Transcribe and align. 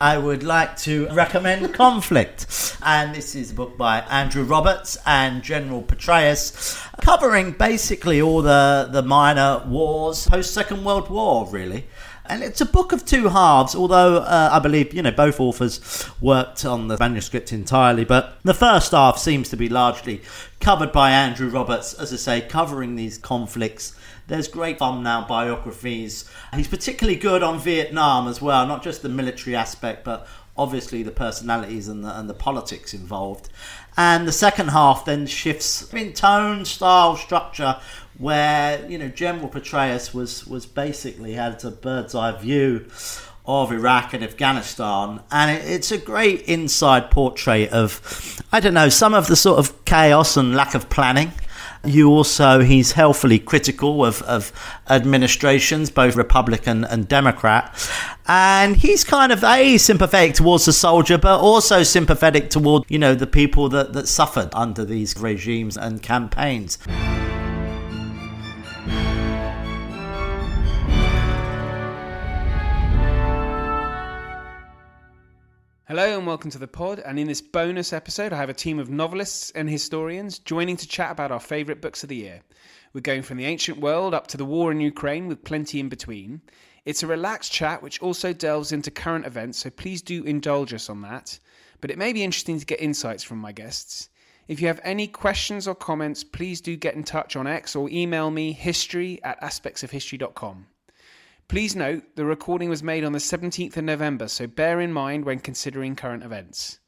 I 0.00 0.16
would 0.16 0.44
like 0.44 0.76
to 0.82 1.08
recommend 1.08 1.74
Conflict. 1.74 2.76
And 2.84 3.12
this 3.12 3.34
is 3.34 3.50
a 3.50 3.54
book 3.54 3.76
by 3.76 3.98
Andrew 4.02 4.44
Roberts 4.44 4.96
and 5.04 5.42
General 5.42 5.82
Petraeus, 5.82 6.80
covering 7.00 7.50
basically 7.50 8.22
all 8.22 8.40
the, 8.40 8.88
the 8.92 9.02
minor 9.02 9.60
wars 9.66 10.28
post 10.28 10.54
Second 10.54 10.84
World 10.84 11.10
War, 11.10 11.48
really. 11.50 11.88
And 12.26 12.44
it's 12.44 12.60
a 12.60 12.66
book 12.66 12.92
of 12.92 13.04
two 13.04 13.28
halves, 13.30 13.74
although 13.74 14.18
uh, 14.18 14.50
I 14.52 14.60
believe, 14.60 14.94
you 14.94 15.02
know, 15.02 15.10
both 15.10 15.40
authors 15.40 16.08
worked 16.20 16.64
on 16.64 16.86
the 16.86 16.96
manuscript 16.96 17.52
entirely. 17.52 18.04
But 18.04 18.38
the 18.44 18.54
first 18.54 18.92
half 18.92 19.18
seems 19.18 19.48
to 19.48 19.56
be 19.56 19.68
largely 19.68 20.22
covered 20.60 20.92
by 20.92 21.10
Andrew 21.10 21.48
Roberts, 21.48 21.94
as 21.94 22.12
I 22.12 22.16
say, 22.16 22.40
covering 22.42 22.94
these 22.94 23.18
conflicts 23.18 23.97
there's 24.28 24.46
great 24.46 24.78
thumbnail 24.78 25.24
biographies. 25.26 26.30
He's 26.54 26.68
particularly 26.68 27.18
good 27.18 27.42
on 27.42 27.58
Vietnam 27.58 28.28
as 28.28 28.40
well, 28.40 28.66
not 28.66 28.82
just 28.82 29.02
the 29.02 29.08
military 29.08 29.56
aspect, 29.56 30.04
but 30.04 30.28
obviously 30.56 31.02
the 31.02 31.10
personalities 31.10 31.88
and 31.88 32.04
the, 32.04 32.18
and 32.18 32.28
the 32.28 32.34
politics 32.34 32.92
involved. 32.92 33.48
And 33.96 34.28
the 34.28 34.32
second 34.32 34.68
half 34.68 35.06
then 35.06 35.26
shifts 35.26 35.92
in 35.92 36.12
tone, 36.12 36.64
style, 36.64 37.16
structure, 37.16 37.80
where 38.18 38.86
you 38.88 38.98
know 38.98 39.08
General 39.08 39.48
Petraeus 39.48 40.12
was 40.12 40.46
was 40.46 40.66
basically 40.66 41.32
had 41.32 41.64
a 41.64 41.70
bird's 41.70 42.14
eye 42.14 42.32
view 42.32 42.86
of 43.46 43.72
Iraq 43.72 44.12
and 44.12 44.22
Afghanistan, 44.22 45.20
and 45.32 45.50
it, 45.50 45.64
it's 45.68 45.90
a 45.90 45.98
great 45.98 46.42
inside 46.42 47.10
portrait 47.10 47.70
of 47.70 48.42
I 48.52 48.60
don't 48.60 48.74
know 48.74 48.88
some 48.88 49.14
of 49.14 49.26
the 49.26 49.36
sort 49.36 49.58
of 49.58 49.84
chaos 49.84 50.36
and 50.36 50.54
lack 50.54 50.74
of 50.74 50.90
planning 50.90 51.32
you 51.84 52.10
also, 52.10 52.60
he's 52.60 52.92
healthily 52.92 53.38
critical 53.38 54.04
of, 54.04 54.22
of 54.22 54.52
administrations, 54.88 55.90
both 55.90 56.16
Republican 56.16 56.84
and 56.84 57.08
Democrat. 57.08 57.74
And 58.26 58.76
he's 58.76 59.04
kind 59.04 59.32
of 59.32 59.42
a 59.44 59.78
sympathetic 59.78 60.34
towards 60.34 60.64
the 60.66 60.72
soldier, 60.72 61.18
but 61.18 61.40
also 61.40 61.82
sympathetic 61.82 62.50
toward, 62.50 62.84
you 62.88 62.98
know, 62.98 63.14
the 63.14 63.26
people 63.26 63.68
that, 63.70 63.92
that 63.92 64.08
suffered 64.08 64.50
under 64.52 64.84
these 64.84 65.16
regimes 65.18 65.76
and 65.76 66.02
campaigns. 66.02 66.78
Hello 75.88 76.18
and 76.18 76.26
welcome 76.26 76.50
to 76.50 76.58
the 76.58 76.68
pod. 76.68 76.98
And 76.98 77.18
in 77.18 77.28
this 77.28 77.40
bonus 77.40 77.94
episode, 77.94 78.30
I 78.30 78.36
have 78.36 78.50
a 78.50 78.52
team 78.52 78.78
of 78.78 78.90
novelists 78.90 79.50
and 79.52 79.70
historians 79.70 80.38
joining 80.38 80.76
to 80.76 80.86
chat 80.86 81.10
about 81.10 81.32
our 81.32 81.40
favourite 81.40 81.80
books 81.80 82.02
of 82.02 82.10
the 82.10 82.16
year. 82.16 82.42
We're 82.92 83.00
going 83.00 83.22
from 83.22 83.38
the 83.38 83.46
ancient 83.46 83.80
world 83.80 84.12
up 84.12 84.26
to 84.26 84.36
the 84.36 84.44
war 84.44 84.70
in 84.70 84.82
Ukraine 84.82 85.28
with 85.28 85.44
plenty 85.44 85.80
in 85.80 85.88
between. 85.88 86.42
It's 86.84 87.02
a 87.02 87.06
relaxed 87.06 87.52
chat 87.52 87.82
which 87.82 88.02
also 88.02 88.34
delves 88.34 88.70
into 88.70 88.90
current 88.90 89.24
events, 89.24 89.60
so 89.60 89.70
please 89.70 90.02
do 90.02 90.24
indulge 90.24 90.74
us 90.74 90.90
on 90.90 91.00
that. 91.00 91.38
But 91.80 91.90
it 91.90 91.96
may 91.96 92.12
be 92.12 92.22
interesting 92.22 92.60
to 92.60 92.66
get 92.66 92.82
insights 92.82 93.22
from 93.22 93.38
my 93.38 93.52
guests. 93.52 94.10
If 94.46 94.60
you 94.60 94.66
have 94.66 94.80
any 94.84 95.06
questions 95.06 95.66
or 95.66 95.74
comments, 95.74 96.22
please 96.22 96.60
do 96.60 96.76
get 96.76 96.96
in 96.96 97.02
touch 97.02 97.34
on 97.34 97.46
X 97.46 97.74
or 97.74 97.88
email 97.88 98.30
me 98.30 98.52
history 98.52 99.20
at 99.24 99.40
aspectsofhistory.com. 99.40 100.66
Please 101.48 101.74
note 101.74 102.02
the 102.14 102.26
recording 102.26 102.68
was 102.68 102.82
made 102.82 103.04
on 103.04 103.12
the 103.12 103.18
17th 103.18 103.78
of 103.78 103.84
November, 103.84 104.28
so 104.28 104.46
bear 104.46 104.82
in 104.82 104.92
mind 104.92 105.24
when 105.24 105.38
considering 105.38 105.96
current 105.96 106.22
events. 106.22 106.78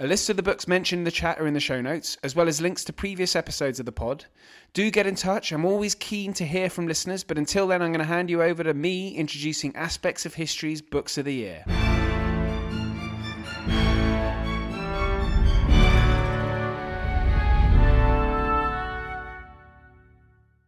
A 0.00 0.08
list 0.08 0.28
of 0.28 0.36
the 0.36 0.42
books 0.42 0.66
mentioned 0.66 1.00
in 1.00 1.04
the 1.04 1.12
chat 1.12 1.38
are 1.38 1.46
in 1.46 1.54
the 1.54 1.60
show 1.60 1.80
notes, 1.80 2.18
as 2.24 2.34
well 2.34 2.48
as 2.48 2.60
links 2.60 2.82
to 2.82 2.92
previous 2.92 3.36
episodes 3.36 3.78
of 3.78 3.86
the 3.86 3.92
pod. 3.92 4.24
Do 4.72 4.90
get 4.90 5.06
in 5.06 5.14
touch. 5.14 5.52
I'm 5.52 5.64
always 5.64 5.94
keen 5.94 6.32
to 6.32 6.44
hear 6.44 6.68
from 6.68 6.88
listeners, 6.88 7.22
but 7.22 7.38
until 7.38 7.68
then, 7.68 7.80
I'm 7.80 7.92
going 7.92 8.00
to 8.00 8.04
hand 8.04 8.28
you 8.28 8.42
over 8.42 8.64
to 8.64 8.74
me 8.74 9.14
introducing 9.14 9.76
aspects 9.76 10.26
of 10.26 10.34
history's 10.34 10.82
books 10.82 11.16
of 11.16 11.24
the 11.24 11.34
year. 11.34 11.91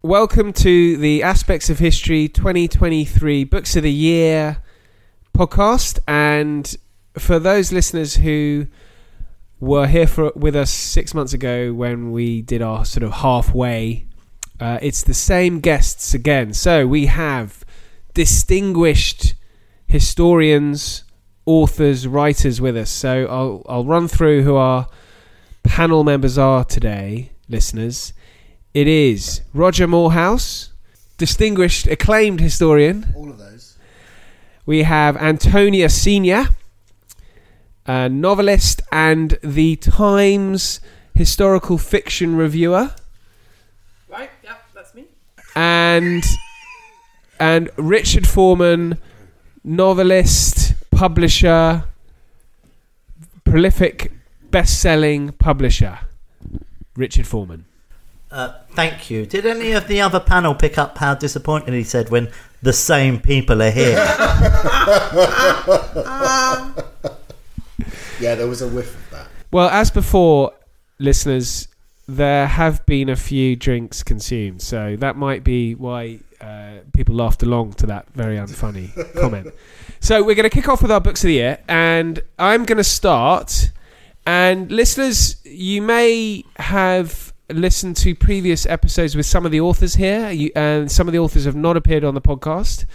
Welcome 0.04 0.52
to 0.52 0.98
the 0.98 1.22
Aspects 1.22 1.70
of 1.70 1.78
History 1.78 2.28
2023 2.28 3.44
Books 3.44 3.74
of 3.74 3.84
the 3.84 3.90
Year 3.90 4.58
podcast. 5.32 5.98
And 6.06 6.76
for 7.16 7.38
those 7.38 7.72
listeners 7.72 8.16
who 8.16 8.66
were 9.60 9.86
here 9.86 10.06
for, 10.06 10.30
with 10.36 10.54
us 10.56 10.70
six 10.70 11.14
months 11.14 11.32
ago 11.32 11.72
when 11.72 12.12
we 12.12 12.42
did 12.42 12.60
our 12.60 12.84
sort 12.84 13.02
of 13.02 13.12
halfway, 13.12 14.04
uh, 14.60 14.78
it's 14.82 15.02
the 15.02 15.14
same 15.14 15.60
guests 15.60 16.12
again. 16.12 16.52
So 16.52 16.86
we 16.86 17.06
have 17.06 17.64
distinguished 18.12 19.32
historians, 19.86 21.04
authors, 21.46 22.06
writers 22.06 22.60
with 22.60 22.76
us. 22.76 22.90
So 22.90 23.24
I'll, 23.24 23.62
I'll 23.66 23.86
run 23.86 24.08
through 24.08 24.42
who 24.42 24.56
our 24.56 24.86
panel 25.62 26.04
members 26.04 26.36
are 26.36 26.62
today, 26.62 27.32
listeners. 27.48 28.12
It 28.74 28.88
is 28.88 29.42
Roger 29.52 29.86
Moorhouse, 29.86 30.72
distinguished, 31.16 31.86
acclaimed 31.86 32.40
historian. 32.40 33.14
All 33.14 33.30
of 33.30 33.38
those. 33.38 33.78
We 34.66 34.82
have 34.82 35.16
Antonia 35.16 35.88
Senior, 35.88 36.48
a 37.86 38.08
novelist 38.08 38.82
and 38.90 39.38
the 39.44 39.76
Times 39.76 40.80
historical 41.14 41.78
fiction 41.78 42.34
reviewer. 42.34 42.92
Right, 44.08 44.30
yep, 44.42 44.64
that's 44.74 44.92
me. 44.92 45.04
And 45.54 46.24
and 47.38 47.70
Richard 47.76 48.26
Foreman, 48.26 48.98
novelist, 49.62 50.74
publisher, 50.90 51.84
prolific 53.44 54.10
best-selling 54.50 55.30
publisher. 55.34 56.00
Richard 56.96 57.28
Foreman. 57.28 57.66
Uh, 58.34 58.52
thank 58.72 59.10
you. 59.10 59.24
Did 59.26 59.46
any 59.46 59.70
of 59.72 59.86
the 59.86 60.00
other 60.00 60.18
panel 60.18 60.56
pick 60.56 60.76
up 60.76 60.98
how 60.98 61.14
disappointed 61.14 61.72
he 61.72 61.84
said 61.84 62.10
when 62.10 62.32
the 62.62 62.72
same 62.72 63.20
people 63.20 63.62
are 63.62 63.70
here? 63.70 63.94
yeah, 68.18 68.34
there 68.34 68.48
was 68.48 68.60
a 68.60 68.66
whiff 68.66 68.92
of 68.92 69.10
that. 69.10 69.28
Well, 69.52 69.68
as 69.68 69.92
before, 69.92 70.52
listeners, 70.98 71.68
there 72.08 72.48
have 72.48 72.84
been 72.86 73.08
a 73.08 73.14
few 73.14 73.54
drinks 73.54 74.02
consumed, 74.02 74.62
so 74.62 74.96
that 74.96 75.14
might 75.14 75.44
be 75.44 75.76
why 75.76 76.18
uh, 76.40 76.78
people 76.92 77.14
laughed 77.14 77.44
along 77.44 77.74
to 77.74 77.86
that 77.86 78.08
very 78.14 78.36
unfunny 78.36 78.90
comment. 79.20 79.54
So 80.00 80.24
we're 80.24 80.34
going 80.34 80.42
to 80.42 80.50
kick 80.50 80.68
off 80.68 80.82
with 80.82 80.90
our 80.90 81.00
books 81.00 81.22
of 81.22 81.28
the 81.28 81.34
year, 81.34 81.60
and 81.68 82.20
I'm 82.36 82.64
going 82.64 82.78
to 82.78 82.84
start. 82.84 83.70
And 84.26 84.72
listeners, 84.72 85.36
you 85.44 85.82
may 85.82 86.44
have 86.56 87.33
listened 87.50 87.96
to 87.98 88.14
previous 88.14 88.66
episodes 88.66 89.14
with 89.14 89.26
some 89.26 89.44
of 89.44 89.52
the 89.52 89.60
authors 89.60 89.94
here, 89.94 90.50
and 90.56 90.90
some 90.90 91.08
of 91.08 91.12
the 91.12 91.18
authors 91.18 91.44
have 91.44 91.56
not 91.56 91.76
appeared 91.76 92.04
on 92.04 92.14
the 92.14 92.20
podcast. 92.20 92.86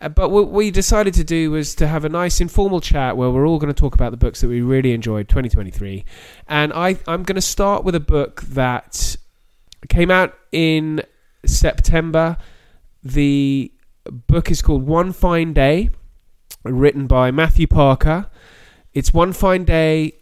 Uh, 0.00 0.08
but 0.08 0.30
what 0.30 0.50
we 0.50 0.70
decided 0.70 1.12
to 1.14 1.24
do 1.24 1.50
was 1.50 1.74
to 1.74 1.86
have 1.86 2.04
a 2.04 2.08
nice 2.08 2.40
informal 2.40 2.80
chat 2.80 3.16
where 3.16 3.30
we're 3.30 3.46
all 3.46 3.58
going 3.58 3.72
to 3.72 3.78
talk 3.78 3.94
about 3.94 4.10
the 4.10 4.16
books 4.16 4.40
that 4.40 4.48
we 4.48 4.62
really 4.62 4.92
enjoyed 4.92 5.28
2023. 5.28 6.04
And 6.48 6.72
I, 6.72 6.98
I'm 7.06 7.22
going 7.22 7.36
to 7.36 7.42
start 7.42 7.84
with 7.84 7.94
a 7.94 8.00
book 8.00 8.40
that 8.42 9.16
came 9.88 10.10
out 10.10 10.34
in 10.52 11.02
September. 11.44 12.38
The 13.02 13.72
book 14.04 14.50
is 14.50 14.62
called 14.62 14.86
One 14.86 15.12
Fine 15.12 15.52
Day, 15.52 15.90
written 16.64 17.06
by 17.06 17.30
Matthew 17.30 17.66
Parker. 17.66 18.30
it's 18.94 19.12
one 19.12 19.32
fine 19.32 19.64
day. 19.64 20.14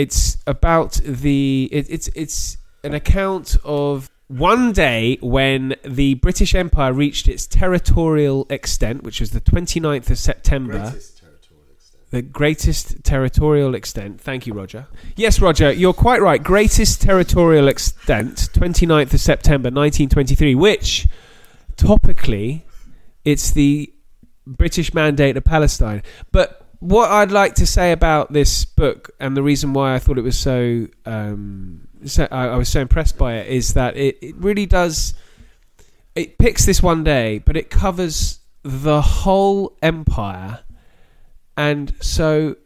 It's 0.00 0.38
about 0.46 0.92
the. 1.04 1.68
It, 1.70 1.90
it's 1.90 2.08
it's 2.14 2.56
an 2.82 2.94
account 2.94 3.56
of 3.64 4.10
one 4.28 4.72
day 4.72 5.18
when 5.20 5.74
the 5.84 6.14
British 6.14 6.54
Empire 6.54 6.92
reached 6.92 7.28
its 7.28 7.46
territorial 7.46 8.46
extent, 8.48 9.02
which 9.02 9.20
was 9.20 9.32
the 9.32 9.40
29th 9.40 10.08
of 10.08 10.18
September. 10.18 10.78
Greatest 10.78 11.18
territorial 11.18 11.66
extent. 11.74 12.10
the 12.10 12.22
greatest 12.22 13.04
territorial 13.04 13.74
extent. 13.74 14.20
Thank 14.20 14.46
you, 14.46 14.54
Roger. 14.54 14.86
Yes, 15.16 15.40
Roger, 15.40 15.72
you're 15.72 15.92
quite 15.92 16.22
right. 16.22 16.42
Greatest 16.42 17.02
territorial 17.02 17.68
extent, 17.68 18.48
29th 18.54 19.12
of 19.12 19.20
September 19.20 19.66
1923, 19.66 20.54
which 20.54 21.08
topically 21.76 22.62
it's 23.24 23.50
the 23.50 23.92
British 24.46 24.94
mandate 24.94 25.36
of 25.36 25.44
Palestine. 25.44 26.02
But 26.32 26.59
what 26.80 27.10
I'd 27.10 27.30
like 27.30 27.54
to 27.56 27.66
say 27.66 27.92
about 27.92 28.32
this 28.32 28.64
book 28.64 29.10
and 29.20 29.36
the 29.36 29.42
reason 29.42 29.74
why 29.74 29.94
I 29.94 29.98
thought 29.98 30.18
it 30.18 30.22
was 30.22 30.38
so, 30.38 30.88
um, 31.04 31.86
so 32.04 32.26
I, 32.30 32.48
I 32.48 32.56
was 32.56 32.68
so 32.68 32.80
impressed 32.80 33.18
by 33.18 33.34
it 33.34 33.48
is 33.48 33.74
that 33.74 33.96
it, 33.96 34.18
it 34.22 34.34
really 34.36 34.66
does. 34.66 35.14
It 36.14 36.38
picks 36.38 36.64
this 36.64 36.82
one 36.82 37.04
day, 37.04 37.38
but 37.38 37.56
it 37.56 37.70
covers 37.70 38.40
the 38.62 39.00
whole 39.00 39.76
empire, 39.82 40.60
and 41.56 41.94
so 42.00 42.56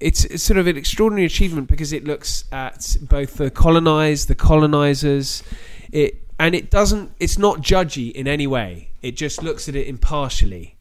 it's, 0.00 0.24
it's 0.24 0.42
sort 0.42 0.58
of 0.58 0.66
an 0.66 0.76
extraordinary 0.76 1.26
achievement 1.26 1.68
because 1.68 1.92
it 1.92 2.04
looks 2.04 2.44
at 2.52 2.96
both 3.02 3.34
the 3.34 3.50
colonized, 3.50 4.28
the 4.28 4.34
colonizers. 4.34 5.42
It 5.92 6.22
and 6.38 6.54
it 6.54 6.70
doesn't. 6.70 7.12
It's 7.20 7.38
not 7.38 7.60
judgy 7.60 8.10
in 8.12 8.26
any 8.26 8.46
way. 8.46 8.90
It 9.02 9.16
just 9.16 9.42
looks 9.42 9.68
at 9.68 9.76
it 9.76 9.86
impartially, 9.86 10.76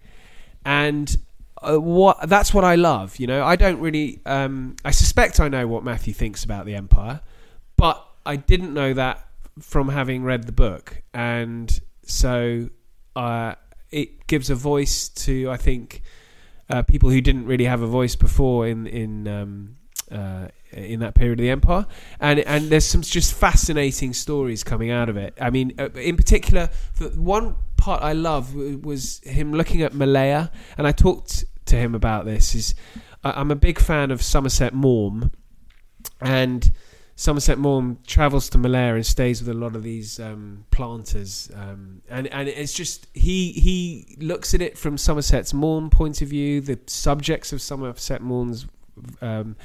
and 0.65 1.15
uh, 1.63 1.79
what 1.79 2.29
that's 2.29 2.53
what 2.53 2.63
I 2.63 2.75
love. 2.75 3.17
You 3.17 3.27
know, 3.27 3.43
I 3.43 3.55
don't 3.55 3.79
really. 3.79 4.21
Um, 4.25 4.75
I 4.83 4.91
suspect 4.91 5.39
I 5.39 5.47
know 5.47 5.67
what 5.67 5.83
Matthew 5.83 6.13
thinks 6.13 6.43
about 6.43 6.65
the 6.65 6.75
Empire, 6.75 7.21
but 7.77 8.05
I 8.25 8.35
didn't 8.35 8.73
know 8.73 8.93
that 8.93 9.27
from 9.59 9.89
having 9.89 10.23
read 10.23 10.45
the 10.45 10.51
book, 10.51 11.01
and 11.13 11.79
so 12.05 12.69
uh, 13.15 13.55
it 13.91 14.27
gives 14.27 14.49
a 14.49 14.55
voice 14.55 15.09
to 15.09 15.49
I 15.51 15.57
think 15.57 16.01
uh, 16.69 16.81
people 16.81 17.09
who 17.09 17.21
didn't 17.21 17.45
really 17.45 17.65
have 17.65 17.81
a 17.81 17.87
voice 17.87 18.15
before 18.15 18.67
in 18.67 18.87
in 18.87 19.27
um, 19.27 19.75
uh, 20.11 20.47
in 20.71 20.99
that 20.99 21.13
period 21.15 21.39
of 21.39 21.43
the 21.43 21.49
empire, 21.49 21.85
and 22.19 22.39
and 22.39 22.69
there's 22.69 22.85
some 22.85 23.01
just 23.01 23.33
fascinating 23.33 24.13
stories 24.13 24.63
coming 24.63 24.91
out 24.91 25.09
of 25.09 25.17
it. 25.17 25.37
I 25.39 25.49
mean, 25.49 25.73
uh, 25.77 25.89
in 25.91 26.17
particular, 26.17 26.69
the 26.97 27.09
one 27.09 27.55
part 27.77 28.01
I 28.01 28.13
love 28.13 28.55
was 28.55 29.19
him 29.23 29.53
looking 29.53 29.81
at 29.81 29.93
Malaya, 29.93 30.51
and 30.77 30.87
I 30.87 30.91
talked 30.91 31.45
to 31.73 31.79
him 31.79 31.95
about 31.95 32.25
this. 32.25 32.55
Is 32.55 32.75
I'm 33.23 33.51
a 33.51 33.55
big 33.55 33.79
fan 33.79 34.11
of 34.11 34.21
Somerset 34.21 34.73
Maugham, 34.73 35.31
and 36.21 36.71
Somerset 37.15 37.57
Maugham 37.57 37.99
travels 38.05 38.49
to 38.49 38.57
Malaya 38.57 38.95
and 38.95 39.05
stays 39.05 39.41
with 39.41 39.49
a 39.55 39.57
lot 39.57 39.75
of 39.75 39.83
these 39.83 40.19
um, 40.19 40.65
planters, 40.71 41.51
um, 41.55 42.01
and 42.09 42.27
and 42.27 42.47
it's 42.47 42.73
just 42.73 43.07
he 43.13 43.51
he 43.53 44.17
looks 44.19 44.53
at 44.53 44.61
it 44.61 44.77
from 44.77 44.97
Somerset's 44.97 45.53
Maugham 45.53 45.89
point 45.89 46.21
of 46.21 46.27
view, 46.29 46.61
the 46.61 46.79
subjects 46.87 47.51
of 47.51 47.61
Somerset 47.61 48.21
Maugham's 48.21 48.67
um, 49.21 49.55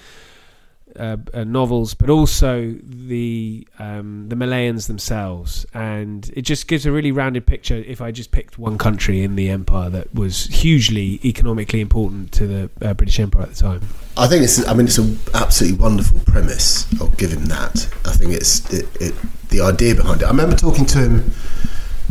uh, 0.96 1.16
uh, 1.34 1.44
novels, 1.44 1.94
but 1.94 2.10
also 2.10 2.74
the 2.82 3.66
um, 3.78 4.28
the 4.28 4.36
Malayans 4.36 4.86
themselves, 4.86 5.66
and 5.74 6.30
it 6.34 6.42
just 6.42 6.68
gives 6.68 6.86
a 6.86 6.92
really 6.92 7.12
rounded 7.12 7.46
picture. 7.46 7.76
If 7.76 8.00
I 8.00 8.10
just 8.10 8.30
picked 8.30 8.58
one 8.58 8.78
country 8.78 9.22
in 9.22 9.36
the 9.36 9.50
empire 9.50 9.90
that 9.90 10.14
was 10.14 10.46
hugely 10.46 11.20
economically 11.24 11.80
important 11.80 12.32
to 12.32 12.46
the 12.46 12.70
uh, 12.82 12.94
British 12.94 13.20
Empire 13.20 13.42
at 13.42 13.50
the 13.50 13.56
time, 13.56 13.80
I 14.16 14.26
think 14.26 14.42
it's. 14.42 14.66
I 14.66 14.74
mean, 14.74 14.86
it's 14.86 14.98
an 14.98 15.18
absolutely 15.34 15.78
wonderful 15.78 16.20
premise. 16.20 16.86
I'll 17.00 17.08
give 17.08 17.32
him 17.32 17.46
that. 17.46 17.88
I 18.04 18.12
think 18.12 18.32
it's 18.32 18.72
it, 18.72 18.86
it, 19.00 19.14
the 19.50 19.60
idea 19.60 19.94
behind 19.94 20.22
it. 20.22 20.24
I 20.24 20.30
remember 20.30 20.56
talking 20.56 20.86
to 20.86 20.98
him. 20.98 21.32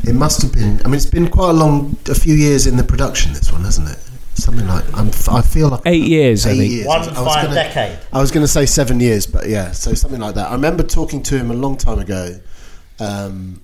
It 0.04 0.14
must 0.14 0.42
have 0.44 0.54
been. 0.54 0.80
I 0.82 0.86
mean, 0.86 0.96
it's 0.96 1.06
been 1.06 1.28
quite 1.28 1.50
a 1.50 1.54
long, 1.54 1.98
a 2.08 2.16
few 2.16 2.36
years 2.36 2.68
in 2.68 2.78
the 2.78 2.84
production. 2.84 3.34
This 3.34 3.52
one, 3.52 3.64
hasn't 3.64 3.90
it? 3.90 4.07
Something 4.38 4.68
like. 4.68 4.86
I'm, 4.94 5.08
I 5.32 5.42
feel 5.42 5.70
like 5.70 5.82
eight 5.86 6.04
years. 6.08 6.46
I 6.46 6.52
Eight 6.52 6.58
think. 6.58 6.72
years. 6.72 6.88
One 6.88 7.02
I 7.02 7.08
was 7.08 7.34
fine 7.34 7.44
gonna- 7.46 7.56
decade. 7.56 8.00
I 8.14 8.20
was 8.22 8.32
going 8.32 8.44
to 8.44 8.48
say 8.48 8.66
seven 8.66 9.00
years, 9.00 9.26
but 9.28 9.48
yeah, 9.50 9.72
so 9.72 9.94
something 9.94 10.20
like 10.20 10.36
that. 10.36 10.50
I 10.50 10.54
remember 10.54 10.84
talking 10.84 11.22
to 11.24 11.38
him 11.38 11.52
a 11.52 11.56
long 11.56 11.76
time 11.78 12.00
ago, 12.00 12.40
um, 13.00 13.62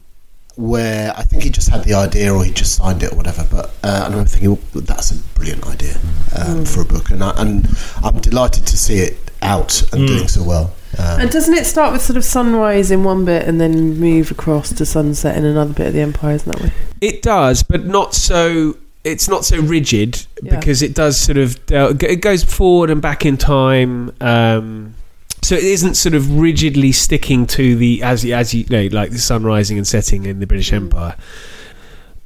where 0.56 1.14
I 1.18 1.24
think 1.24 1.44
he 1.44 1.50
just 1.50 1.70
had 1.70 1.84
the 1.84 1.94
idea 1.96 2.34
or 2.34 2.44
he 2.44 2.52
just 2.52 2.76
signed 2.76 3.02
it 3.04 3.12
or 3.12 3.16
whatever. 3.16 3.46
But 3.50 3.74
uh, 3.84 4.02
I 4.04 4.10
remember 4.10 4.30
thinking, 4.30 4.50
well, 4.74 4.84
that's 4.84 5.12
a 5.12 5.16
brilliant 5.36 5.66
idea 5.68 5.96
um, 6.38 6.66
for 6.66 6.82
a 6.82 6.86
book, 6.86 7.10
and, 7.10 7.24
I, 7.24 7.32
and 7.42 7.68
I'm 8.04 8.20
delighted 8.20 8.66
to 8.68 8.78
see 8.78 8.98
it 9.00 9.18
out 9.42 9.82
and 9.94 10.08
doing 10.08 10.28
so 10.28 10.44
well. 10.44 10.74
Um, 10.98 11.22
And 11.22 11.32
doesn't 11.32 11.54
it 11.56 11.66
start 11.66 11.92
with 11.92 12.02
sort 12.04 12.18
of 12.18 12.24
sunrise 12.24 12.92
in 12.92 13.04
one 13.04 13.26
bit 13.26 13.48
and 13.48 13.60
then 13.60 14.00
move 14.00 14.30
across 14.32 14.72
to 14.74 14.86
sunset 14.86 15.36
in 15.38 15.44
another 15.44 15.74
bit 15.74 15.88
of 15.88 15.94
the 15.94 16.02
empire? 16.02 16.36
Isn't 16.36 16.52
that 16.52 16.62
way? 16.64 16.72
It 17.02 17.22
does, 17.24 17.64
but 17.64 17.84
not 17.86 18.14
so. 18.14 18.78
It's 19.04 19.28
not 19.28 19.44
so 19.46 19.60
rigid 19.60 20.26
Yeah. 20.42 20.56
because 20.58 20.82
it 20.82 20.94
does 20.96 21.20
sort 21.20 21.38
of 21.38 21.64
del- 21.66 21.96
it 22.04 22.22
goes 22.22 22.44
forward 22.44 22.90
and 22.90 23.02
back 23.02 23.26
in 23.26 23.36
time. 23.38 24.12
Um, 24.22 24.94
so 25.42 25.56
it 25.56 25.64
isn't 25.66 25.96
sort 25.96 26.16
of 26.16 26.40
rigidly 26.40 26.94
sticking 26.94 27.46
to 27.48 27.76
the 27.76 28.02
as 28.02 28.24
as 28.26 28.54
you 28.54 28.66
know 28.70 28.88
like 28.92 29.12
the 29.12 29.20
sun 29.20 29.44
rising 29.44 29.78
and 29.78 29.86
setting 29.86 30.26
in 30.26 30.40
the 30.40 30.48
British 30.48 30.72
Empire. 30.72 31.16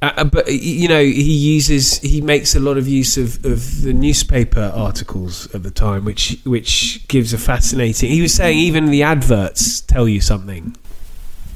Uh, 0.00 0.12
Uh, 0.16 0.22
but 0.22 0.46
you 0.52 0.86
know 0.86 1.02
he 1.02 1.34
uses 1.56 1.98
he 1.98 2.20
makes 2.20 2.54
a 2.54 2.60
lot 2.60 2.78
of 2.78 2.86
use 2.86 3.16
of, 3.16 3.44
of 3.44 3.82
the 3.82 3.92
newspaper 3.92 4.70
articles 4.72 5.52
of 5.52 5.64
the 5.64 5.72
time, 5.72 6.04
which 6.04 6.38
which 6.44 7.00
gives 7.08 7.32
a 7.32 7.38
fascinating. 7.38 8.08
He 8.08 8.22
was 8.22 8.32
saying 8.32 8.56
even 8.58 8.86
the 8.92 9.02
adverts 9.02 9.80
tell 9.80 10.06
you 10.08 10.20
something 10.20 10.76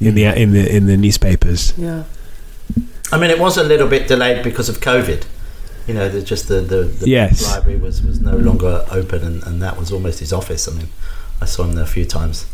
in 0.00 0.16
the 0.16 0.24
in 0.24 0.50
the 0.50 0.64
in 0.76 0.86
the 0.86 0.96
newspapers. 0.96 1.72
Yeah. 1.78 2.02
I 3.12 3.18
mean, 3.18 3.30
it 3.30 3.38
was 3.38 3.58
a 3.58 3.62
little 3.62 3.86
bit 3.88 4.08
delayed 4.08 4.42
because 4.42 4.68
of 4.68 4.80
COVID. 4.80 5.24
You 5.86 5.94
know, 5.94 6.08
the, 6.08 6.22
just 6.22 6.48
the, 6.48 6.60
the, 6.60 6.84
the 6.84 7.08
Yes. 7.08 7.42
library 7.50 7.78
was, 7.78 8.02
was 8.02 8.20
no 8.20 8.36
longer 8.36 8.86
open, 8.90 9.22
and, 9.24 9.42
and 9.42 9.60
that 9.62 9.76
was 9.76 9.92
almost 9.92 10.20
his 10.20 10.32
office. 10.32 10.66
I 10.68 10.72
mean, 10.72 10.88
I 11.40 11.44
saw 11.44 11.64
him 11.64 11.74
there 11.74 11.84
a 11.84 11.88
few 11.88 12.04
times. 12.04 12.46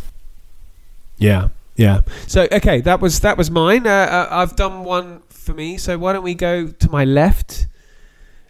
Yeah, 1.19 1.49
yeah. 1.77 2.01
So 2.27 2.49
okay, 2.51 2.81
that 2.83 3.01
was 3.01 3.21
that 3.21 3.37
was 3.37 3.51
mine. 3.51 3.87
Uh, 3.87 3.91
uh, 3.91 4.29
I've 4.31 4.57
done 4.57 4.85
one 4.85 5.21
for 5.29 5.53
me. 5.53 5.77
So 5.77 5.99
why 5.99 6.13
don't 6.13 6.23
we 6.23 6.35
go 6.35 6.69
to 6.69 6.91
my 6.91 7.05
left, 7.05 7.67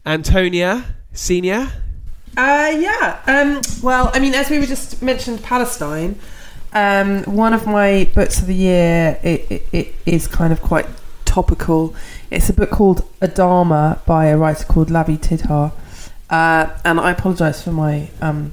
Antonia 0.07 0.85
Senior? 1.13 1.71
Uh, 2.37 2.73
yeah. 2.79 3.21
Um, 3.27 3.61
well, 3.83 4.11
I 4.15 4.21
mean, 4.21 4.35
as 4.35 4.49
we 4.50 4.59
were 4.59 4.67
just 4.67 5.03
mentioned, 5.03 5.43
Palestine. 5.43 6.19
Um, 6.73 7.25
one 7.25 7.55
of 7.55 7.67
my 7.67 8.09
books 8.15 8.38
of 8.41 8.47
the 8.47 8.55
year. 8.55 9.19
It, 9.23 9.50
it, 9.50 9.69
it 9.73 9.95
is 10.07 10.29
kind 10.29 10.53
of 10.53 10.61
quite 10.62 10.87
topical. 11.38 11.95
It's 12.33 12.49
a 12.49 12.52
book 12.52 12.71
called 12.71 13.04
Adama 13.21 14.04
by 14.04 14.26
a 14.26 14.37
writer 14.37 14.64
called 14.64 14.88
Lavie 14.90 15.18
Tidhar. 15.18 15.71
Uh, 16.28 16.76
and 16.85 16.99
I 16.99 17.12
apologise 17.12 17.62
for 17.62 17.71
my 17.71 18.09
um, 18.21 18.52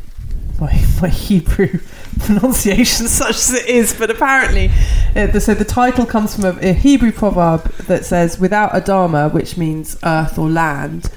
my 0.61 0.71
my 1.01 1.09
Hebrew 1.09 1.79
pronunciation, 2.19 3.07
such 3.21 3.37
as 3.37 3.53
it 3.53 3.65
is. 3.67 3.97
But 3.97 4.11
apparently, 4.11 4.69
uh, 5.15 5.39
so 5.39 5.55
the 5.55 5.65
title 5.65 6.05
comes 6.05 6.35
from 6.35 6.45
a, 6.45 6.69
a 6.69 6.73
Hebrew 6.73 7.11
proverb 7.11 7.63
that 7.89 8.05
says, 8.05 8.39
"Without 8.39 8.71
Adama," 8.73 9.33
which 9.33 9.57
means 9.57 9.97
earth 10.03 10.37
or 10.37 10.47
land, 10.47 11.09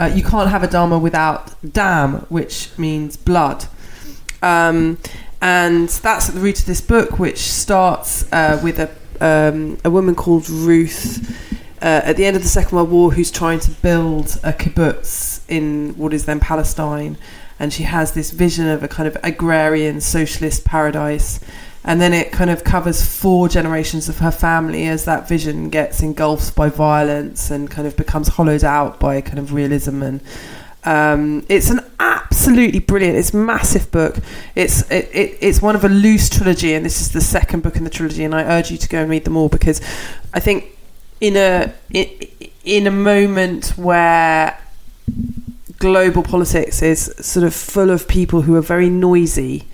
uh, 0.00 0.06
you 0.06 0.24
can't 0.24 0.50
have 0.50 0.62
Adama 0.62 1.00
without 1.00 1.54
dam, 1.72 2.26
which 2.28 2.76
means 2.76 3.16
blood. 3.16 3.66
Um, 4.42 4.98
and 5.40 5.88
that's 5.88 6.28
at 6.28 6.34
the 6.34 6.40
root 6.40 6.58
of 6.58 6.66
this 6.66 6.80
book, 6.80 7.20
which 7.20 7.38
starts 7.38 8.30
uh, 8.32 8.60
with 8.64 8.80
a 8.80 8.90
um, 9.20 9.78
a 9.84 9.90
woman 9.90 10.14
called 10.14 10.48
Ruth 10.48 11.30
uh, 11.82 12.00
at 12.04 12.16
the 12.16 12.24
end 12.24 12.36
of 12.36 12.42
the 12.42 12.48
Second 12.48 12.76
World 12.76 12.90
War 12.90 13.12
who's 13.12 13.30
trying 13.30 13.60
to 13.60 13.70
build 13.70 14.38
a 14.42 14.52
kibbutz 14.52 15.40
in 15.48 15.96
what 15.96 16.14
is 16.14 16.24
then 16.24 16.40
Palestine, 16.40 17.16
and 17.58 17.72
she 17.72 17.82
has 17.82 18.12
this 18.12 18.30
vision 18.30 18.68
of 18.68 18.82
a 18.82 18.88
kind 18.88 19.06
of 19.06 19.16
agrarian 19.22 20.00
socialist 20.00 20.64
paradise. 20.64 21.40
And 21.86 22.00
then 22.00 22.14
it 22.14 22.32
kind 22.32 22.48
of 22.48 22.64
covers 22.64 23.04
four 23.04 23.46
generations 23.50 24.08
of 24.08 24.18
her 24.20 24.30
family 24.30 24.88
as 24.88 25.04
that 25.04 25.28
vision 25.28 25.68
gets 25.68 26.00
engulfed 26.00 26.56
by 26.56 26.70
violence 26.70 27.50
and 27.50 27.70
kind 27.70 27.86
of 27.86 27.94
becomes 27.94 28.28
hollowed 28.28 28.64
out 28.64 28.98
by 28.98 29.20
kind 29.20 29.38
of 29.38 29.52
realism 29.52 30.02
and 30.02 30.22
um, 30.84 31.44
it's 31.48 31.70
an 31.70 31.80
absolutely 31.98 32.80
brilliant. 32.80 33.16
It's 33.16 33.32
massive 33.32 33.90
book. 33.90 34.18
It's 34.54 34.90
it, 34.90 35.08
it, 35.12 35.38
it's 35.40 35.62
one 35.62 35.74
of 35.74 35.84
a 35.84 35.88
loose 35.88 36.28
trilogy, 36.28 36.74
and 36.74 36.84
this 36.84 37.00
is 37.00 37.12
the 37.12 37.20
second 37.20 37.62
book 37.62 37.76
in 37.76 37.84
the 37.84 37.90
trilogy. 37.90 38.24
And 38.24 38.34
I 38.34 38.44
urge 38.44 38.70
you 38.70 38.76
to 38.76 38.88
go 38.88 39.00
and 39.00 39.10
read 39.10 39.24
them 39.24 39.36
all 39.36 39.48
because 39.48 39.80
I 40.32 40.40
think 40.40 40.76
in 41.20 41.36
a 41.36 41.72
in, 41.90 42.08
in 42.64 42.86
a 42.86 42.90
moment 42.90 43.70
where 43.76 44.58
global 45.78 46.22
politics 46.22 46.82
is 46.82 47.14
sort 47.18 47.44
of 47.44 47.54
full 47.54 47.90
of 47.90 48.08
people 48.08 48.42
who 48.42 48.54
are 48.56 48.62
very 48.62 48.88
noisy 48.88 49.64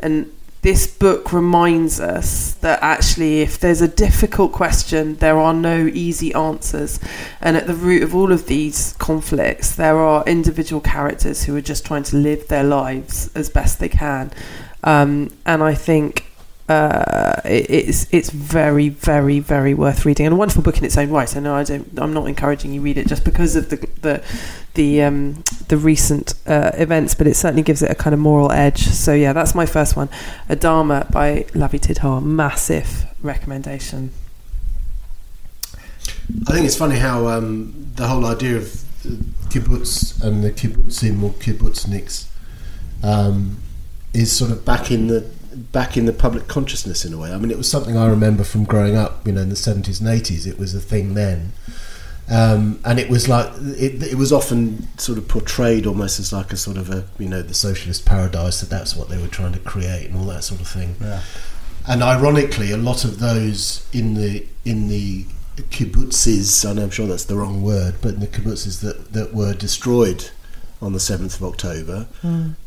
and 0.00 0.30
this 0.66 0.88
book 0.88 1.32
reminds 1.32 2.00
us 2.00 2.54
that 2.54 2.82
actually, 2.82 3.40
if 3.40 3.56
there's 3.60 3.80
a 3.80 3.86
difficult 3.86 4.50
question, 4.50 5.14
there 5.18 5.38
are 5.38 5.54
no 5.54 5.86
easy 5.86 6.34
answers. 6.34 6.98
And 7.40 7.56
at 7.56 7.68
the 7.68 7.74
root 7.74 8.02
of 8.02 8.16
all 8.16 8.32
of 8.32 8.46
these 8.46 8.92
conflicts, 8.98 9.76
there 9.76 9.96
are 9.96 10.24
individual 10.26 10.80
characters 10.80 11.44
who 11.44 11.54
are 11.54 11.60
just 11.60 11.86
trying 11.86 12.02
to 12.02 12.16
live 12.16 12.48
their 12.48 12.64
lives 12.64 13.30
as 13.36 13.48
best 13.48 13.78
they 13.78 13.88
can. 13.88 14.32
Um, 14.82 15.30
and 15.46 15.62
I 15.62 15.72
think 15.72 16.26
uh, 16.68 17.40
it, 17.44 17.70
it's 17.70 18.06
it's 18.12 18.30
very 18.30 18.88
very 18.88 19.38
very 19.38 19.72
worth 19.72 20.04
reading 20.04 20.26
and 20.26 20.32
a 20.32 20.36
wonderful 20.36 20.62
book 20.62 20.78
in 20.78 20.84
its 20.84 20.96
own 20.98 21.10
right. 21.10 21.36
I 21.36 21.40
know 21.40 21.54
I 21.54 21.64
don't 21.64 21.88
I'm 21.98 22.12
not 22.12 22.26
encouraging 22.26 22.72
you 22.72 22.80
read 22.80 22.98
it 22.98 23.06
just 23.06 23.24
because 23.24 23.54
of 23.54 23.70
the 23.70 23.76
the 24.02 24.24
the 24.74 25.02
um, 25.02 25.44
the 25.68 25.76
recent 25.76 26.34
uh, 26.46 26.72
events, 26.74 27.14
but 27.14 27.26
it 27.26 27.34
certainly 27.34 27.62
gives 27.62 27.82
it 27.82 27.90
a 27.90 27.94
kind 27.94 28.14
of 28.14 28.20
moral 28.20 28.50
edge. 28.50 28.86
So 28.86 29.14
yeah, 29.14 29.32
that's 29.32 29.54
my 29.54 29.66
first 29.66 29.96
one, 29.96 30.08
Adama 30.48 31.10
by 31.10 31.46
Lavie 31.54 31.80
Tidhar, 31.80 32.20
massive 32.20 33.06
recommendation. 33.22 34.10
I 36.48 36.52
think 36.52 36.66
it's 36.66 36.76
funny 36.76 36.96
how 36.96 37.28
um, 37.28 37.90
the 37.94 38.08
whole 38.08 38.26
idea 38.26 38.56
of 38.56 38.64
kibbutz 39.50 40.22
and 40.22 40.42
the 40.42 40.50
kibbutzim 40.50 41.22
or 41.22 41.30
kibbutzniks 41.30 42.26
um, 43.02 43.58
is 44.12 44.32
sort 44.32 44.50
of 44.50 44.64
back 44.64 44.90
in 44.90 45.06
the 45.06 45.30
back 45.56 45.96
in 45.96 46.06
the 46.06 46.12
public 46.12 46.48
consciousness 46.48 47.04
in 47.04 47.12
a 47.12 47.18
way. 47.18 47.32
I 47.32 47.38
mean, 47.38 47.50
it 47.50 47.56
was 47.56 47.70
something 47.70 47.96
I 47.96 48.06
remember 48.06 48.44
from 48.44 48.64
growing 48.64 48.96
up, 48.96 49.26
you 49.26 49.32
know, 49.32 49.42
in 49.42 49.48
the 49.48 49.56
seventies 49.56 50.00
and 50.00 50.08
eighties. 50.08 50.46
It 50.46 50.58
was 50.58 50.74
a 50.74 50.80
thing 50.80 51.14
then, 51.14 51.52
um, 52.30 52.80
and 52.84 52.98
it 52.98 53.08
was 53.08 53.28
like 53.28 53.50
it, 53.58 54.02
it 54.02 54.16
was 54.16 54.32
often 54.32 54.88
sort 54.98 55.18
of 55.18 55.28
portrayed 55.28 55.86
almost 55.86 56.20
as 56.20 56.32
like 56.32 56.52
a 56.52 56.56
sort 56.56 56.76
of 56.76 56.90
a 56.90 57.06
you 57.18 57.28
know 57.28 57.42
the 57.42 57.54
socialist 57.54 58.04
paradise 58.04 58.60
that 58.60 58.70
that's 58.70 58.94
what 58.96 59.08
they 59.08 59.18
were 59.18 59.28
trying 59.28 59.52
to 59.52 59.60
create 59.60 60.10
and 60.10 60.16
all 60.18 60.26
that 60.26 60.44
sort 60.44 60.60
of 60.60 60.68
thing. 60.68 60.96
Yeah. 61.00 61.22
And 61.88 62.02
ironically, 62.02 62.72
a 62.72 62.76
lot 62.76 63.04
of 63.04 63.20
those 63.20 63.86
in 63.92 64.14
the 64.14 64.44
in 64.64 64.88
the 64.88 65.26
kibbutzes, 65.62 66.68
I 66.68 66.74
know 66.74 66.82
I'm 66.82 66.90
sure 66.90 67.06
that's 67.06 67.24
the 67.24 67.36
wrong 67.36 67.62
word, 67.62 67.94
but 68.02 68.14
in 68.14 68.20
the 68.20 68.26
kibbutzes 68.26 68.80
that, 68.80 69.12
that 69.12 69.32
were 69.32 69.54
destroyed 69.54 70.30
on 70.86 70.92
the 70.92 71.00
7th 71.00 71.36
of 71.36 71.42
October, 71.42 72.06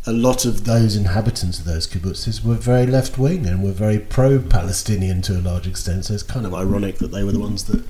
a 0.06 0.12
lot 0.12 0.44
of 0.44 0.66
those 0.66 0.98
inhabitants 0.98 1.60
of 1.60 1.66
those 1.66 1.88
kibbutzes 1.88 2.44
were 2.44 2.56
very 2.56 2.86
left 2.86 3.18
wing 3.18 3.46
and 3.48 3.64
were 3.64 3.72
very 3.72 3.98
pro 3.98 4.40
Palestinian 4.40 5.22
to 5.22 5.38
a 5.38 5.42
large 5.42 5.66
extent. 5.66 6.06
So 6.06 6.14
it's 6.14 6.24
kind 6.24 6.46
of 6.46 6.54
ironic 6.54 6.98
that 6.98 7.12
they 7.12 7.24
were 7.24 7.32
the 7.32 7.40
ones 7.40 7.64
that 7.64 7.82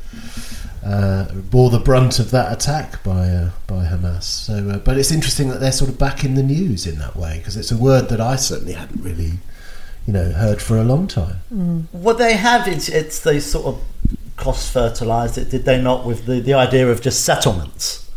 uh, 0.86 1.34
bore 1.34 1.72
the 1.72 1.80
brunt 1.80 2.20
of 2.20 2.30
that 2.30 2.54
attack 2.54 3.04
by 3.04 3.28
uh, 3.28 3.50
by 3.66 3.86
Hamas. 3.86 4.24
So, 4.24 4.70
uh, 4.70 4.78
but 4.78 4.98
it's 5.00 5.12
interesting 5.12 5.50
that 5.50 5.60
they're 5.60 5.72
sort 5.72 5.90
of 5.90 5.98
back 5.98 6.24
in 6.24 6.36
the 6.36 6.44
news 6.44 6.86
in 6.86 7.00
that 7.00 7.16
way 7.16 7.40
because 7.40 7.58
it's 7.58 7.72
a 7.72 7.78
word 7.78 8.10
that 8.10 8.22
I 8.22 8.36
certainly 8.36 8.74
hadn't 8.74 9.04
really, 9.04 9.34
you 10.06 10.14
know, 10.14 10.32
heard 10.32 10.62
for 10.62 10.78
a 10.78 10.84
long 10.84 11.08
time. 11.08 11.38
What 11.92 12.20
they 12.20 12.38
have 12.38 12.68
is 12.68 12.88
it's 12.88 13.20
they 13.20 13.40
sort 13.40 13.66
of 13.66 13.82
cross 14.38 14.72
fertilized 14.72 15.38
it, 15.38 15.50
did 15.50 15.66
they 15.66 15.82
not, 15.82 16.06
with 16.06 16.26
the, 16.26 16.40
the 16.40 16.54
idea 16.54 16.88
of 16.90 17.02
just 17.02 17.26
settlements? 17.26 18.09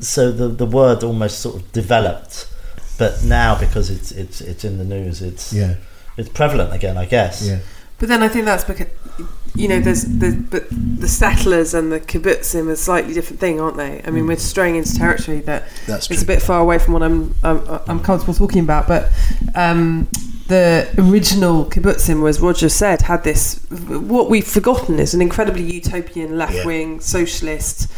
So 0.00 0.32
the 0.32 0.48
the 0.48 0.66
word 0.66 1.02
almost 1.04 1.40
sort 1.40 1.56
of 1.56 1.72
developed, 1.72 2.48
but 2.98 3.22
now 3.24 3.58
because 3.58 3.90
it's 3.90 4.12
it's 4.12 4.40
it's 4.40 4.64
in 4.64 4.78
the 4.78 4.84
news, 4.84 5.20
it's 5.22 5.52
Yeah, 5.52 5.74
it's 6.16 6.28
prevalent 6.28 6.72
again, 6.72 6.96
I 6.96 7.06
guess. 7.06 7.46
yeah. 7.46 7.58
But 7.98 8.08
then 8.08 8.22
I 8.22 8.28
think 8.28 8.46
that's 8.46 8.64
because 8.64 8.86
you 9.54 9.68
know 9.68 9.78
there's 9.78 10.04
the 10.04 10.42
but 10.50 10.64
the 10.70 11.08
settlers 11.08 11.74
and 11.74 11.92
the 11.92 12.00
kibbutzim 12.00 12.68
are 12.68 12.72
a 12.72 12.76
slightly 12.76 13.12
different 13.12 13.40
thing, 13.40 13.60
aren't 13.60 13.76
they? 13.76 14.00
I 14.06 14.10
mean, 14.10 14.26
we're 14.26 14.38
straying 14.38 14.76
into 14.76 14.96
territory 14.96 15.40
that 15.40 15.64
That's 15.86 16.10
it's 16.10 16.22
a 16.22 16.26
bit 16.26 16.40
far 16.40 16.60
away 16.60 16.78
from 16.78 16.94
what 16.94 17.02
I'm 17.02 17.34
I'm, 17.42 17.60
I'm 17.86 18.00
comfortable 18.00 18.32
talking 18.32 18.62
about. 18.62 18.88
But 18.88 19.10
um, 19.54 20.08
the 20.48 20.88
original 20.96 21.66
kibbutzim, 21.66 22.26
as 22.26 22.40
Roger 22.40 22.70
said, 22.70 23.02
had 23.02 23.22
this. 23.22 23.60
What 23.68 24.30
we've 24.30 24.46
forgotten 24.48 24.98
is 24.98 25.12
an 25.12 25.20
incredibly 25.20 25.70
utopian, 25.70 26.38
left-wing, 26.38 27.00
socialist, 27.00 27.92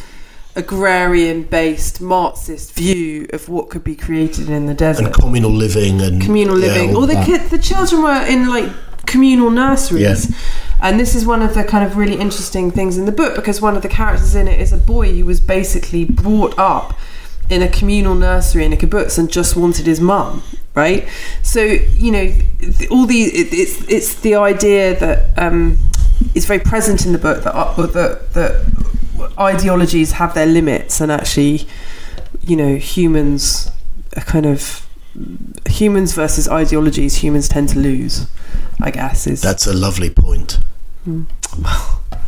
agrarian-based, 0.54 2.00
Marxist 2.00 2.74
view 2.74 3.26
of 3.32 3.48
what 3.48 3.70
could 3.70 3.82
be 3.82 3.96
created 3.96 4.50
in 4.50 4.66
the 4.66 4.74
desert 4.74 5.06
And 5.06 5.14
communal 5.14 5.50
living 5.50 6.00
and 6.00 6.20
communal 6.20 6.58
yeah, 6.58 6.66
living. 6.66 6.96
all 6.96 7.04
or 7.04 7.06
the 7.06 7.22
kids 7.24 7.50
the 7.50 7.58
children 7.58 8.02
were 8.02 8.24
in 8.26 8.48
like 8.48 8.70
communal 9.06 9.50
nurseries. 9.50 10.30
Yeah. 10.30 10.36
And 10.80 10.98
this 10.98 11.14
is 11.14 11.24
one 11.24 11.42
of 11.42 11.54
the 11.54 11.64
kind 11.64 11.86
of 11.86 11.96
really 11.96 12.16
interesting 12.16 12.70
things 12.70 12.98
in 12.98 13.06
the 13.06 13.12
book 13.12 13.36
because 13.36 13.60
one 13.60 13.76
of 13.76 13.82
the 13.82 13.88
characters 13.88 14.34
in 14.34 14.48
it 14.48 14.60
is 14.60 14.72
a 14.72 14.76
boy 14.76 15.12
who 15.14 15.24
was 15.24 15.40
basically 15.40 16.04
brought 16.04 16.58
up 16.58 16.98
in 17.48 17.62
a 17.62 17.68
communal 17.68 18.14
nursery 18.14 18.64
in 18.64 18.72
a 18.72 18.76
kibbutz 18.76 19.18
and 19.18 19.30
just 19.30 19.56
wanted 19.56 19.86
his 19.86 20.00
mum, 20.00 20.42
right? 20.74 21.08
So 21.42 21.62
you 21.62 22.10
know, 22.10 22.32
all 22.90 23.06
the 23.06 23.22
it, 23.22 23.52
it's 23.52 23.88
it's 23.88 24.20
the 24.20 24.34
idea 24.34 24.98
that 24.98 25.38
um, 25.38 25.78
is 26.34 26.46
very 26.46 26.60
present 26.60 27.06
in 27.06 27.12
the 27.12 27.18
book 27.18 27.44
that 27.44 27.54
uh, 27.54 27.86
that 27.86 28.32
that 28.34 28.86
ideologies 29.38 30.12
have 30.12 30.34
their 30.34 30.46
limits 30.46 31.00
and 31.00 31.10
actually, 31.12 31.66
you 32.42 32.56
know, 32.56 32.76
humans 32.76 33.70
are 34.16 34.22
kind 34.22 34.46
of 34.46 34.86
humans 35.68 36.12
versus 36.12 36.48
ideologies. 36.48 37.16
Humans 37.16 37.48
tend 37.48 37.68
to 37.70 37.78
lose, 37.78 38.26
I 38.80 38.90
guess. 38.90 39.26
Is 39.26 39.42
That's 39.42 39.66
a 39.66 39.72
lovely 39.74 40.10
point. 40.10 40.60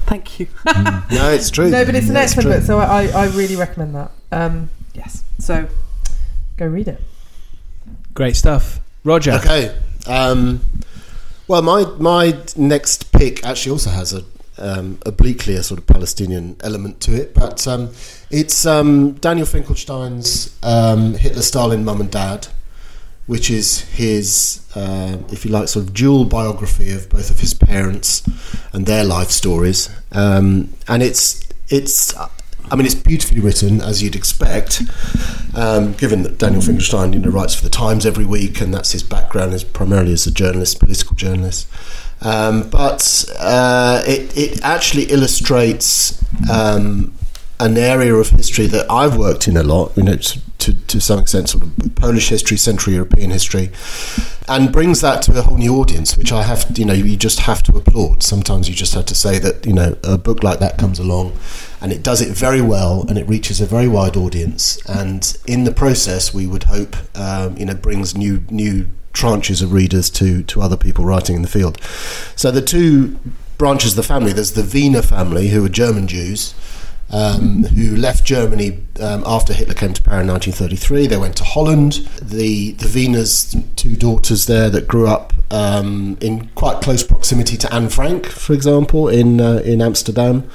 thank 0.06 0.40
you. 0.40 0.48
No, 0.66 1.30
it's 1.30 1.50
true. 1.50 1.70
No, 1.70 1.84
but 1.84 1.94
it's 1.94 2.08
an 2.08 2.14
That's 2.14 2.36
excellent 2.36 2.58
book, 2.58 2.66
so 2.66 2.78
I, 2.78 3.06
I 3.08 3.26
really 3.28 3.56
recommend 3.56 3.94
that. 3.94 4.10
Um, 4.32 4.70
yes, 4.94 5.24
so 5.38 5.68
go 6.56 6.66
read 6.66 6.88
it. 6.88 7.00
Great 8.14 8.36
stuff. 8.36 8.80
Roger. 9.04 9.32
Okay. 9.32 9.76
Um, 10.06 10.60
well, 11.46 11.62
my 11.62 11.84
my 11.98 12.38
next 12.56 13.12
pick 13.12 13.44
actually 13.44 13.72
also 13.72 13.90
has 13.90 14.12
a 14.12 14.24
um, 14.58 14.98
obliquely 15.04 15.54
a 15.54 15.62
sort 15.62 15.80
of 15.80 15.86
Palestinian 15.86 16.56
element 16.62 17.00
to 17.00 17.14
it, 17.14 17.34
but 17.34 17.66
um, 17.66 17.90
it's 18.30 18.66
um, 18.66 19.12
Daniel 19.14 19.46
Finkelstein's 19.46 20.56
um, 20.62 21.14
Hitler, 21.14 21.42
Stalin, 21.42 21.84
Mum 21.84 22.00
and 22.00 22.10
Dad, 22.10 22.48
which 23.26 23.50
is 23.50 23.80
his, 23.80 24.60
uh, 24.74 25.18
if 25.30 25.44
you 25.44 25.50
like, 25.50 25.68
sort 25.68 25.86
of 25.86 25.94
dual 25.94 26.24
biography 26.24 26.90
of 26.92 27.08
both 27.08 27.30
of 27.30 27.40
his 27.40 27.54
parents 27.54 28.22
and 28.72 28.86
their 28.86 29.04
life 29.04 29.30
stories, 29.30 29.88
um, 30.12 30.72
and 30.88 31.02
it's 31.02 31.46
it's. 31.68 32.14
I 32.70 32.76
mean, 32.76 32.86
it's 32.86 32.94
beautifully 32.94 33.42
written, 33.42 33.82
as 33.82 34.02
you'd 34.02 34.16
expect, 34.16 34.80
um, 35.54 35.92
given 35.92 36.22
that 36.22 36.38
Daniel 36.38 36.62
Finkelstein, 36.62 37.12
you 37.12 37.18
know, 37.18 37.28
writes 37.28 37.54
for 37.54 37.62
the 37.62 37.68
Times 37.68 38.06
every 38.06 38.24
week, 38.24 38.62
and 38.62 38.72
that's 38.72 38.92
his 38.92 39.02
background 39.02 39.52
is 39.52 39.62
primarily 39.62 40.14
as 40.14 40.26
a 40.26 40.30
journalist, 40.30 40.80
political 40.80 41.14
journalist. 41.14 41.68
Um, 42.20 42.68
but 42.70 43.24
uh, 43.38 44.02
it, 44.06 44.36
it 44.36 44.60
actually 44.62 45.04
illustrates 45.04 46.22
um, 46.50 47.12
an 47.60 47.76
area 47.76 48.14
of 48.14 48.30
history 48.30 48.66
that 48.66 48.90
I've 48.90 49.16
worked 49.16 49.46
in 49.46 49.56
a 49.56 49.62
lot, 49.62 49.96
you 49.96 50.02
know, 50.02 50.16
to, 50.16 50.86
to, 50.86 51.00
some 51.00 51.18
extent, 51.18 51.50
sort 51.50 51.64
of 51.64 51.94
Polish 51.94 52.30
history, 52.30 52.56
Central 52.56 52.94
European 52.94 53.30
history, 53.30 53.70
and 54.48 54.72
brings 54.72 55.02
that 55.02 55.22
to 55.22 55.38
a 55.38 55.42
whole 55.42 55.58
new 55.58 55.76
audience, 55.76 56.16
which 56.16 56.32
I 56.32 56.42
have, 56.42 56.66
you 56.76 56.84
know, 56.84 56.94
you 56.94 57.16
just 57.16 57.40
have 57.40 57.62
to 57.64 57.76
applaud. 57.76 58.22
Sometimes 58.22 58.68
you 58.68 58.74
just 58.74 58.94
have 58.94 59.06
to 59.06 59.14
say 59.14 59.38
that, 59.38 59.66
you 59.66 59.72
know, 59.72 59.96
a 60.02 60.16
book 60.16 60.42
like 60.42 60.58
that 60.60 60.78
comes 60.78 60.98
along 60.98 61.36
and 61.80 61.92
it 61.92 62.02
does 62.02 62.22
it 62.22 62.36
very 62.36 62.62
well 62.62 63.04
and 63.08 63.18
it 63.18 63.28
reaches 63.28 63.60
a 63.60 63.66
very 63.66 63.88
wide 63.88 64.16
audience. 64.16 64.78
And 64.88 65.36
in 65.46 65.64
the 65.64 65.72
process, 65.72 66.32
we 66.32 66.46
would 66.46 66.64
hope, 66.64 66.96
um, 67.14 67.56
you 67.58 67.66
know, 67.66 67.74
brings 67.74 68.16
new, 68.16 68.42
new 68.50 68.88
tranches 69.14 69.62
of 69.62 69.72
readers 69.72 70.10
to, 70.10 70.42
to 70.42 70.60
other 70.60 70.76
people 70.76 71.04
writing 71.04 71.36
in 71.36 71.42
the 71.42 71.48
field. 71.48 71.80
So 72.36 72.50
the 72.50 72.60
two 72.60 73.18
branches 73.56 73.92
of 73.92 73.96
the 73.96 74.02
family, 74.02 74.32
there's 74.32 74.52
the 74.52 74.62
Wiener 74.62 75.02
family, 75.02 75.48
who 75.48 75.64
are 75.64 75.68
German 75.70 76.06
Jews, 76.06 76.54
um, 77.10 77.64
who 77.64 77.96
left 77.96 78.24
Germany 78.24 78.84
um, 79.00 79.22
after 79.26 79.52
Hitler 79.52 79.74
came 79.74 79.92
to 79.92 80.02
power 80.02 80.20
in 80.20 80.26
1933. 80.26 81.06
They 81.06 81.16
went 81.16 81.36
to 81.36 81.44
Holland. 81.44 82.08
The 82.20 82.72
the 82.72 82.88
Wiener's 82.88 83.54
two 83.76 83.94
daughters 83.94 84.46
there 84.46 84.68
that 84.70 84.88
grew 84.88 85.06
up 85.06 85.32
um, 85.50 86.16
in 86.20 86.48
quite 86.54 86.82
close 86.82 87.04
proximity 87.04 87.56
to 87.58 87.72
Anne 87.72 87.88
Frank, 87.88 88.26
for 88.26 88.52
example, 88.52 89.08
in 89.08 89.40
uh, 89.40 89.62
in 89.64 89.80
Amsterdam, 89.80 90.48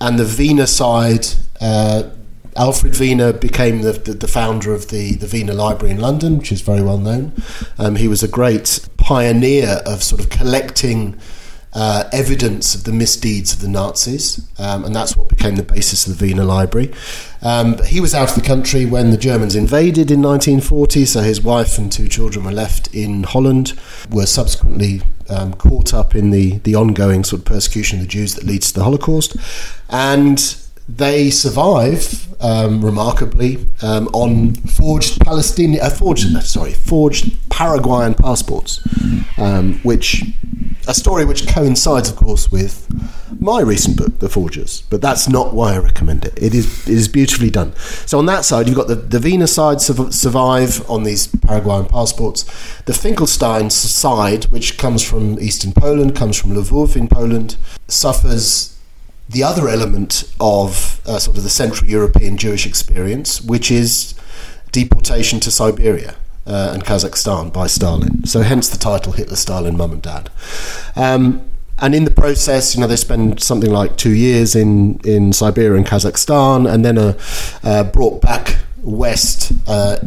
and 0.00 0.18
the 0.18 0.36
Wiener 0.38 0.66
side. 0.66 1.26
Uh, 1.60 2.10
Alfred 2.56 2.98
Wiener 2.98 3.32
became 3.32 3.82
the, 3.82 3.92
the, 3.92 4.14
the 4.14 4.28
founder 4.28 4.74
of 4.74 4.88
the, 4.88 5.14
the 5.14 5.26
Wiener 5.26 5.54
Library 5.54 5.92
in 5.92 6.00
London, 6.00 6.38
which 6.38 6.52
is 6.52 6.60
very 6.60 6.82
well 6.82 6.98
known. 6.98 7.32
Um, 7.78 7.96
he 7.96 8.08
was 8.08 8.22
a 8.22 8.28
great 8.28 8.88
pioneer 8.96 9.80
of 9.86 10.02
sort 10.02 10.20
of 10.20 10.30
collecting 10.30 11.18
uh, 11.76 12.08
evidence 12.10 12.74
of 12.74 12.84
the 12.84 12.92
misdeeds 12.92 13.52
of 13.52 13.60
the 13.60 13.68
Nazis, 13.68 14.40
um, 14.58 14.84
and 14.86 14.96
that's 14.96 15.14
what 15.14 15.28
became 15.28 15.56
the 15.56 15.62
basis 15.62 16.06
of 16.06 16.16
the 16.18 16.26
Wiener 16.26 16.44
Library. 16.44 16.92
Um, 17.42 17.76
he 17.84 18.00
was 18.00 18.14
out 18.14 18.30
of 18.30 18.34
the 18.34 18.46
country 18.46 18.86
when 18.86 19.10
the 19.10 19.18
Germans 19.18 19.54
invaded 19.54 20.10
in 20.10 20.22
1940, 20.22 21.04
so 21.04 21.20
his 21.20 21.42
wife 21.42 21.76
and 21.76 21.92
two 21.92 22.08
children 22.08 22.46
were 22.46 22.52
left 22.52 22.92
in 22.94 23.24
Holland, 23.24 23.78
were 24.10 24.24
subsequently 24.24 25.02
um, 25.28 25.52
caught 25.52 25.92
up 25.92 26.14
in 26.14 26.30
the, 26.30 26.58
the 26.58 26.74
ongoing 26.74 27.24
sort 27.24 27.40
of 27.40 27.44
persecution 27.44 27.98
of 27.98 28.04
the 28.04 28.08
Jews 28.08 28.34
that 28.34 28.44
leads 28.44 28.68
to 28.68 28.78
the 28.78 28.84
Holocaust. 28.84 29.36
And 29.90 30.38
they 30.88 31.30
survive 31.30 32.26
um, 32.40 32.84
remarkably 32.84 33.66
um, 33.82 34.08
on 34.08 34.54
forged 34.54 35.20
Palestinian, 35.20 35.82
uh, 35.82 35.90
forged 35.90 36.26
sorry, 36.42 36.72
forged 36.72 37.36
Paraguayan 37.50 38.14
passports, 38.14 38.86
um, 39.38 39.80
which 39.82 40.22
a 40.88 40.94
story 40.94 41.24
which 41.24 41.48
coincides, 41.48 42.08
of 42.08 42.16
course, 42.16 42.50
with 42.52 42.86
my 43.40 43.60
recent 43.60 43.96
book, 43.96 44.18
The 44.20 44.28
Forgers. 44.28 44.82
But 44.82 45.02
that's 45.02 45.28
not 45.28 45.52
why 45.52 45.74
I 45.74 45.78
recommend 45.78 46.24
it. 46.24 46.34
It 46.40 46.54
is 46.54 46.86
it 46.88 46.94
is 46.94 47.08
beautifully 47.08 47.50
done. 47.50 47.74
So 48.06 48.18
on 48.18 48.26
that 48.26 48.44
side, 48.44 48.68
you've 48.68 48.76
got 48.76 48.86
the 48.86 48.94
the 48.94 49.46
side 49.46 49.80
su- 49.80 50.12
survive 50.12 50.88
on 50.88 51.02
these 51.02 51.26
Paraguayan 51.26 51.86
passports. 51.86 52.44
The 52.84 52.94
Finkelstein 52.94 53.70
side, 53.70 54.44
which 54.44 54.78
comes 54.78 55.02
from 55.02 55.40
eastern 55.40 55.72
Poland, 55.72 56.14
comes 56.14 56.36
from 56.36 56.52
Lvov 56.52 56.94
in 56.94 57.08
Poland, 57.08 57.56
suffers 57.88 58.75
the 59.28 59.42
other 59.42 59.68
element 59.68 60.24
of 60.40 61.00
uh, 61.06 61.18
sort 61.18 61.36
of 61.36 61.42
the 61.42 61.50
Central 61.50 61.88
European 61.88 62.36
Jewish 62.36 62.66
experience, 62.66 63.40
which 63.40 63.70
is 63.70 64.14
deportation 64.72 65.40
to 65.40 65.50
Siberia. 65.50 66.16
Uh, 66.48 66.70
and 66.72 66.84
Kazakhstan 66.84 67.52
by 67.52 67.66
Stalin. 67.66 68.24
So, 68.24 68.42
hence 68.42 68.68
the 68.68 68.78
title 68.78 69.10
Hitler, 69.10 69.34
Stalin, 69.34 69.76
Mum 69.76 69.90
and 69.90 70.00
Dad. 70.00 70.30
Um, 70.94 71.50
and 71.80 71.92
in 71.92 72.04
the 72.04 72.10
process, 72.12 72.74
you 72.74 72.80
know, 72.80 72.86
they 72.86 72.94
spend 72.94 73.42
something 73.42 73.70
like 73.70 73.96
two 73.96 74.14
years 74.14 74.54
in, 74.54 75.00
in 75.00 75.32
Siberia 75.32 75.74
and 75.74 75.84
Kazakhstan, 75.84 76.72
and 76.72 76.84
then 76.84 76.98
are 76.98 77.16
uh, 77.64 77.82
brought 77.82 78.22
back 78.22 78.58
west 78.78 79.52
uh, 79.66 79.98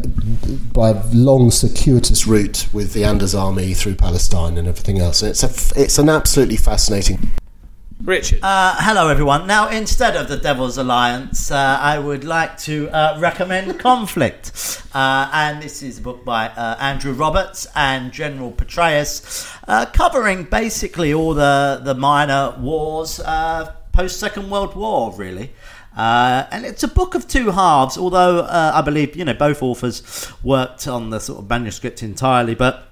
by 0.74 0.92
a 0.92 1.04
long, 1.12 1.52
circuitous 1.52 2.26
route 2.26 2.68
with 2.72 2.94
the 2.94 3.04
Anders 3.04 3.36
army 3.36 3.74
through 3.74 3.96
Palestine 3.96 4.58
and 4.58 4.68
everything 4.68 5.00
else. 5.00 5.22
It's 5.22 5.44
a, 5.44 5.80
it's 5.80 6.00
an 6.00 6.08
absolutely 6.08 6.56
fascinating 6.56 7.30
Richard. 8.02 8.40
Uh, 8.42 8.76
hello, 8.80 9.10
everyone. 9.10 9.46
Now, 9.46 9.70
instead 9.70 10.16
of 10.16 10.30
the 10.30 10.38
Devil's 10.38 10.78
Alliance, 10.78 11.52
uh, 11.52 11.78
I 11.82 12.00
would 12.00 12.24
like 12.24 12.58
to 12.60 12.90
uh, 12.90 13.18
recommend 13.20 13.78
Conflict. 13.82 14.84
Uh, 14.94 15.30
and 15.34 15.62
this 15.62 15.84
is 15.84 16.00
a 16.00 16.02
book 16.02 16.24
by 16.24 16.48
uh, 16.48 16.78
Andrew 16.80 17.12
Roberts 17.12 17.68
and 17.76 18.14
General 18.14 18.52
Petraeus, 18.52 19.54
uh, 19.68 19.86
covering 19.88 20.46
basically 20.46 21.14
all 21.14 21.34
the, 21.34 21.82
the 21.84 21.94
minor 21.94 22.56
wars 22.58 23.20
post 23.92 24.20
Second 24.20 24.50
World 24.50 24.76
War, 24.76 25.14
really. 25.16 25.52
Uh, 25.98 26.48
and 26.52 26.66
it's 26.66 26.84
a 26.84 26.88
book 26.88 27.16
of 27.16 27.28
two 27.28 27.52
halves, 27.52 27.98
although 27.98 28.40
uh, 28.40 28.72
I 28.74 28.82
believe 28.82 29.18
you 29.18 29.26
know 29.26 29.34
both 29.34 29.62
authors 29.62 30.32
worked 30.44 30.88
on 30.88 31.10
the 31.10 31.20
sort 31.20 31.40
of 31.40 31.50
manuscript 31.50 32.02
entirely. 32.02 32.56
But 32.56 32.89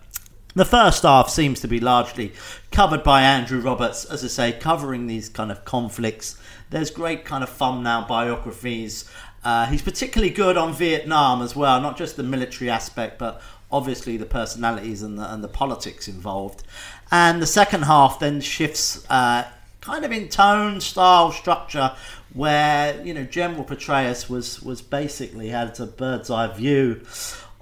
the 0.57 0.65
first 0.65 1.03
half 1.03 1.29
seems 1.29 1.59
to 1.61 1.67
be 1.67 1.79
largely 1.79 2.33
covered 2.71 3.03
by 3.03 3.21
Andrew 3.21 3.61
Roberts, 3.61 4.05
as 4.05 4.23
I 4.23 4.27
say, 4.27 4.51
covering 4.51 5.07
these 5.07 5.29
kind 5.29 5.51
of 5.51 5.63
conflicts. 5.65 6.37
There's 6.69 6.89
great 6.89 7.25
kind 7.25 7.43
of 7.43 7.49
thumbnail 7.49 8.05
biographies. 8.07 9.09
Uh, 9.43 9.67
he's 9.67 9.81
particularly 9.81 10.33
good 10.33 10.57
on 10.57 10.73
Vietnam 10.73 11.41
as 11.41 11.55
well, 11.55 11.79
not 11.79 11.97
just 11.97 12.17
the 12.17 12.23
military 12.23 12.69
aspect, 12.69 13.17
but 13.19 13.41
obviously 13.71 14.17
the 14.17 14.25
personalities 14.25 15.01
and 15.01 15.17
the, 15.17 15.33
and 15.33 15.43
the 15.43 15.47
politics 15.47 16.07
involved. 16.07 16.63
And 17.11 17.41
the 17.41 17.47
second 17.47 17.83
half 17.83 18.19
then 18.19 18.41
shifts 18.41 19.05
uh, 19.09 19.47
kind 19.81 20.03
of 20.03 20.11
in 20.11 20.27
tone, 20.27 20.81
style, 20.81 21.31
structure, 21.31 21.95
where 22.33 23.01
you 23.03 23.13
know 23.13 23.23
General 23.23 23.63
Petraeus 23.63 24.29
was 24.29 24.61
was 24.61 24.81
basically 24.81 25.49
had 25.49 25.79
a 25.79 25.85
bird's 25.85 26.29
eye 26.29 26.47
view 26.47 27.01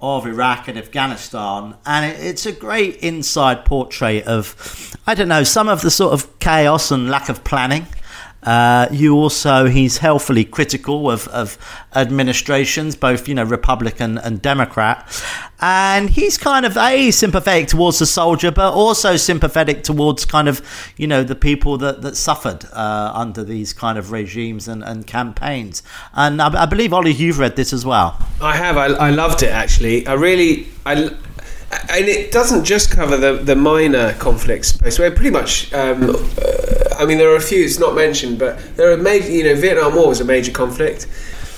of 0.00 0.26
Iraq 0.26 0.68
and 0.68 0.78
Afghanistan, 0.78 1.74
and 1.86 2.04
it, 2.04 2.20
it's 2.20 2.46
a 2.46 2.52
great 2.52 2.96
inside 2.96 3.64
portrait 3.64 4.24
of, 4.24 4.96
I 5.06 5.14
don't 5.14 5.28
know, 5.28 5.44
some 5.44 5.68
of 5.68 5.80
the 5.82 5.90
sort 5.90 6.12
of 6.12 6.38
chaos 6.38 6.90
and 6.90 7.10
lack 7.10 7.28
of 7.28 7.44
planning. 7.44 7.86
Uh, 8.46 8.86
you 8.92 9.14
also, 9.16 9.66
he's 9.66 9.98
healthily 9.98 10.44
critical 10.44 11.10
of, 11.10 11.26
of 11.28 11.58
administrations, 11.96 12.94
both, 12.94 13.26
you 13.28 13.34
know, 13.34 13.42
Republican 13.42 14.18
and 14.18 14.40
Democrat. 14.40 15.22
And 15.60 16.10
he's 16.10 16.38
kind 16.38 16.64
of, 16.64 16.76
A, 16.76 17.10
sympathetic 17.10 17.66
towards 17.68 17.98
the 17.98 18.06
soldier, 18.06 18.52
but 18.52 18.72
also 18.72 19.16
sympathetic 19.16 19.82
towards 19.82 20.24
kind 20.24 20.48
of, 20.48 20.62
you 20.96 21.08
know, 21.08 21.24
the 21.24 21.34
people 21.34 21.76
that, 21.78 22.02
that 22.02 22.16
suffered 22.16 22.64
uh, 22.72 23.10
under 23.14 23.42
these 23.42 23.72
kind 23.72 23.98
of 23.98 24.12
regimes 24.12 24.68
and, 24.68 24.84
and 24.84 25.06
campaigns. 25.06 25.82
And 26.14 26.40
I, 26.40 26.62
I 26.62 26.66
believe, 26.66 26.92
Ollie, 26.92 27.12
you've 27.12 27.40
read 27.40 27.56
this 27.56 27.72
as 27.72 27.84
well. 27.84 28.16
I 28.40 28.56
have. 28.56 28.76
I, 28.76 28.86
I 28.86 29.10
loved 29.10 29.42
it, 29.42 29.50
actually. 29.50 30.06
I 30.06 30.12
really. 30.12 30.68
I, 30.84 31.10
and 31.70 32.06
it 32.06 32.30
doesn't 32.30 32.64
just 32.64 32.90
cover 32.90 33.16
the, 33.16 33.34
the 33.42 33.56
minor 33.56 34.12
conflicts 34.14 34.72
post 34.72 34.98
where 34.98 35.10
pretty 35.10 35.30
much 35.30 35.72
um, 35.72 36.10
uh, 36.10 36.94
I 36.98 37.04
mean 37.06 37.18
there 37.18 37.30
are 37.30 37.36
a 37.36 37.40
few 37.40 37.64
it's 37.64 37.78
not 37.78 37.94
mentioned 37.94 38.38
but 38.38 38.58
there 38.76 38.92
are 38.92 38.96
major 38.96 39.30
you 39.30 39.44
know 39.44 39.54
Vietnam 39.56 39.94
War 39.94 40.08
was 40.08 40.20
a 40.20 40.24
major 40.24 40.52
conflict. 40.52 41.06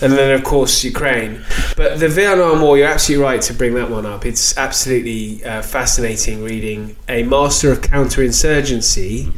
And 0.00 0.12
then 0.12 0.33
of 0.33 0.44
course 0.44 0.85
Ukraine. 0.85 1.44
But 1.76 1.98
the 1.98 2.09
Vietnam 2.09 2.61
War 2.62 2.78
you're 2.78 2.87
absolutely 2.87 3.24
right 3.24 3.42
to 3.42 3.52
bring 3.52 3.74
that 3.74 3.90
one 3.90 4.06
up. 4.06 4.24
It's 4.24 4.56
absolutely 4.56 5.44
uh, 5.44 5.61
fascinating 5.61 6.44
reading. 6.44 6.94
A 7.09 7.24
master 7.24 7.72
of 7.72 7.80
counterinsurgency 7.80 9.35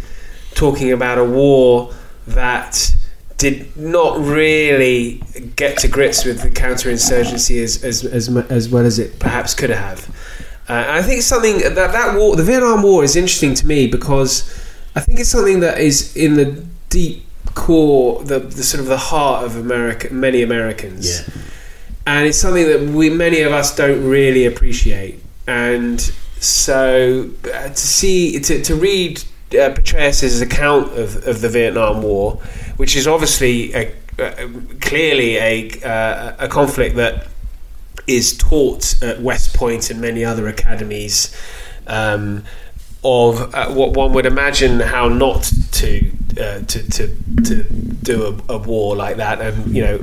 talking 0.55 0.93
about 0.93 1.17
a 1.17 1.25
war 1.25 1.95
that 2.27 2.95
did 3.39 3.75
not 3.75 4.21
really 4.21 5.23
get 5.57 5.79
to 5.79 5.89
grips 5.89 6.27
with 6.27 6.43
the 6.43 6.51
counterinsurgency 6.51 7.63
as, 7.63 7.83
as, 7.83 8.05
as, 8.05 8.29
as 8.51 8.69
well 8.69 8.85
as 8.85 8.99
it 8.99 9.19
perhaps 9.19 9.55
could 9.55 9.71
have 9.71 10.11
uh, 10.71 10.87
I 10.99 11.03
think 11.03 11.19
it's 11.19 11.27
something 11.27 11.59
that 11.59 11.75
that 11.75 12.17
war, 12.17 12.37
the 12.37 12.45
Vietnam 12.45 12.83
War, 12.83 13.03
is 13.05 13.17
interesting 13.17 13.55
to 13.55 13.67
me 13.67 13.87
because 13.89 14.33
I 14.95 15.01
think 15.01 15.19
it's 15.21 15.29
something 15.31 15.61
that 15.61 15.79
is 15.81 16.17
in 16.17 16.35
the 16.35 16.47
deep 16.89 17.25
core, 17.55 18.23
the, 18.25 18.39
the 18.39 18.63
sort 18.63 18.81
of 18.81 18.87
the 18.87 18.97
heart 19.11 19.45
of 19.45 19.57
America, 19.57 20.13
many 20.13 20.43
Americans, 20.43 21.05
Yeah. 21.11 21.35
and 22.07 22.27
it's 22.29 22.39
something 22.39 22.67
that 22.67 22.81
we 22.99 23.11
many 23.11 23.41
of 23.41 23.53
us 23.53 23.75
don't 23.75 24.03
really 24.09 24.47
appreciate. 24.47 25.17
And 25.49 26.01
so 26.39 27.31
uh, 27.53 27.69
to 27.69 27.77
see 27.77 28.39
to, 28.41 28.63
to 28.63 28.75
read 28.77 29.19
uh, 29.53 29.75
Petraeus' 29.77 30.41
account 30.41 30.87
of, 30.97 31.27
of 31.27 31.41
the 31.41 31.49
Vietnam 31.49 32.03
War, 32.03 32.35
which 32.77 32.95
is 32.97 33.07
obviously 33.09 33.73
a, 33.75 33.93
uh, 34.19 34.49
clearly 34.81 35.37
a 35.39 35.53
uh, 35.85 36.37
a 36.47 36.49
conflict 36.49 36.95
that 36.97 37.27
is 38.17 38.37
taught 38.37 39.01
at 39.03 39.21
West 39.21 39.57
Point 39.57 39.91
and 39.91 40.01
many 40.01 40.25
other 40.25 40.49
academies 40.49 41.35
um, 41.87 42.45
of 43.03 43.55
uh, 43.55 43.71
what 43.71 43.93
one 43.93 44.13
would 44.13 44.27
imagine 44.27 44.81
how 44.81 45.09
not 45.09 45.51
to 45.73 46.11
uh, 46.33 46.61
to, 46.61 46.91
to 46.91 47.17
to 47.45 47.63
do 48.03 48.43
a, 48.49 48.55
a, 48.55 48.59
war 48.59 48.95
like 48.97 49.17
that, 49.17 49.41
and 49.41 49.75
you 49.75 49.83
know 49.83 49.99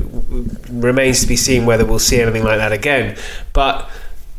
remains 0.69 1.21
to 1.21 1.27
be 1.27 1.35
seen 1.35 1.65
whether 1.65 1.85
we'll 1.85 1.99
see 1.99 2.19
anything 2.19 2.43
like 2.43 2.57
that 2.57 2.71
again. 2.71 3.17
But 3.53 3.89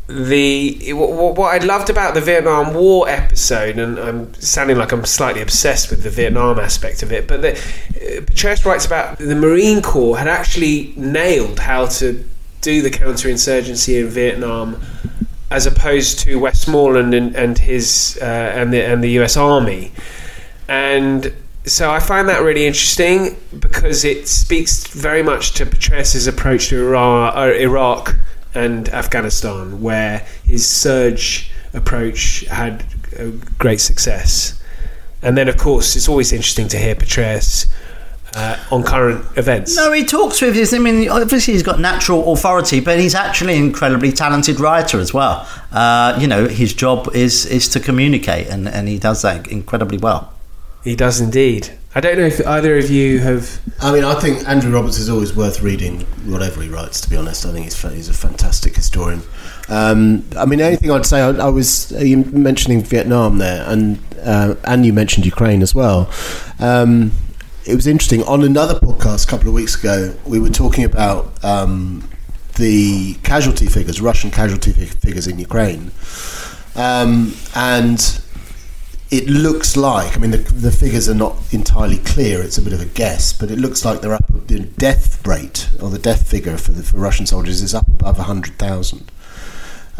the 0.07 0.93
what, 0.93 1.35
what 1.37 1.61
I 1.61 1.65
loved 1.65 1.89
about 1.89 2.15
the 2.15 2.21
Vietnam 2.21 2.73
War 2.73 3.07
episode, 3.07 3.77
and 3.77 3.97
I'm 3.97 4.33
sounding 4.35 4.77
like 4.77 4.91
I'm 4.91 5.05
slightly 5.05 5.41
obsessed 5.41 5.89
with 5.89 6.03
the 6.03 6.09
Vietnam 6.09 6.59
aspect 6.59 7.03
of 7.03 7.11
it, 7.11 7.27
but 7.27 7.41
the, 7.41 7.51
uh, 7.53 8.21
Petraeus 8.25 8.65
writes 8.65 8.85
about 8.85 9.19
the 9.19 9.35
Marine 9.35 9.81
Corps 9.81 10.17
had 10.17 10.27
actually 10.27 10.93
nailed 10.97 11.59
how 11.59 11.85
to 11.85 12.23
do 12.61 12.81
the 12.81 12.89
counterinsurgency 12.89 14.01
in 14.01 14.07
Vietnam, 14.07 14.81
as 15.51 15.65
opposed 15.65 16.19
to 16.19 16.39
Westmoreland 16.39 17.13
and, 17.13 17.35
and 17.35 17.57
his 17.57 18.17
uh, 18.21 18.25
and 18.25 18.73
the 18.73 18.81
and 18.83 19.03
the 19.03 19.11
U.S. 19.11 19.37
Army, 19.37 19.91
and 20.67 21.33
so 21.65 21.91
I 21.91 21.99
find 21.99 22.27
that 22.29 22.41
really 22.41 22.65
interesting 22.65 23.37
because 23.59 24.03
it 24.03 24.27
speaks 24.27 24.87
very 24.87 25.21
much 25.21 25.53
to 25.53 25.65
Petraeus' 25.65 26.27
approach 26.27 26.69
to 26.69 26.87
Iraq, 26.87 27.35
uh, 27.35 27.53
Iraq 27.53 28.15
and 28.55 28.89
Afghanistan, 28.89 29.81
where 29.81 30.25
his 30.43 30.65
surge 30.65 31.51
approach 31.73 32.41
had 32.49 32.83
great 33.57 33.79
success. 33.79 34.61
And 35.21 35.37
then, 35.37 35.49
of 35.49 35.57
course, 35.57 35.95
it's 35.95 36.07
always 36.07 36.31
interesting 36.31 36.67
to 36.69 36.77
hear 36.77 36.95
Petraeus 36.95 37.67
uh, 38.35 38.57
on 38.71 38.83
current 38.83 39.25
events. 39.37 39.75
No, 39.75 39.91
he 39.91 40.05
talks 40.05 40.41
with 40.41 40.55
his. 40.55 40.73
I 40.73 40.79
mean, 40.79 41.09
obviously 41.09 41.53
he's 41.53 41.63
got 41.63 41.79
natural 41.79 42.31
authority, 42.33 42.79
but 42.79 42.99
he's 42.99 43.15
actually 43.15 43.57
an 43.57 43.63
incredibly 43.63 44.11
talented 44.11 44.59
writer 44.59 44.99
as 44.99 45.13
well. 45.13 45.47
Uh, 45.71 46.17
you 46.19 46.27
know, 46.27 46.47
his 46.47 46.73
job 46.73 47.09
is 47.15 47.45
is 47.45 47.67
to 47.69 47.79
communicate, 47.79 48.47
and, 48.47 48.67
and 48.67 48.87
he 48.87 48.97
does 48.97 49.21
that 49.21 49.47
incredibly 49.47 49.97
well. 49.97 50.33
He 50.83 50.95
does 50.95 51.19
indeed. 51.19 51.71
I 51.95 52.01
don't 52.01 52.17
know 52.17 52.25
if 52.25 52.45
either 52.45 52.77
of 52.77 52.91
you 52.91 53.19
have. 53.19 53.59
I 53.81 53.91
mean, 53.91 54.03
I 54.03 54.13
think 54.19 54.47
Andrew 54.47 54.71
Roberts 54.71 54.99
is 54.99 55.09
always 55.09 55.35
worth 55.35 55.61
reading, 55.61 56.01
whatever 56.25 56.61
he 56.61 56.69
writes. 56.69 57.01
To 57.01 57.09
be 57.09 57.17
honest, 57.17 57.45
I 57.45 57.51
think 57.51 57.65
he's 57.65 57.81
he's 57.81 58.09
a 58.09 58.13
fantastic 58.13 58.75
historian. 58.75 59.23
Um, 59.69 60.23
I 60.37 60.45
mean, 60.45 60.61
anything 60.61 60.91
I'd 60.91 61.05
say, 61.05 61.21
I, 61.21 61.29
I 61.29 61.49
was 61.49 61.91
uh, 61.93 61.99
you 61.99 62.17
mentioning 62.25 62.83
Vietnam 62.83 63.39
there, 63.39 63.65
and 63.67 63.97
uh, 64.23 64.55
and 64.65 64.85
you 64.85 64.93
mentioned 64.93 65.25
Ukraine 65.25 65.63
as 65.63 65.73
well. 65.73 66.11
Um, 66.59 67.11
it 67.65 67.75
was 67.75 67.87
interesting. 67.87 68.23
On 68.23 68.43
another 68.43 68.75
podcast 68.79 69.25
a 69.27 69.29
couple 69.29 69.47
of 69.47 69.53
weeks 69.53 69.75
ago, 69.79 70.15
we 70.25 70.39
were 70.39 70.49
talking 70.49 70.83
about 70.83 71.43
um, 71.43 72.07
the 72.57 73.15
casualty 73.23 73.67
figures, 73.67 74.01
Russian 74.01 74.31
casualty 74.31 74.71
figures 74.73 75.27
in 75.27 75.39
Ukraine, 75.39 75.91
um, 76.75 77.33
and 77.55 78.21
it 79.11 79.27
looks 79.27 79.75
like. 79.75 80.15
I 80.15 80.19
mean, 80.19 80.31
the, 80.31 80.37
the 80.37 80.71
figures 80.71 81.09
are 81.09 81.15
not 81.15 81.35
entirely 81.51 81.97
clear. 81.97 82.41
It's 82.41 82.57
a 82.57 82.61
bit 82.61 82.73
of 82.73 82.81
a 82.81 82.85
guess, 82.85 83.33
but 83.33 83.51
it 83.51 83.57
looks 83.59 83.83
like 83.85 84.01
they're 84.01 84.13
up. 84.13 84.25
The 84.47 84.59
death 84.59 85.25
rate 85.27 85.69
or 85.81 85.89
the 85.89 85.99
death 85.99 86.27
figure 86.27 86.57
for 86.57 86.71
the 86.71 86.83
for 86.83 86.97
Russian 86.97 87.25
soldiers 87.25 87.61
is 87.61 87.73
up 87.75 87.87
above 87.87 88.17
hundred 88.17 88.57
thousand. 88.57 89.11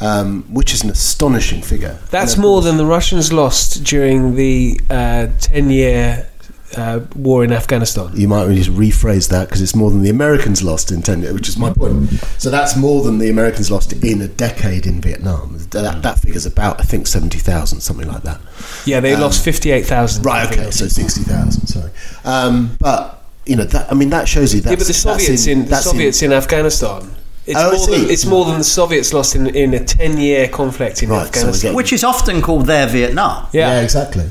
Um, 0.01 0.43
which 0.43 0.73
is 0.73 0.81
an 0.81 0.89
astonishing 0.89 1.61
figure. 1.61 1.99
That's 2.09 2.37
more 2.37 2.61
course- 2.61 2.65
than 2.65 2.77
the 2.77 2.85
Russians 2.85 3.33
lost 3.33 3.83
during 3.83 4.35
the 4.35 4.79
uh, 4.89 5.27
10 5.41 5.69
year 5.71 6.28
uh, 6.77 6.99
war 7.15 7.43
in 7.43 7.51
Afghanistan. 7.51 8.11
You 8.15 8.27
might 8.27 8.43
really 8.43 8.61
just 8.61 8.69
rephrase 8.71 9.29
that 9.29 9.47
because 9.47 9.61
it's 9.61 9.75
more 9.75 9.89
than 9.89 10.01
the 10.01 10.09
Americans 10.09 10.61
lost 10.63 10.91
in 10.91 11.01
10 11.01 11.21
years, 11.21 11.33
which 11.33 11.49
is 11.49 11.57
my 11.57 11.73
point. 11.73 12.09
So 12.37 12.49
that's 12.49 12.75
more 12.77 13.03
than 13.03 13.17
the 13.17 13.29
Americans 13.29 13.71
lost 13.71 13.91
in 13.93 14.21
a 14.21 14.27
decade 14.27 14.85
in 14.85 15.01
Vietnam. 15.01 15.57
That, 15.71 16.01
that 16.03 16.19
figure's 16.19 16.45
about, 16.45 16.79
I 16.79 16.83
think, 16.83 17.07
70,000, 17.07 17.81
something 17.81 18.07
like 18.07 18.23
that. 18.23 18.39
Yeah, 18.85 18.99
they 18.99 19.15
lost 19.15 19.43
58,000. 19.43 20.21
Um, 20.21 20.25
Right, 20.31 20.51
okay, 20.51 20.71
so 20.71 20.87
60,000, 20.87 21.67
sorry. 21.67 21.91
Um, 22.23 22.75
but, 22.79 23.23
you 23.45 23.55
know, 23.55 23.65
that, 23.65 23.91
I 23.91 23.95
mean, 23.95 24.09
that 24.11 24.27
shows 24.27 24.53
you 24.53 24.61
that. 24.61 24.69
yeah, 24.69 24.75
but 24.75 24.87
the 24.87 24.93
Soviets 24.93 25.47
in, 25.47 25.65
the 25.65 25.75
Soviets 25.77 26.21
in 26.21 26.33
Afghanistan. 26.33 27.11
It's, 27.47 27.57
Oh, 27.59 27.71
I 27.71 27.75
more 27.77 27.87
than, 27.87 28.09
it's 28.11 28.25
more 28.25 28.45
than 28.45 28.57
the 28.59 28.63
Soviets 28.63 29.11
lost 29.11 29.35
in, 29.35 29.47
in 29.55 29.73
a 29.73 29.83
10 29.83 30.17
year 30.19 30.47
conflict 30.49 31.01
in 31.01 31.09
Right, 31.09 31.25
Afghanistan. 31.25 31.69
again- 31.69 31.75
Which 31.75 31.91
is 31.93 32.03
often 32.03 32.41
called 32.43 32.67
their 32.67 32.85
Vietnam. 32.87 33.47
Yeah. 33.53 33.73
yeah. 33.73 33.81
exactly. 33.81 34.29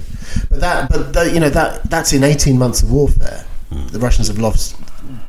But 0.49 0.61
that, 0.61 0.91
but 0.91 1.13
that, 1.13 1.33
you 1.33 1.41
know, 1.41 1.51
that 1.51 1.85
that's 1.85 2.13
in 2.13 2.25
18 2.25 2.59
months 2.59 2.83
of 2.83 2.91
warfare. 2.91 3.47
Hmm. 3.71 3.87
The 3.89 3.99
Russians 3.99 4.29
have 4.29 4.39
lost, 4.39 4.77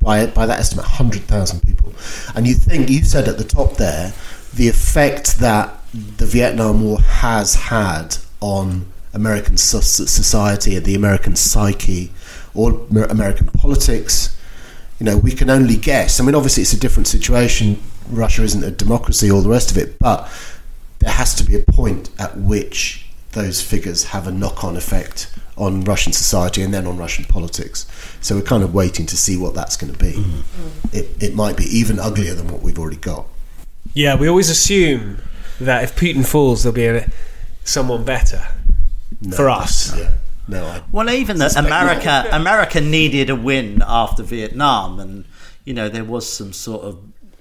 by 0.02 0.26
by 0.28 0.46
that 0.46 0.60
estimate, 0.60 0.86
100,000 0.86 1.62
people. 1.62 1.94
And 2.36 2.48
you 2.48 2.56
think, 2.56 2.90
you 2.90 3.04
said 3.04 3.28
at 3.28 3.38
the 3.38 3.44
top 3.44 3.76
there, 3.78 4.14
the 4.54 4.68
effect 4.68 5.38
that 5.38 5.76
the 5.94 6.26
Vietnam 6.26 6.84
War 6.84 7.00
has 7.00 7.56
had 7.56 8.18
on 8.42 8.86
American 9.14 9.58
society 9.58 10.76
and 10.76 10.86
the 10.86 10.96
American 10.96 11.36
psyche 11.36 12.12
or 12.54 12.86
American 12.94 13.48
politics, 13.48 14.38
you 15.00 15.06
know, 15.06 15.18
we 15.18 15.32
can 15.32 15.50
only 15.50 15.76
guess. 15.76 16.20
I 16.20 16.24
mean, 16.24 16.36
obviously, 16.36 16.62
it's 16.62 16.74
a 16.74 16.80
different 16.80 17.08
situation. 17.08 17.82
Russia 18.10 18.44
isn't 18.44 18.64
a 18.64 18.72
democracy, 18.72 19.32
all 19.32 19.42
the 19.42 19.50
rest 19.50 19.72
of 19.72 19.78
it, 19.78 19.98
but 20.00 20.30
there 21.00 21.12
has 21.12 21.34
to 21.36 21.44
be 21.44 21.56
a 21.56 21.64
point 21.72 22.10
at 22.20 22.38
which 22.38 23.09
those 23.32 23.62
figures 23.62 24.06
have 24.06 24.28
a 24.28 24.32
knock-on 24.32 24.76
effect 24.76 25.32
on 25.58 25.84
Russian 25.84 26.14
society 26.14 26.62
and 26.62 26.74
then 26.74 26.88
on 26.88 26.98
Russian 26.98 27.26
politics. 27.26 27.86
So 28.22 28.36
we're 28.36 28.42
kind 28.42 28.64
of 28.64 28.74
waiting 28.74 29.06
to 29.08 29.18
see 29.18 29.38
what 29.38 29.54
that's 29.54 29.76
going 29.78 29.94
to 29.94 30.00
be. 30.00 30.14
Mm. 30.14 30.44
It, 30.94 31.24
it 31.24 31.36
might 31.36 31.58
be 31.58 31.66
even 31.66 32.00
uglier 32.00 32.34
than 32.34 32.48
what 32.48 32.62
we've 32.62 32.80
already 32.80 32.98
got. 32.98 33.26
Yeah, 33.94 34.16
we 34.16 34.28
always 34.28 34.50
assume 34.50 35.20
that 35.60 35.84
if 35.84 35.96
Putin 35.96 36.26
falls, 36.26 36.64
there'll 36.64 36.74
be 36.76 36.86
a, 36.86 37.10
someone 37.64 38.04
better 38.04 38.42
No. 39.22 39.36
for 39.36 39.50
us. 39.50 39.96
Yeah. 39.98 40.12
No, 40.48 40.66
I, 40.66 40.82
Well, 40.92 41.10
even 41.12 41.38
that 41.38 41.56
America, 41.56 42.28
America 42.32 42.82
needed 42.82 43.30
a 43.30 43.36
win 43.36 43.84
after 43.86 44.24
Vietnam, 44.24 45.00
and 45.00 45.26
you 45.64 45.76
know 45.76 45.90
there 45.90 46.04
was 46.04 46.28
some 46.28 46.54
sort 46.54 46.84
of 46.84 46.98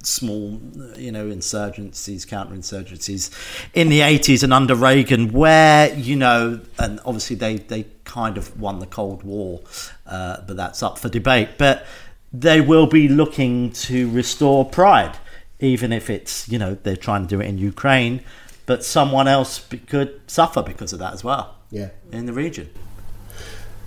small, 0.09 0.61
you 0.97 1.13
know, 1.13 1.29
insurgencies, 1.29 2.27
counterinsurgencies 2.27 3.31
in 3.75 3.89
the 3.89 4.01
eighties 4.01 4.43
and 4.43 4.53
under 4.53 4.75
Reagan, 4.75 5.33
where 5.33 5.95
you 5.95 6.17
know, 6.17 6.61
and 6.79 7.01
obviously 7.05 7.37
they 7.37 7.57
they 7.57 7.85
kind 8.05 8.39
of 8.39 8.59
won 8.61 8.79
the 8.79 8.87
Cold 8.87 9.23
War, 9.23 9.61
uh, 10.07 10.39
but 10.47 10.57
that's 10.57 10.83
up 10.83 10.99
for 10.99 11.09
debate. 11.09 11.51
But 11.59 11.87
they 12.33 12.61
will 12.61 12.87
be 12.87 13.09
looking 13.09 13.73
to 13.73 14.11
restore 14.11 14.65
pride, 14.65 15.17
even 15.61 15.93
if 15.93 16.11
it's 16.11 16.49
you 16.49 16.59
know 16.59 16.77
they're 16.83 16.97
trying 16.97 17.23
to 17.23 17.29
do 17.29 17.41
it 17.41 17.47
in 17.47 17.59
Ukraine, 17.59 18.23
but 18.67 18.85
someone 18.85 19.29
else 19.29 19.61
be- 19.61 19.79
could 19.79 20.21
suffer 20.27 20.63
because 20.63 20.93
of 20.93 20.99
that 20.99 21.13
as 21.13 21.23
well 21.23 21.57
yeah. 21.71 21.89
in 22.13 22.27
the 22.27 22.33
region. 22.33 22.71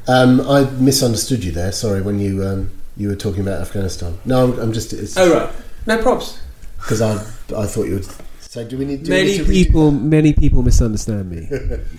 Um, 0.07 0.41
I 0.41 0.63
misunderstood 0.71 1.43
you 1.43 1.51
there. 1.51 1.71
Sorry, 1.71 2.01
when 2.01 2.19
you 2.19 2.43
um, 2.43 2.71
you 2.97 3.07
were 3.07 3.15
talking 3.15 3.41
about 3.41 3.61
Afghanistan. 3.61 4.17
No, 4.25 4.45
I'm, 4.45 4.59
I'm 4.59 4.73
just. 4.73 4.93
It's 4.93 5.17
Oh, 5.17 5.33
right. 5.33 5.53
No 5.85 6.01
props. 6.01 6.39
Because 6.77 7.01
I 7.01 7.13
I 7.55 7.65
thought 7.65 7.85
you 7.85 7.95
would. 7.95 8.07
So 8.39 8.67
do 8.67 8.77
we 8.77 8.83
need? 8.83 9.03
Do 9.03 9.11
we 9.11 9.17
Many 9.17 9.31
need 9.31 9.37
to 9.37 9.43
redo 9.45 9.47
people, 9.47 9.91
many 9.91 10.33
people 10.33 10.61
misunderstand 10.61 11.31
me. 11.31 11.47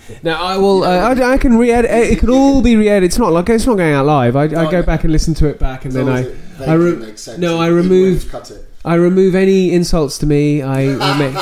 now 0.23 0.43
I 0.43 0.57
will. 0.57 0.83
Uh, 0.83 1.15
I, 1.15 1.33
I 1.33 1.37
can 1.39 1.57
re-edit. 1.57 1.89
It 1.89 2.19
could 2.19 2.29
all 2.29 2.61
be 2.61 2.75
re-edited. 2.75 3.09
It's 3.09 3.17
not 3.17 3.31
like 3.31 3.49
it's 3.49 3.65
not 3.65 3.77
going 3.77 3.93
out 3.93 4.05
live. 4.05 4.35
I, 4.35 4.43
I 4.43 4.47
go 4.47 4.69
no. 4.69 4.83
back 4.83 5.03
and 5.03 5.11
listen 5.11 5.33
to 5.35 5.47
it 5.47 5.57
back, 5.57 5.85
and 5.85 5.89
As 5.89 5.93
then 5.95 6.05
long 6.05 6.15
I, 6.15 6.19
as 6.19 6.27
it 6.27 6.69
I 6.69 6.73
re- 6.73 6.95
makes 6.95 7.21
sense, 7.21 7.39
no, 7.39 7.59
I 7.59 7.71
even 7.71 7.77
remove, 7.77 8.29
cut 8.29 8.51
it. 8.51 8.69
I 8.85 8.95
remove 8.95 9.33
any 9.35 9.71
insults 9.73 10.17
to 10.19 10.25
me. 10.25 10.61
I, 10.61 10.81
I 10.99 11.17
make, 11.17 11.35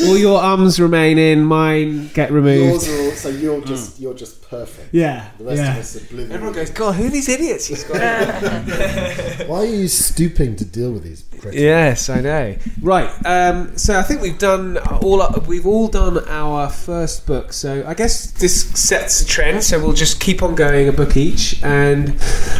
all 0.06 0.18
your 0.18 0.42
ums 0.42 0.78
remain 0.78 1.16
in. 1.18 1.44
Mine 1.44 2.08
get 2.08 2.30
removed. 2.30 2.86
Yours 2.86 2.88
are 2.88 3.02
all, 3.04 3.10
so 3.12 3.28
you're 3.30 3.60
just 3.62 3.98
you're 3.98 4.14
just 4.14 4.42
perfect. 4.48 4.92
Yeah, 4.92 5.30
The 5.38 5.44
rest 5.44 5.56
yeah. 5.62 5.72
of 5.72 5.78
us 5.78 5.96
are 5.96 6.04
oblivious. 6.04 6.30
Everyone 6.30 6.54
goes, 6.54 6.70
God, 6.70 6.94
who 6.94 7.06
are 7.06 7.10
these 7.10 7.28
idiots 7.28 7.66
he's 7.66 7.84
got? 7.84 7.98
Why 9.48 9.58
are 9.60 9.64
you 9.64 9.88
stooping 9.88 10.56
to 10.56 10.64
deal 10.64 10.92
with 10.92 11.04
these? 11.04 11.24
Critics? 11.38 11.56
yes, 11.62 12.10
I 12.10 12.20
know. 12.20 12.56
Right. 12.82 13.08
Um, 13.24 13.76
so 13.78 13.98
I 13.98 14.02
think 14.02 14.20
we've 14.20 14.38
done 14.38 14.76
all. 14.78 15.24
We've 15.46 15.66
all 15.66 15.88
done 15.88 16.18
our 16.28 16.68
first 16.68 17.26
book. 17.26 17.52
So 17.52 17.84
I 17.86 17.94
guess 17.94 18.32
This 18.32 18.68
sets 18.78 19.22
a 19.22 19.26
trend, 19.26 19.62
so 19.64 19.78
we'll 19.78 19.92
just 19.92 20.20
keep 20.20 20.42
on 20.42 20.54
going 20.54 20.88
a 20.88 20.92
book 20.92 21.16
each. 21.16 21.62
And 21.62 22.14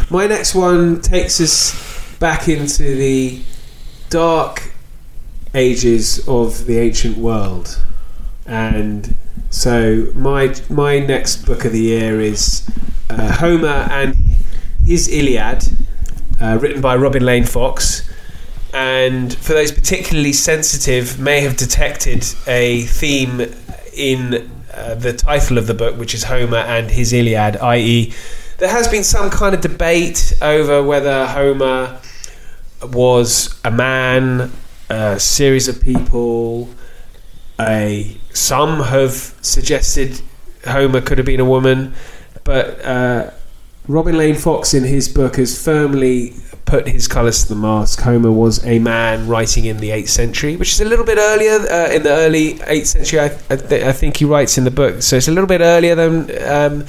my 0.09 0.27
next 0.27 0.55
one 0.55 1.01
takes 1.01 1.39
us 1.41 2.17
back 2.19 2.47
into 2.49 2.83
the 2.95 3.41
dark 4.09 4.71
ages 5.53 6.27
of 6.27 6.65
the 6.65 6.77
ancient 6.77 7.17
world. 7.17 7.81
And 8.45 9.15
so 9.49 10.11
my 10.15 10.55
my 10.69 10.99
next 10.99 11.45
book 11.45 11.65
of 11.65 11.71
the 11.71 11.81
year 11.81 12.19
is 12.19 12.69
uh, 13.09 13.33
Homer 13.33 13.87
and 13.91 14.15
his 14.83 15.07
Iliad, 15.07 15.63
uh, 16.41 16.57
written 16.59 16.81
by 16.81 16.95
Robin 16.95 17.23
Lane 17.23 17.45
Fox. 17.45 18.07
And 18.73 19.33
for 19.33 19.53
those 19.53 19.71
particularly 19.71 20.33
sensitive, 20.33 21.19
may 21.19 21.41
have 21.41 21.57
detected 21.57 22.23
a 22.45 22.83
theme 22.83 23.41
in 23.93 24.49
uh, 24.73 24.95
the 24.95 25.13
title 25.13 25.57
of 25.57 25.65
the 25.67 25.73
book, 25.73 25.97
which 25.97 26.13
is 26.13 26.23
Homer 26.23 26.57
and 26.57 26.91
his 26.91 27.11
Iliad, 27.11 27.57
i.e., 27.57 28.13
there 28.59 28.69
has 28.69 28.87
been 28.89 29.05
some 29.05 29.29
kind 29.29 29.55
of 29.55 29.61
debate 29.61 30.33
over 30.41 30.83
whether 30.83 31.25
Homer 31.25 31.99
was 32.81 33.59
a 33.63 33.71
man, 33.71 34.51
a 34.89 35.19
series 35.19 35.67
of 35.67 35.81
people. 35.81 36.69
A 37.59 38.17
some 38.31 38.83
have 38.83 39.11
suggested 39.41 40.21
Homer 40.65 41.01
could 41.01 41.17
have 41.17 41.25
been 41.25 41.39
a 41.39 41.45
woman, 41.45 41.93
but 42.43 42.83
uh, 42.85 43.31
Robin 43.87 44.17
Lane 44.17 44.35
Fox 44.35 44.73
in 44.73 44.83
his 44.83 45.09
book 45.09 45.35
has 45.37 45.61
firmly 45.61 46.33
put 46.65 46.87
his 46.87 47.07
colours 47.07 47.41
to 47.43 47.49
the 47.49 47.59
mask. 47.59 48.01
Homer 48.01 48.31
was 48.31 48.63
a 48.63 48.77
man 48.79 49.27
writing 49.27 49.65
in 49.65 49.77
the 49.77 49.89
8th 49.89 50.09
century, 50.09 50.55
which 50.55 50.71
is 50.73 50.81
a 50.81 50.85
little 50.85 51.05
bit 51.05 51.17
earlier, 51.17 51.57
uh, 51.69 51.91
in 51.91 52.03
the 52.03 52.11
early 52.11 52.53
8th 52.55 52.85
century, 52.85 53.19
I, 53.19 53.25
I, 53.49 53.55
th- 53.55 53.83
I 53.83 53.91
think 53.91 54.17
he 54.17 54.25
writes 54.25 54.57
in 54.57 54.63
the 54.65 54.71
book. 54.71 55.01
So 55.01 55.17
it's 55.17 55.27
a 55.27 55.31
little 55.31 55.47
bit 55.47 55.61
earlier 55.61 55.95
than 55.95 56.29
um, 56.47 56.85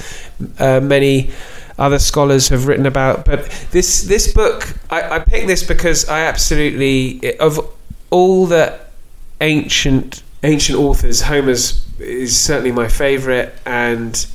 uh, 0.59 0.81
many 0.81 1.31
other 1.81 1.99
scholars 1.99 2.49
have 2.49 2.67
written 2.67 2.87
about. 2.87 3.25
But 3.25 3.47
this, 3.73 4.03
this 4.03 4.33
book, 4.33 4.75
I, 4.91 5.17
I 5.17 5.19
picked 5.19 5.47
this 5.47 5.65
because 5.67 6.09
I 6.09 6.21
absolutely, 6.21 7.39
of 7.39 7.59
all 8.11 8.47
the 8.47 8.79
ancient 9.41 10.23
ancient 10.43 10.79
authors, 10.79 11.23
Homer's 11.23 11.87
is 11.99 12.39
certainly 12.39 12.73
my 12.73 12.89
favourite, 12.89 13.53
and 13.67 14.27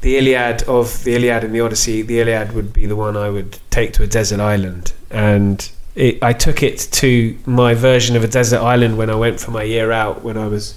the 0.00 0.16
Iliad 0.16 0.64
of 0.64 1.04
the 1.04 1.14
Iliad 1.14 1.44
and 1.44 1.54
the 1.54 1.60
Odyssey, 1.60 2.02
the 2.02 2.20
Iliad 2.20 2.52
would 2.52 2.72
be 2.72 2.86
the 2.86 2.96
one 2.96 3.16
I 3.16 3.30
would 3.30 3.58
take 3.70 3.92
to 3.94 4.02
a 4.02 4.06
desert 4.06 4.40
island, 4.40 4.92
and 5.10 5.70
it, 5.94 6.22
I 6.22 6.32
took 6.32 6.62
it 6.62 6.88
to 6.92 7.38
my 7.46 7.74
version 7.74 8.16
of 8.16 8.24
a 8.24 8.28
desert 8.28 8.60
island 8.60 8.98
when 8.98 9.10
I 9.10 9.14
went 9.14 9.38
for 9.38 9.50
my 9.50 9.62
year 9.62 9.92
out 9.92 10.22
when 10.22 10.36
I 10.36 10.48
was 10.48 10.74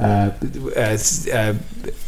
uh, 0.00 0.30
uh, 0.76 0.98
uh, 1.32 1.54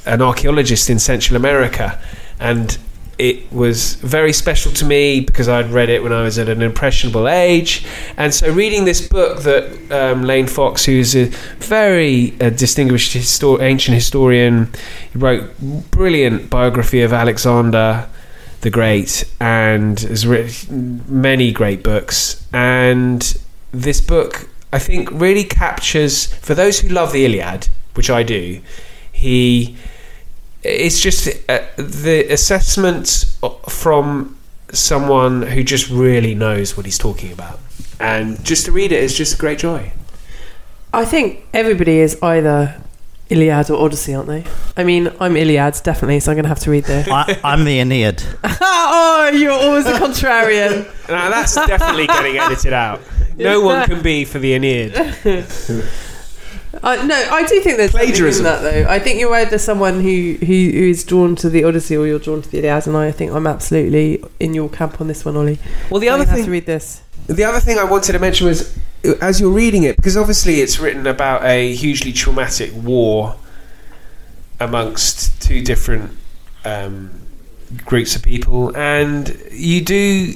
an 0.06 0.22
archaeologist 0.22 0.88
in 0.88 0.98
Central 0.98 1.36
America, 1.36 2.00
and 2.40 2.78
it 3.18 3.50
was 3.50 3.94
very 3.94 4.32
special 4.32 4.72
to 4.72 4.84
me 4.84 5.20
because 5.20 5.48
I'd 5.48 5.70
read 5.70 5.88
it 5.88 6.02
when 6.02 6.12
I 6.12 6.22
was 6.22 6.38
at 6.38 6.48
an 6.48 6.60
impressionable 6.60 7.28
age. 7.28 7.86
And 8.16 8.34
so, 8.34 8.52
reading 8.52 8.84
this 8.84 9.06
book 9.06 9.42
that 9.42 9.90
um, 9.90 10.22
Lane 10.22 10.46
Fox, 10.46 10.84
who's 10.84 11.16
a 11.16 11.26
very 11.58 12.34
uh, 12.40 12.50
distinguished 12.50 13.16
histor- 13.16 13.62
ancient 13.62 13.94
historian, 13.94 14.70
wrote 15.14 15.50
brilliant 15.90 16.50
biography 16.50 17.02
of 17.02 17.12
Alexander 17.12 18.08
the 18.60 18.70
Great 18.70 19.24
and 19.40 20.00
has 20.00 20.26
written 20.26 21.04
many 21.08 21.52
great 21.52 21.82
books. 21.82 22.46
And 22.52 23.22
this 23.72 24.00
book, 24.00 24.48
I 24.72 24.78
think, 24.78 25.10
really 25.10 25.44
captures, 25.44 26.26
for 26.26 26.54
those 26.54 26.80
who 26.80 26.88
love 26.88 27.12
the 27.12 27.24
Iliad, 27.24 27.68
which 27.94 28.10
I 28.10 28.22
do, 28.22 28.60
he 29.12 29.76
it's 30.66 31.00
just 31.00 31.28
uh, 31.48 31.60
the 31.76 32.26
assessment 32.30 33.26
from 33.68 34.36
someone 34.72 35.42
who 35.42 35.62
just 35.62 35.88
really 35.90 36.34
knows 36.34 36.76
what 36.76 36.86
he's 36.86 36.98
talking 36.98 37.32
about 37.32 37.60
and 38.00 38.42
just 38.44 38.66
to 38.66 38.72
read 38.72 38.92
it 38.92 39.02
is 39.02 39.16
just 39.16 39.34
a 39.34 39.38
great 39.38 39.58
joy 39.58 39.92
I 40.92 41.04
think 41.04 41.44
everybody 41.52 41.98
is 41.98 42.18
either 42.22 42.80
Iliad 43.28 43.70
or 43.70 43.84
Odyssey, 43.84 44.14
aren't 44.14 44.28
they? 44.28 44.44
I 44.76 44.84
mean, 44.84 45.12
I'm 45.20 45.36
Iliad, 45.36 45.80
definitely, 45.82 46.20
so 46.20 46.30
I'm 46.30 46.36
going 46.36 46.44
to 46.44 46.48
have 46.48 46.60
to 46.60 46.70
read 46.70 46.84
this. 46.84 47.08
I, 47.10 47.38
I'm 47.42 47.64
the 47.64 47.80
Aeneid. 47.80 48.22
oh, 48.44 49.30
you're 49.34 49.52
always 49.52 49.86
a 49.86 49.94
contrarian. 49.94 50.86
Now 51.08 51.30
that's 51.30 51.54
definitely 51.54 52.06
getting 52.06 52.38
edited 52.38 52.72
out. 52.72 53.00
No 53.36 53.60
one 53.62 53.86
can 53.86 54.02
be 54.02 54.24
for 54.24 54.38
the 54.38 54.54
Aeneid. 54.54 54.94
Uh, 56.82 57.04
no, 57.06 57.14
I 57.14 57.46
do 57.46 57.60
think 57.60 57.76
there's 57.76 57.90
Plagiarism. 57.90 58.44
plagiarism 58.44 58.46
in 58.46 58.52
that 58.52 58.60
though. 58.86 58.90
I 58.90 58.98
think 58.98 59.20
you're 59.20 59.34
either 59.34 59.58
someone 59.58 60.00
who, 60.00 60.36
who 60.40 60.46
who 60.46 60.88
is 60.88 61.04
drawn 61.04 61.34
to 61.36 61.48
the 61.50 61.64
Odyssey 61.64 61.96
or 61.96 62.06
you're 62.06 62.18
drawn 62.18 62.42
to 62.42 62.50
the 62.50 62.58
Iliad, 62.58 62.86
and 62.86 62.96
I 62.96 63.10
think 63.12 63.32
I'm 63.32 63.46
absolutely 63.46 64.22
in 64.40 64.54
your 64.54 64.68
camp 64.68 65.00
on 65.00 65.08
this 65.08 65.24
one, 65.24 65.36
Ollie. 65.36 65.58
Well, 65.90 66.00
the 66.00 66.08
I'm 66.08 66.16
other 66.16 66.24
gonna 66.24 66.36
thing 66.36 66.44
to 66.46 66.50
read 66.50 66.66
this. 66.66 67.02
The 67.26 67.44
other 67.44 67.60
thing 67.60 67.78
I 67.78 67.84
wanted 67.84 68.12
to 68.12 68.18
mention 68.18 68.46
was, 68.46 68.78
as 69.20 69.40
you're 69.40 69.50
reading 69.50 69.82
it, 69.82 69.96
because 69.96 70.16
obviously 70.16 70.60
it's 70.60 70.78
written 70.78 71.06
about 71.06 71.44
a 71.44 71.74
hugely 71.74 72.12
traumatic 72.12 72.70
war 72.74 73.36
amongst 74.60 75.40
two 75.42 75.62
different 75.62 76.12
um, 76.64 77.10
groups 77.84 78.14
of 78.16 78.22
people, 78.22 78.76
and 78.76 79.36
you 79.50 79.80
do. 79.84 80.34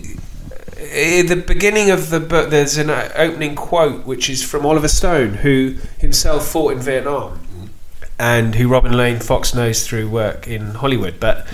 At 0.81 1.29
the 1.29 1.37
beginning 1.47 1.91
of 1.91 2.09
the 2.09 2.21
book, 2.21 2.49
there's 2.49 2.79
an 2.79 2.89
uh, 2.89 3.13
opening 3.15 3.55
quote 3.55 4.07
which 4.07 4.31
is 4.31 4.43
from 4.43 4.65
Oliver 4.65 4.89
Stone, 4.89 5.35
who 5.35 5.77
himself 5.99 6.49
fought 6.49 6.73
in 6.73 6.79
Vietnam, 6.79 7.39
and 8.19 8.55
who 8.55 8.67
Robin 8.67 8.93
Lane 8.93 9.21
Fox 9.21 9.55
knows 9.55 9.87
through 9.87 10.09
work 10.09 10.49
in 10.49 10.75
Hollywood. 10.75 11.21
But 11.21 11.47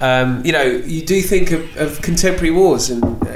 um, 0.00 0.44
you 0.46 0.52
know, 0.52 0.62
you 0.62 1.04
do 1.04 1.20
think 1.22 1.50
of, 1.50 1.76
of 1.76 2.02
contemporary 2.02 2.52
wars 2.52 2.88
and 2.88 3.02
uh, 3.04 3.34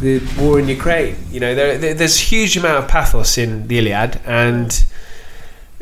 the 0.00 0.22
war 0.38 0.60
in 0.60 0.68
Ukraine. 0.68 1.16
You 1.32 1.40
know, 1.40 1.54
there, 1.54 1.76
there, 1.76 1.94
there's 1.94 2.16
a 2.16 2.24
huge 2.24 2.56
amount 2.56 2.84
of 2.84 2.88
pathos 2.88 3.36
in 3.36 3.66
the 3.66 3.78
Iliad 3.78 4.20
and 4.24 4.84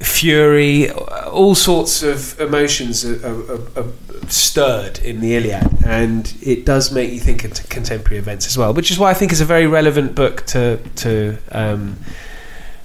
fury, 0.02 0.90
all 0.90 1.54
sorts 1.54 2.02
of 2.02 2.38
emotions 2.40 3.04
are, 3.04 3.26
are, 3.26 3.60
are, 3.76 3.92
stirred 4.28 4.98
in 5.00 5.20
the 5.20 5.34
Iliad, 5.34 5.84
and 5.84 6.34
it 6.40 6.64
does 6.64 6.92
make 6.92 7.12
you 7.12 7.20
think 7.20 7.44
of 7.44 7.68
contemporary 7.68 8.18
events 8.18 8.46
as 8.46 8.56
well. 8.56 8.72
Which 8.72 8.90
is 8.90 8.98
why 8.98 9.10
I 9.10 9.14
think 9.14 9.32
it's 9.32 9.40
a 9.40 9.44
very 9.46 9.66
relevant 9.66 10.14
book 10.14 10.46
to 10.46 10.78
to. 10.96 11.38
Um, 11.50 11.96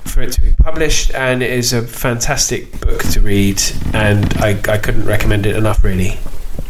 for 0.07 0.21
it 0.21 0.31
to 0.31 0.41
be 0.41 0.53
published, 0.63 1.13
and 1.13 1.43
it 1.43 1.51
is 1.51 1.73
a 1.73 1.81
fantastic 1.81 2.79
book 2.79 3.03
to 3.03 3.19
read, 3.19 3.61
and 3.93 4.33
I, 4.35 4.57
I 4.69 4.77
couldn't 4.77 5.05
recommend 5.05 5.45
it 5.45 5.55
enough, 5.57 5.83
really. 5.83 6.17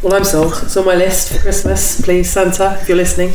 Well, 0.02 0.16
I'm 0.16 0.24
sold. 0.24 0.54
It's 0.64 0.76
on 0.76 0.86
my 0.86 0.96
list 0.96 1.34
for 1.34 1.40
Christmas. 1.40 2.02
Please, 2.02 2.32
Santa, 2.32 2.78
if 2.82 2.88
you're 2.88 2.98
listening. 2.98 3.30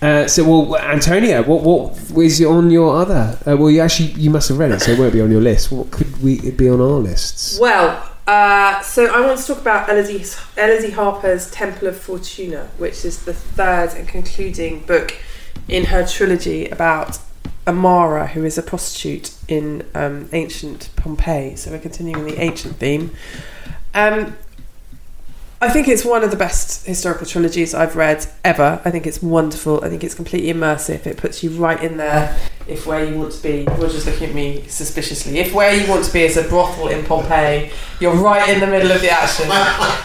Uh, 0.00 0.28
so, 0.28 0.44
well, 0.44 0.76
Antonia, 0.76 1.42
what 1.42 1.62
what 1.62 2.24
is 2.24 2.40
on 2.44 2.70
your 2.70 2.96
other? 2.96 3.36
Uh, 3.46 3.56
well, 3.56 3.70
you 3.70 3.80
actually 3.80 4.10
you 4.12 4.30
must 4.30 4.48
have 4.48 4.58
read 4.58 4.70
it, 4.70 4.80
so 4.80 4.92
it 4.92 4.98
won't 4.98 5.12
be 5.12 5.20
on 5.20 5.30
your 5.30 5.40
list. 5.40 5.72
What 5.72 5.90
could 5.90 6.22
we 6.22 6.50
be 6.52 6.68
on 6.68 6.80
our 6.80 6.98
lists? 6.98 7.58
Well, 7.60 8.08
uh, 8.28 8.80
so 8.82 9.06
I 9.06 9.26
want 9.26 9.40
to 9.40 9.46
talk 9.46 9.58
about 9.58 9.88
Elodie, 9.88 10.24
Elodie 10.56 10.90
Harper's 10.90 11.50
Temple 11.50 11.88
of 11.88 11.96
Fortuna, 11.96 12.68
which 12.76 13.04
is 13.04 13.24
the 13.24 13.32
third 13.32 13.94
and 13.94 14.06
concluding 14.06 14.80
book 14.80 15.14
in 15.66 15.86
her 15.86 16.06
trilogy 16.06 16.68
about 16.68 17.18
Amara, 17.66 18.28
who 18.28 18.44
is 18.44 18.56
a 18.56 18.62
prostitute 18.62 19.34
in 19.48 19.84
um, 19.94 20.28
ancient 20.32 20.90
Pompeii. 20.94 21.56
So 21.56 21.70
we're 21.70 21.78
continuing 21.78 22.24
the 22.24 22.40
ancient 22.40 22.76
theme. 22.76 23.10
Um, 23.94 24.36
I 25.60 25.68
think 25.68 25.88
it's 25.88 26.04
one 26.04 26.22
of 26.22 26.30
the 26.30 26.36
best 26.36 26.86
historical 26.86 27.26
trilogies 27.26 27.74
I've 27.74 27.96
read 27.96 28.24
ever. 28.44 28.80
I 28.84 28.92
think 28.92 29.08
it's 29.08 29.20
wonderful. 29.20 29.82
I 29.82 29.88
think 29.88 30.04
it's 30.04 30.14
completely 30.14 30.52
immersive. 30.52 31.04
It 31.04 31.16
puts 31.16 31.42
you 31.42 31.50
right 31.50 31.82
in 31.82 31.96
there 31.96 32.38
if 32.68 32.86
where 32.86 33.04
you 33.04 33.18
want 33.18 33.32
to 33.32 33.42
be. 33.42 33.64
Just 33.64 34.06
looking 34.06 34.28
at 34.28 34.34
me 34.36 34.62
suspiciously. 34.68 35.38
If 35.40 35.52
where 35.52 35.74
you 35.74 35.90
want 35.90 36.04
to 36.04 36.12
be 36.12 36.20
is 36.20 36.36
a 36.36 36.44
brothel 36.44 36.86
in 36.86 37.04
Pompeii, 37.04 37.72
you're 37.98 38.14
right 38.14 38.48
in 38.48 38.60
the 38.60 38.68
middle 38.68 38.92
of 38.92 39.00
the 39.00 39.10
action. 39.10 39.50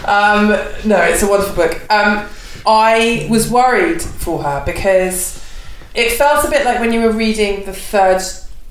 Um, 0.06 0.50
no, 0.86 0.98
it's 1.02 1.22
a 1.22 1.28
wonderful 1.28 1.56
book. 1.56 1.82
Um, 1.92 2.28
I 2.66 3.28
was 3.30 3.50
worried 3.50 4.02
for 4.02 4.42
her 4.42 4.64
because 4.66 5.38
it 5.94 6.14
felt 6.14 6.44
a 6.46 6.50
bit 6.50 6.66
like 6.66 6.80
when 6.80 6.92
you 6.92 7.02
were 7.02 7.12
reading 7.12 7.64
the 7.66 7.74
third 7.74 8.22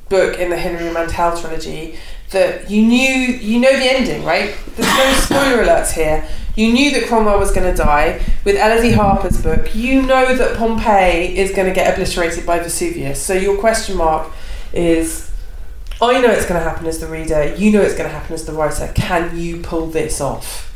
book 0.09 0.39
in 0.39 0.51
the 0.51 0.57
Henry 0.57 0.93
Mantel 0.93 1.41
trilogy 1.41 1.97
that 2.31 2.71
you 2.71 2.83
knew 2.83 3.09
you 3.09 3.61
know 3.61 3.71
the 3.71 3.91
ending, 3.91 4.25
right? 4.25 4.57
There's 4.77 4.97
no 4.97 5.13
spoiler 5.15 5.65
alerts 5.65 5.93
here. 5.93 6.29
You 6.55 6.73
knew 6.73 6.91
that 6.93 7.09
Cromwell 7.09 7.39
was 7.39 7.51
going 7.51 7.71
to 7.71 7.77
die. 7.77 8.21
With 8.45 8.57
Elodie 8.57 8.93
Harper's 8.93 9.41
book, 9.41 9.75
you 9.75 10.03
know 10.03 10.35
that 10.35 10.57
Pompeii 10.57 11.37
is 11.37 11.53
going 11.53 11.69
to 11.69 11.75
get 11.75 11.93
obliterated 11.93 12.45
by 12.45 12.59
Vesuvius. 12.59 13.23
So 13.23 13.35
your 13.35 13.59
question 13.59 13.97
mark 13.97 14.31
is 14.73 15.31
I 16.01 16.21
know 16.21 16.31
it's 16.31 16.47
going 16.47 16.61
to 16.61 16.69
happen 16.69 16.87
as 16.87 16.99
the 16.99 17.07
reader, 17.07 17.55
you 17.55 17.71
know 17.71 17.81
it's 17.81 17.95
going 17.95 18.11
to 18.11 18.15
happen 18.15 18.35
as 18.35 18.45
the 18.45 18.53
writer. 18.53 18.91
Can 18.95 19.39
you 19.39 19.61
pull 19.63 19.87
this 19.87 20.21
off? 20.21 20.75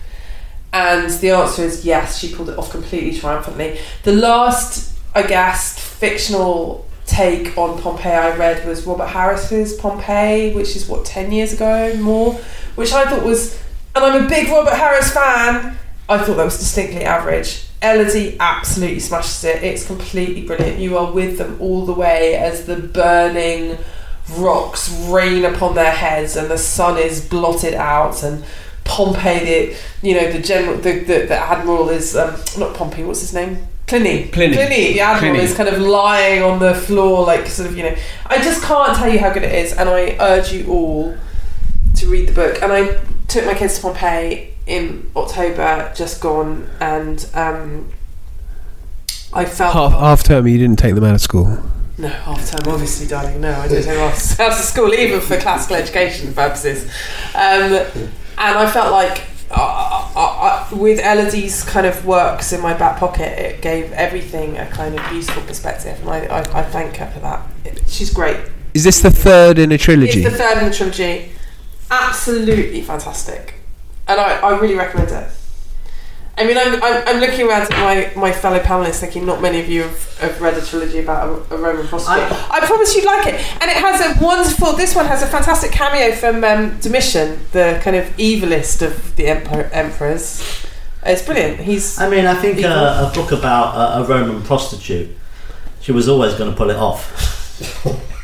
And 0.73 1.11
the 1.11 1.31
answer 1.31 1.63
is 1.63 1.85
yes, 1.85 2.19
she 2.19 2.33
pulled 2.33 2.49
it 2.49 2.57
off 2.57 2.71
completely 2.71 3.19
triumphantly. 3.19 3.81
The 4.05 4.13
last, 4.13 4.97
I 5.15 5.27
guess, 5.27 5.79
fictional 5.79 6.87
take 7.07 7.57
on 7.59 7.81
Pompeii 7.81 8.13
I 8.13 8.37
read 8.37 8.67
was 8.67 8.87
Robert 8.87 9.07
Harris's 9.07 9.75
Pompeii, 9.75 10.55
which 10.55 10.77
is 10.77 10.89
what, 10.89 11.05
10 11.05 11.33
years 11.33 11.53
ago 11.53 11.95
more, 11.97 12.35
which 12.75 12.93
I 12.93 13.09
thought 13.09 13.25
was, 13.25 13.59
and 13.97 14.05
I'm 14.05 14.25
a 14.25 14.29
big 14.29 14.49
Robert 14.49 14.75
Harris 14.75 15.11
fan, 15.11 15.77
I 16.09 16.19
thought 16.19 16.37
that 16.37 16.45
was 16.45 16.59
distinctly 16.59 17.03
average. 17.03 17.65
Elodie 17.83 18.37
absolutely 18.39 19.01
smashes 19.01 19.45
it. 19.45 19.63
It's 19.63 19.87
completely 19.87 20.47
brilliant. 20.47 20.79
You 20.79 20.99
are 20.99 21.11
with 21.11 21.39
them 21.39 21.57
all 21.61 21.87
the 21.87 21.95
way 21.95 22.35
as 22.35 22.67
the 22.67 22.77
burning 22.77 23.79
rocks 24.37 24.91
rain 25.09 25.45
upon 25.45 25.75
their 25.75 25.93
heads 25.93 26.37
and 26.37 26.51
the 26.51 26.59
sun 26.59 26.99
is 26.99 27.27
blotted 27.27 27.75
out 27.75 28.23
and 28.23 28.45
Pompey, 28.85 29.45
the 29.45 29.77
you 30.01 30.15
know 30.15 30.31
the 30.31 30.39
general, 30.39 30.77
the, 30.77 31.01
the, 31.01 31.27
the 31.27 31.37
admiral 31.37 31.89
is 31.89 32.17
um, 32.17 32.37
not 32.57 32.77
Pompey. 32.77 33.03
What's 33.03 33.21
his 33.21 33.35
name? 33.35 33.67
Pliny. 33.87 34.29
Pliny. 34.29 34.55
Pliny. 34.55 34.93
The 34.93 35.01
admiral 35.01 35.35
Pliny. 35.35 35.45
is 35.45 35.57
kind 35.57 35.69
of 35.69 35.81
lying 35.81 36.41
on 36.41 36.61
the 36.61 36.73
floor, 36.73 37.27
like 37.27 37.49
sort 37.49 37.69
of 37.69 37.77
you 37.77 37.83
know. 37.83 37.97
I 38.27 38.37
just 38.39 38.63
can't 38.63 38.97
tell 38.97 39.13
you 39.13 39.19
how 39.19 39.33
good 39.33 39.43
it 39.43 39.53
is, 39.53 39.73
and 39.73 39.89
I 39.89 40.17
urge 40.21 40.53
you 40.53 40.69
all 40.69 41.17
to 41.97 42.07
read 42.07 42.29
the 42.29 42.33
book. 42.33 42.63
And 42.63 42.73
I 42.73 43.01
took 43.37 43.47
my 43.47 43.55
kids 43.55 43.77
to 43.77 43.83
Pompeii 43.83 44.55
in 44.67 45.11
October, 45.15 45.93
just 45.95 46.23
gone, 46.23 46.69
and 46.81 47.29
um, 47.35 47.93
I 49.33 49.45
felt 49.45 49.75
Half, 49.75 49.93
half 49.93 50.23
term, 50.25 50.47
you 50.47 50.57
didn't 50.57 50.79
take 50.79 50.95
them 50.95 51.05
out 51.05 51.15
of 51.15 51.21
school. 51.21 51.59
no, 51.99 52.09
half 52.09 52.51
term, 52.51 52.73
obviously, 52.73 53.07
darling. 53.07 53.43
No, 53.43 53.53
I 53.53 53.69
didn't 53.69 53.85
take 53.85 53.99
us 53.99 54.41
out 54.41 54.53
of 54.53 54.59
school 54.59 54.95
even 54.95 55.21
for 55.21 55.37
classical 55.39 55.77
education 55.77 56.33
purposes. 56.33 56.85
Um, 57.35 57.73
and 58.39 58.59
I 58.59 58.71
felt 58.71 58.91
like 58.91 59.25
uh, 59.51 60.13
uh, 60.17 60.67
uh, 60.73 60.77
with 60.77 60.99
Elodie's 60.99 61.63
kind 61.65 61.87
of 61.87 62.07
works 62.07 62.55
in 62.55 62.63
my 62.63 62.73
back 62.73 62.99
pocket, 62.99 63.39
it 63.39 63.61
gave 63.61 63.93
everything 63.93 64.57
a 64.57 64.67
kind 64.67 64.99
of 64.99 65.13
useful 65.13 65.43
perspective, 65.43 65.99
and 66.01 66.09
I, 66.09 66.21
I, 66.27 66.39
I 66.61 66.63
thank 66.63 66.97
her 66.97 67.11
for 67.11 67.21
that. 67.21 67.47
It, 67.67 67.83
she's 67.87 68.11
great. 68.13 68.39
Is 68.73 68.85
this 68.85 69.01
the 69.01 69.11
third 69.11 69.59
in 69.59 69.73
a 69.73 69.79
trilogy? 69.79 70.25
It's 70.25 70.33
the 70.33 70.39
third 70.39 70.59
in 70.63 70.69
the 70.71 70.75
trilogy. 70.75 71.33
Absolutely 71.91 72.83
fantastic. 72.83 73.55
And 74.09 74.21
I, 74.21 74.39
I 74.39 74.59
really 74.59 74.75
recommend 74.75 75.11
it. 75.11 75.29
I 76.39 76.47
mean, 76.47 76.59
I'm, 76.59 76.83
I'm, 76.83 77.03
I'm 77.09 77.21
looking 77.21 77.49
around 77.49 77.63
at 77.63 77.71
my, 77.71 78.13
my 78.15 78.31
fellow 78.31 78.59
panelists 78.59 79.01
thinking 79.01 79.25
not 79.25 79.41
many 79.41 79.59
of 79.59 79.71
you 79.71 79.83
have, 79.83 80.19
have 80.19 80.41
read 80.41 80.55
a 80.55 80.65
trilogy 80.65 80.99
about 80.99 81.29
a, 81.51 81.55
a 81.55 81.59
Roman 81.59 81.87
prostitute. 81.87 82.31
I, 82.31 82.61
promise 82.67 82.95
you'd 82.95 83.07
like 83.07 83.27
it. 83.27 83.35
And 83.63 83.71
it 83.71 83.77
has 83.79 84.03
a 84.03 84.23
wonderful, 84.23 84.75
this 84.75 84.95
one 84.95 85.07
has 85.07 85.23
a 85.23 85.27
fantastic 85.27 85.71
cameo 85.73 86.15
from 86.15 86.45
um, 86.45 86.79
Domitian, 86.81 87.39
the 87.53 87.81
kind 87.83 87.97
of 87.97 88.05
evilest 88.19 88.83
of 88.87 89.17
the 89.17 89.29
emperor, 89.29 89.71
emperors. 89.73 90.67
It's 91.05 91.23
brilliant. 91.23 91.61
He's 91.61 91.99
I 91.99 92.11
mean, 92.11 92.27
I 92.27 92.35
think 92.35 92.59
Evil. 92.59 92.71
uh, 92.71 93.11
a 93.11 93.15
book 93.15 93.33
about 93.33 93.75
a, 93.75 94.05
a 94.05 94.07
Roman 94.07 94.43
prostitute, 94.43 95.17
she 95.81 95.93
was 95.93 96.07
always 96.07 96.35
going 96.35 96.51
to 96.51 96.57
pull 96.57 96.69
it 96.69 96.77
off. 96.77 98.13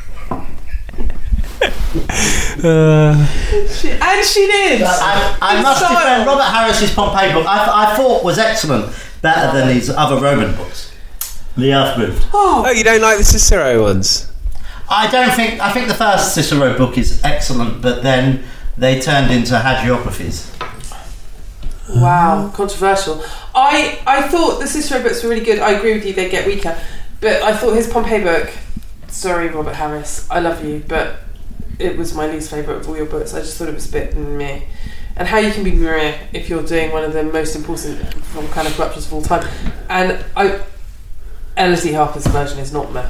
she, 2.63 3.91
and 3.91 4.25
she 4.25 4.45
did. 4.47 4.81
I, 4.83 5.37
I 5.41 5.55
Good 5.55 5.63
must 5.63 5.79
style. 5.79 5.95
defend 5.95 6.25
Robert 6.27 6.43
Harris's 6.43 6.93
Pompeii 6.93 7.33
book. 7.33 7.45
I, 7.45 7.93
I 7.93 7.95
thought 7.95 8.23
was 8.23 8.37
excellent, 8.37 8.93
better 9.21 9.57
than 9.57 9.73
his 9.73 9.89
other 9.89 10.19
Roman 10.21 10.55
books. 10.55 10.91
The 11.55 11.73
Earth 11.73 11.97
Moved. 11.97 12.25
Oh. 12.33 12.63
oh, 12.65 12.71
you 12.71 12.83
don't 12.83 13.01
like 13.01 13.17
the 13.17 13.23
Cicero 13.23 13.83
ones? 13.83 14.31
I 14.89 15.09
don't 15.09 15.31
think. 15.35 15.59
I 15.61 15.71
think 15.71 15.87
the 15.87 15.93
first 15.93 16.33
Cicero 16.33 16.77
book 16.77 16.97
is 16.97 17.23
excellent, 17.23 17.81
but 17.81 18.03
then 18.03 18.43
they 18.77 18.99
turned 18.99 19.31
into 19.31 19.53
hagiographies. 19.55 20.49
Wow, 21.89 22.51
controversial. 22.53 23.23
I 23.53 23.99
I 24.07 24.27
thought 24.27 24.59
the 24.59 24.67
Cicero 24.67 25.01
books 25.03 25.23
were 25.23 25.29
really 25.29 25.45
good. 25.45 25.59
I 25.59 25.71
agree 25.71 25.93
with 25.93 26.05
you; 26.05 26.13
they 26.13 26.29
get 26.29 26.45
weaker, 26.47 26.77
but 27.21 27.41
I 27.43 27.55
thought 27.55 27.73
his 27.73 27.87
Pompeii 27.87 28.23
book. 28.23 28.49
Sorry, 29.07 29.47
Robert 29.49 29.75
Harris, 29.75 30.27
I 30.31 30.39
love 30.39 30.65
you, 30.65 30.83
but 30.87 31.17
it 31.79 31.97
was 31.97 32.13
my 32.13 32.27
least 32.27 32.49
favourite 32.51 32.81
of 32.81 32.89
all 32.89 32.97
your 32.97 33.05
books. 33.05 33.33
I 33.33 33.39
just 33.39 33.57
thought 33.57 33.69
it 33.69 33.73
was 33.73 33.89
a 33.89 33.91
bit 33.91 34.15
meh. 34.15 34.61
And 35.15 35.27
how 35.27 35.37
you 35.37 35.51
can 35.51 35.63
be 35.63 35.71
meh 35.71 36.17
if 36.33 36.49
you're 36.49 36.63
doing 36.63 36.91
one 36.91 37.03
of 37.03 37.13
the 37.13 37.23
most 37.23 37.55
important 37.55 37.99
from 38.25 38.47
kind 38.49 38.67
of 38.67 38.75
corruptions 38.75 39.05
of 39.07 39.13
all 39.13 39.21
time. 39.21 39.47
And 39.89 40.23
I, 40.35 40.61
Elodie 41.57 41.93
Harper's 41.93 42.25
version 42.27 42.59
is 42.59 42.73
not 42.73 42.91
meh. 42.91 43.09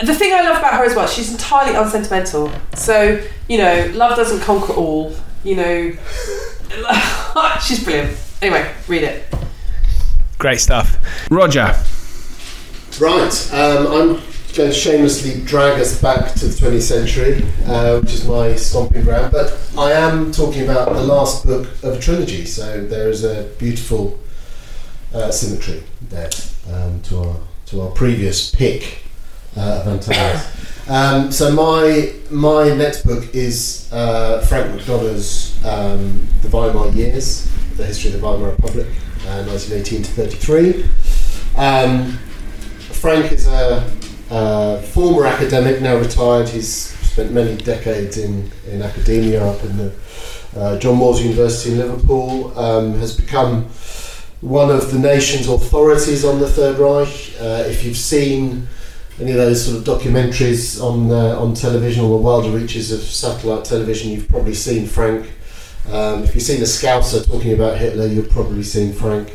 the 0.00 0.14
thing 0.14 0.32
I 0.32 0.42
love 0.42 0.58
about 0.58 0.74
her 0.74 0.84
as 0.84 0.94
well, 0.94 1.06
she's 1.06 1.30
entirely 1.30 1.74
unsentimental. 1.76 2.52
So 2.74 3.22
you 3.48 3.58
know, 3.58 3.90
love 3.94 4.16
doesn't 4.16 4.40
conquer 4.40 4.72
all. 4.72 5.14
You 5.44 5.56
know, 5.56 5.92
she's 7.62 7.82
brilliant. 7.82 8.18
Anyway, 8.42 8.72
read 8.86 9.02
it. 9.02 9.34
Great 10.38 10.60
stuff. 10.60 10.98
Roger. 11.30 11.74
Right, 13.00 13.52
um, 13.52 13.86
I'm 13.86 14.22
going 14.52 14.70
to 14.70 14.74
shamelessly 14.74 15.42
drag 15.44 15.80
us 15.80 16.00
back 16.00 16.32
to 16.34 16.46
the 16.46 16.54
20th 16.54 16.82
century, 16.82 17.44
uh, 17.66 18.00
which 18.00 18.12
is 18.12 18.26
my 18.26 18.54
stomping 18.56 19.02
ground. 19.02 19.32
But 19.32 19.58
I 19.76 19.92
am 19.92 20.32
talking 20.32 20.62
about 20.62 20.92
the 20.92 21.02
last 21.02 21.46
book 21.46 21.66
of 21.82 21.96
a 21.96 22.00
trilogy, 22.00 22.44
so 22.44 22.84
there 22.84 23.08
is 23.08 23.24
a 23.24 23.44
beautiful 23.58 24.18
uh, 25.14 25.30
symmetry 25.30 25.82
there 26.02 26.30
um, 26.72 27.00
to 27.02 27.18
our 27.18 27.36
to 27.66 27.82
our 27.82 27.90
previous 27.90 28.54
pick 28.54 29.02
uh, 29.56 29.82
of 29.84 29.88
Antonia's. 29.88 30.54
Um, 30.88 31.30
so 31.30 31.52
my 31.52 32.14
my 32.30 32.74
next 32.74 33.04
book 33.04 33.34
is 33.34 33.90
uh, 33.92 34.40
Frank 34.48 34.74
McDonough's 34.74 35.62
um, 35.62 36.26
The 36.40 36.48
Weimar 36.48 36.88
Years, 36.94 37.46
the 37.76 37.84
history 37.84 38.14
of 38.14 38.18
the 38.18 38.26
Weimar 38.26 38.52
Republic, 38.52 38.86
uh, 39.26 39.44
1918 39.44 40.02
to 40.02 40.10
33. 40.10 40.84
Um, 41.56 42.12
Frank 42.78 43.32
is 43.32 43.46
a, 43.48 43.84
a 44.30 44.82
former 44.82 45.26
academic, 45.26 45.80
now 45.80 45.96
retired. 45.96 46.48
He's 46.48 46.68
spent 46.68 47.32
many 47.32 47.56
decades 47.56 48.18
in, 48.18 48.50
in 48.66 48.82
academia 48.82 49.44
up 49.44 49.62
in 49.64 49.76
the 49.76 49.92
uh, 50.56 50.78
John 50.78 50.96
Moores 50.96 51.22
University 51.22 51.72
in 51.72 51.78
Liverpool. 51.78 52.58
Um, 52.58 52.94
has 52.98 53.16
become 53.16 53.64
one 54.40 54.70
of 54.70 54.92
the 54.92 54.98
nation's 54.98 55.48
authorities 55.48 56.24
on 56.24 56.38
the 56.38 56.48
Third 56.48 56.78
Reich. 56.78 57.34
Uh, 57.40 57.64
if 57.66 57.84
you've 57.84 57.96
seen 57.96 58.68
any 59.20 59.32
of 59.32 59.36
those 59.36 59.64
sort 59.64 59.78
of 59.78 59.84
documentaries 59.84 60.80
on 60.80 61.10
uh, 61.10 61.40
on 61.40 61.54
television 61.54 62.04
or 62.04 62.10
the 62.10 62.24
wilder 62.24 62.50
reaches 62.50 62.92
of 62.92 63.00
satellite 63.00 63.64
television, 63.64 64.10
you've 64.10 64.28
probably 64.28 64.54
seen 64.54 64.86
Frank. 64.86 65.32
Um, 65.90 66.22
if 66.24 66.34
you've 66.34 66.44
seen 66.44 66.60
a 66.60 66.66
Scouser 66.66 67.26
talking 67.26 67.52
about 67.52 67.78
Hitler, 67.78 68.06
you've 68.06 68.30
probably 68.30 68.62
seen 68.62 68.92
Frank. 68.92 69.34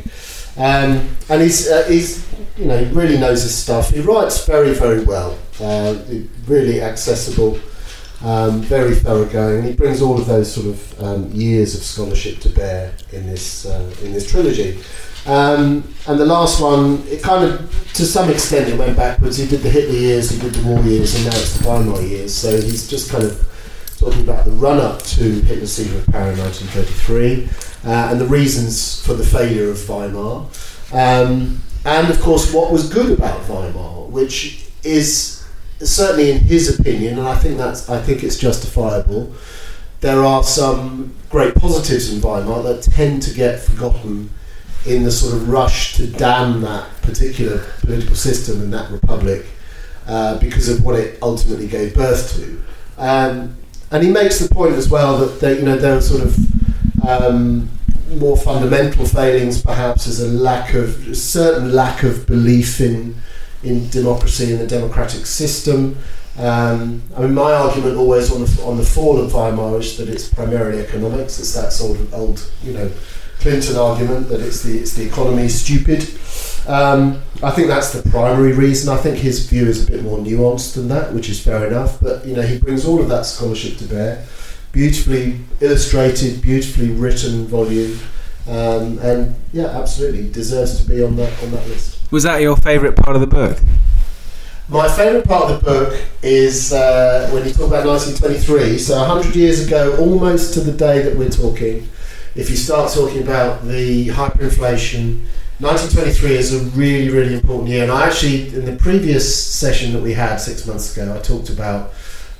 Um, 0.56 1.08
and 1.28 1.42
he's, 1.42 1.68
uh, 1.68 1.84
he's, 1.88 2.24
you 2.56 2.66
know, 2.66 2.78
he 2.78 2.92
really 2.94 3.18
knows 3.18 3.42
his 3.42 3.54
stuff. 3.54 3.90
He 3.90 4.00
writes 4.00 4.46
very, 4.46 4.74
very 4.74 5.04
well. 5.04 5.38
Uh, 5.60 5.98
really 6.46 6.80
accessible, 6.80 7.58
um, 8.22 8.60
very 8.62 8.94
thoroughgoing. 8.94 9.58
And 9.60 9.68
he 9.68 9.72
brings 9.74 10.02
all 10.02 10.18
of 10.18 10.26
those 10.26 10.52
sort 10.52 10.66
of 10.66 11.02
um, 11.02 11.30
years 11.32 11.74
of 11.74 11.82
scholarship 11.82 12.38
to 12.40 12.48
bear 12.48 12.94
in 13.12 13.26
this 13.26 13.66
uh, 13.66 13.94
in 14.02 14.12
this 14.12 14.30
trilogy. 14.30 14.78
Um, 15.26 15.84
and 16.06 16.20
the 16.20 16.26
last 16.26 16.60
one, 16.60 17.02
it 17.08 17.22
kind 17.22 17.44
of, 17.44 17.92
to 17.94 18.04
some 18.04 18.28
extent, 18.28 18.68
it 18.68 18.78
went 18.78 18.96
backwards. 18.96 19.38
He 19.38 19.46
did 19.46 19.60
the 19.60 19.70
Hitler 19.70 19.94
years, 19.94 20.30
he 20.30 20.38
did 20.38 20.52
the 20.52 20.68
war 20.68 20.80
years, 20.82 21.14
and 21.14 21.24
now 21.24 21.30
it's 21.30 21.56
the 21.56 21.66
Weimar 21.66 22.02
years. 22.02 22.34
So 22.34 22.60
he's 22.60 22.88
just 22.88 23.10
kind 23.10 23.24
of 23.24 23.40
talking 23.98 24.20
about 24.20 24.44
the 24.44 24.50
run 24.50 24.80
up 24.80 25.02
to 25.02 25.22
Hitler's 25.22 25.72
seizure 25.72 25.98
of 25.98 26.06
power 26.08 26.30
in 26.30 26.38
1933 26.38 27.48
uh, 27.84 28.10
and 28.10 28.20
the 28.20 28.26
reasons 28.26 29.04
for 29.04 29.14
the 29.14 29.24
failure 29.24 29.70
of 29.70 29.88
Weimar. 29.88 30.46
Um, 30.92 31.62
and 31.84 32.10
of 32.10 32.20
course, 32.20 32.52
what 32.52 32.72
was 32.72 32.88
good 32.88 33.18
about 33.18 33.40
Weimar, 33.48 34.08
which 34.08 34.66
is 34.82 35.44
certainly 35.80 36.30
in 36.30 36.38
his 36.40 36.78
opinion, 36.78 37.18
and 37.18 37.28
I 37.28 37.36
think 37.36 37.58
that's 37.58 37.88
I 37.88 38.00
think 38.00 38.22
it's 38.22 38.38
justifiable. 38.38 39.34
There 40.00 40.24
are 40.24 40.42
some 40.42 41.14
great 41.30 41.54
positives 41.54 42.12
in 42.12 42.20
Weimar 42.20 42.62
that 42.62 42.82
tend 42.82 43.22
to 43.22 43.34
get 43.34 43.60
forgotten 43.60 44.30
in 44.86 45.02
the 45.02 45.10
sort 45.10 45.34
of 45.34 45.48
rush 45.48 45.94
to 45.94 46.06
damn 46.06 46.60
that 46.60 46.86
particular 47.02 47.64
political 47.80 48.14
system 48.14 48.60
and 48.60 48.72
that 48.72 48.90
republic 48.90 49.46
uh, 50.06 50.38
because 50.38 50.68
of 50.68 50.84
what 50.84 50.94
it 50.94 51.18
ultimately 51.22 51.66
gave 51.66 51.94
birth 51.94 52.36
to. 52.36 52.62
Um, 52.98 53.56
and 53.90 54.02
he 54.02 54.10
makes 54.10 54.38
the 54.38 54.52
point 54.54 54.74
as 54.74 54.88
well 54.88 55.26
that 55.26 55.56
you 55.56 55.62
know 55.62 55.76
there 55.76 55.96
are 55.96 56.00
sort 56.00 56.22
of 56.22 56.36
um, 57.06 57.70
more 58.08 58.36
fundamental 58.36 59.06
failings, 59.06 59.62
perhaps, 59.62 60.06
is 60.06 60.20
a 60.20 60.28
lack 60.28 60.74
of 60.74 61.08
a 61.08 61.14
certain 61.14 61.72
lack 61.72 62.02
of 62.02 62.26
belief 62.26 62.80
in 62.80 63.16
in 63.62 63.88
democracy 63.88 64.52
and 64.52 64.60
the 64.60 64.66
democratic 64.66 65.26
system. 65.26 65.96
Um, 66.38 67.02
I 67.16 67.20
mean, 67.22 67.34
my 67.34 67.52
argument 67.52 67.96
always 67.96 68.30
on 68.32 68.42
the 68.42 68.62
on 68.64 68.76
the 68.76 68.84
fall 68.84 69.20
of 69.20 69.32
Weimar 69.32 69.78
is 69.78 69.96
that 69.98 70.08
it's 70.08 70.28
primarily 70.28 70.80
economics. 70.80 71.38
It's 71.38 71.54
that 71.54 71.72
sort 71.72 71.98
of 71.98 72.12
old, 72.12 72.50
you 72.62 72.72
know, 72.72 72.90
Clinton 73.38 73.76
argument 73.76 74.28
that 74.28 74.40
it's 74.40 74.62
the 74.62 74.78
it's 74.78 74.94
the 74.94 75.06
economy 75.06 75.48
stupid. 75.48 76.02
Um, 76.66 77.22
I 77.42 77.50
think 77.50 77.68
that's 77.68 77.92
the 77.92 78.08
primary 78.10 78.52
reason. 78.52 78.92
I 78.92 78.96
think 78.96 79.18
his 79.18 79.46
view 79.46 79.66
is 79.66 79.86
a 79.86 79.90
bit 79.90 80.02
more 80.02 80.18
nuanced 80.18 80.74
than 80.74 80.88
that, 80.88 81.12
which 81.12 81.28
is 81.28 81.42
fair 81.42 81.66
enough. 81.66 82.00
But 82.00 82.24
you 82.26 82.34
know, 82.34 82.42
he 82.42 82.58
brings 82.58 82.84
all 82.84 83.00
of 83.00 83.08
that 83.10 83.26
scholarship 83.26 83.76
to 83.78 83.84
bear. 83.84 84.26
Beautifully 84.74 85.38
illustrated, 85.60 86.42
beautifully 86.42 86.90
written 86.90 87.46
volume, 87.46 87.98
um, 88.48 88.98
and 88.98 89.36
yeah, 89.52 89.66
absolutely 89.66 90.28
deserves 90.30 90.82
to 90.82 90.88
be 90.88 91.02
on 91.02 91.14
that 91.16 91.42
on 91.44 91.52
that 91.52 91.66
list. 91.68 92.00
Was 92.10 92.24
that 92.24 92.42
your 92.42 92.56
favourite 92.56 92.96
part 92.96 93.14
of 93.16 93.20
the 93.20 93.28
book? 93.28 93.58
My 94.68 94.88
favourite 94.88 95.26
part 95.26 95.50
of 95.50 95.60
the 95.62 95.70
book 95.70 96.04
is 96.22 96.72
uh, 96.72 97.30
when 97.32 97.44
you 97.44 97.52
talk 97.52 97.68
about 97.68 97.86
1923. 97.86 98.78
So 98.78 98.98
100 98.98 99.36
years 99.36 99.66
ago, 99.66 99.96
almost 99.98 100.54
to 100.54 100.60
the 100.60 100.72
day 100.72 101.02
that 101.02 101.16
we're 101.16 101.30
talking, 101.30 101.88
if 102.34 102.50
you 102.50 102.56
start 102.56 102.92
talking 102.92 103.22
about 103.22 103.64
the 103.64 104.08
hyperinflation, 104.08 105.20
1923 105.60 106.34
is 106.34 106.52
a 106.52 106.64
really, 106.70 107.10
really 107.10 107.34
important 107.34 107.68
year. 107.68 107.84
And 107.84 107.92
I 107.92 108.06
actually, 108.08 108.48
in 108.54 108.64
the 108.64 108.74
previous 108.74 109.24
session 109.54 109.92
that 109.92 110.02
we 110.02 110.14
had 110.14 110.38
six 110.38 110.66
months 110.66 110.96
ago, 110.96 111.14
I 111.14 111.20
talked 111.20 111.48
about 111.48 111.92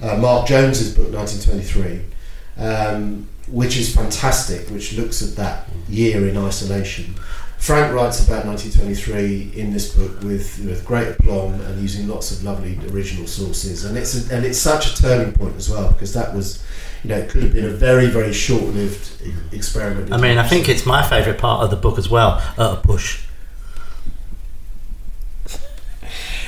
uh, 0.03 0.17
Mark 0.17 0.49
Jones's 0.49 0.95
book 0.95 1.13
1923, 1.13 2.14
um, 2.59 3.29
which 3.49 3.77
is 3.77 3.95
fantastic, 3.95 4.69
which 4.69 4.95
looks 4.95 5.23
at 5.23 5.37
that 5.37 5.69
year 5.89 6.29
in 6.29 6.37
isolation. 6.37 7.15
Frank 7.59 7.95
writes 7.95 8.23
about 8.23 8.45
1923 8.45 9.59
in 9.59 9.73
this 9.73 9.95
book 9.95 10.23
with, 10.23 10.63
with 10.67 10.85
great 10.85 11.09
aplomb 11.09 11.61
and 11.63 11.81
using 11.81 12.07
lots 12.07 12.31
of 12.31 12.45
lovely 12.45 12.79
original 12.93 13.27
sources, 13.27 13.87
and 13.87 13.97
it's 13.97 14.31
a, 14.31 14.35
and 14.35 14.45
it's 14.45 14.59
such 14.59 14.93
a 14.93 14.97
turning 15.03 15.33
point 15.33 15.57
as 15.57 15.71
well 15.71 15.91
because 15.93 16.13
that 16.13 16.35
was, 16.35 16.63
you 17.03 17.09
know, 17.09 17.17
it 17.17 17.31
could 17.31 17.43
have 17.43 17.55
been 17.55 17.65
a 17.65 17.71
very 17.71 18.07
very 18.09 18.35
short-lived 18.35 19.11
experiment. 19.53 20.13
I 20.13 20.19
mean, 20.19 20.37
I 20.37 20.47
think 20.47 20.69
it's 20.69 20.85
my 20.85 21.09
favourite 21.09 21.39
part 21.39 21.65
of 21.65 21.71
the 21.71 21.77
book 21.77 21.97
as 21.97 22.11
well. 22.11 22.43
Uh, 22.59 22.77
push. 22.77 23.25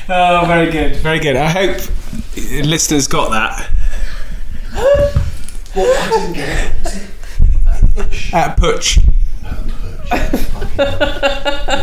Oh, 0.09 0.45
very 0.47 0.71
good, 0.71 0.97
very 0.97 1.19
good. 1.19 1.37
I 1.37 1.49
hope 1.49 1.79
listeners 2.37 3.09
got 3.09 3.31
that. 3.31 5.23
Well, 5.77 5.95
I 6.03 6.09
didn't 6.09 6.33
get 6.33 6.75
it. 6.87 8.33
At 8.33 8.57
Putsch. 8.57 8.99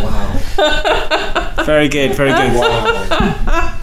Wow. 0.03 1.63
Very 1.65 1.87
good, 1.89 2.15
very 2.15 2.31
good. 2.31 2.53
Wow. 2.55 3.79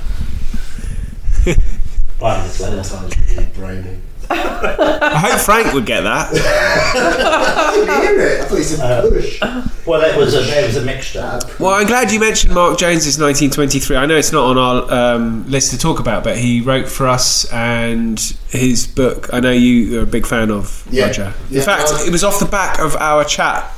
Right, 2.20 2.44
it's 2.46 2.60
like 2.60 2.72
that. 2.72 2.84
Sometimes 2.84 3.30
really 3.30 3.46
brainy. 3.54 3.98
I 4.30 5.18
hope 5.18 5.40
Frank 5.40 5.72
would 5.74 5.86
get 5.86 6.02
that. 6.02 6.30
I 6.32 7.74
didn't 7.74 8.02
hear 8.02 8.20
it. 8.20 8.40
I 8.40 8.44
thought 8.44 8.56
he 8.58 8.62
said 8.62 8.80
uh, 8.80 9.08
push. 9.08 9.40
Well, 9.86 10.02
it 10.02 10.16
was 10.16 10.34
a 10.34 10.40
it 10.62 10.66
was 10.66 10.76
a 10.76 10.84
mixture. 10.84 11.38
Well, 11.58 11.70
I'm 11.72 11.86
glad 11.86 12.12
you 12.12 12.20
mentioned 12.20 12.54
Mark 12.54 12.78
Jones's 12.78 13.18
1923. 13.18 13.96
I 13.96 14.06
know 14.06 14.16
it's 14.16 14.32
not 14.32 14.44
on 14.44 14.58
our 14.58 14.92
um, 15.16 15.50
list 15.50 15.72
to 15.72 15.78
talk 15.78 15.98
about, 15.98 16.22
but 16.22 16.36
he 16.38 16.60
wrote 16.60 16.88
for 16.88 17.08
us 17.08 17.50
and 17.52 18.18
his 18.48 18.86
book. 18.86 19.28
I 19.32 19.40
know 19.40 19.50
you 19.50 19.98
are 20.00 20.02
a 20.02 20.06
big 20.06 20.26
fan 20.26 20.50
of 20.50 20.86
Yeah. 20.90 21.06
Roger. 21.06 21.34
In 21.50 21.56
Yeah, 21.56 21.62
fact, 21.62 21.84
well- 21.90 22.06
it 22.06 22.10
was 22.12 22.22
off 22.22 22.38
the 22.38 22.46
back 22.46 22.78
of 22.78 22.94
our 22.96 23.24
chat 23.24 23.68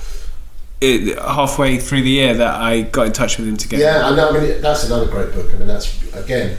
it, 0.81 1.17
halfway 1.19 1.79
through 1.79 2.03
the 2.03 2.11
year 2.11 2.35
that 2.35 2.55
I 2.61 2.83
got 2.83 3.07
in 3.07 3.13
touch 3.13 3.39
with 3.39 3.47
him 3.49 3.57
to 3.57 3.69
get. 3.69 3.79
Yeah, 3.81 4.05
I 4.07 4.15
know. 4.17 4.31
I 4.31 4.33
mean, 4.41 4.61
that's 4.61 4.85
another 4.85 5.07
great 5.07 5.33
book. 5.33 5.47
I 5.55 5.57
mean, 5.57 5.69
that's 5.69 6.13
again. 6.15 6.59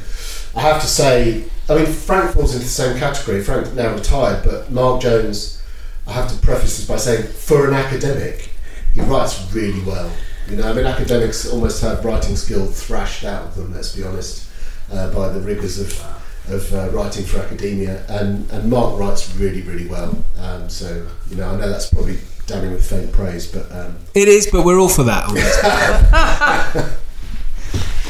I 0.55 0.61
have 0.61 0.81
to 0.81 0.87
say, 0.87 1.45
I 1.69 1.75
mean, 1.75 1.85
Frank 1.85 2.31
falls 2.31 2.53
into 2.53 2.65
the 2.65 2.71
same 2.71 2.97
category. 2.97 3.41
Frank 3.43 3.73
now 3.73 3.93
retired, 3.93 4.43
but 4.43 4.71
Mark 4.71 5.01
Jones. 5.01 5.61
I 6.05 6.11
have 6.11 6.29
to 6.31 6.37
preface 6.39 6.77
this 6.77 6.85
by 6.85 6.97
saying, 6.97 7.27
for 7.27 7.65
an 7.65 7.73
academic, 7.73 8.51
he 8.93 8.99
writes 8.99 9.53
really 9.53 9.81
well. 9.83 10.11
You 10.49 10.57
know, 10.57 10.69
I 10.69 10.73
mean, 10.73 10.85
academics 10.85 11.49
almost 11.49 11.81
have 11.81 12.03
writing 12.03 12.35
skill 12.35 12.65
thrashed 12.65 13.23
out 13.23 13.43
of 13.43 13.55
them. 13.55 13.73
Let's 13.73 13.95
be 13.95 14.03
honest, 14.03 14.49
uh, 14.91 15.13
by 15.13 15.29
the 15.29 15.39
rigors 15.39 15.79
of 15.79 16.19
of 16.49 16.73
uh, 16.73 16.89
writing 16.89 17.23
for 17.23 17.39
academia, 17.39 18.05
and 18.09 18.51
and 18.51 18.69
Mark 18.69 18.99
writes 18.99 19.33
really, 19.37 19.61
really 19.61 19.87
well. 19.87 20.25
Um, 20.37 20.69
so 20.69 21.07
you 21.29 21.37
know, 21.37 21.49
I 21.49 21.55
know 21.55 21.69
that's 21.69 21.89
probably 21.89 22.19
damning 22.47 22.73
with 22.73 22.87
faint 22.87 23.13
praise, 23.13 23.47
but 23.47 23.71
um, 23.71 23.95
It 24.13 24.27
is, 24.27 24.49
but 24.51 24.65
we're 24.65 24.79
all 24.79 24.89
for 24.89 25.03
that. 25.03 25.29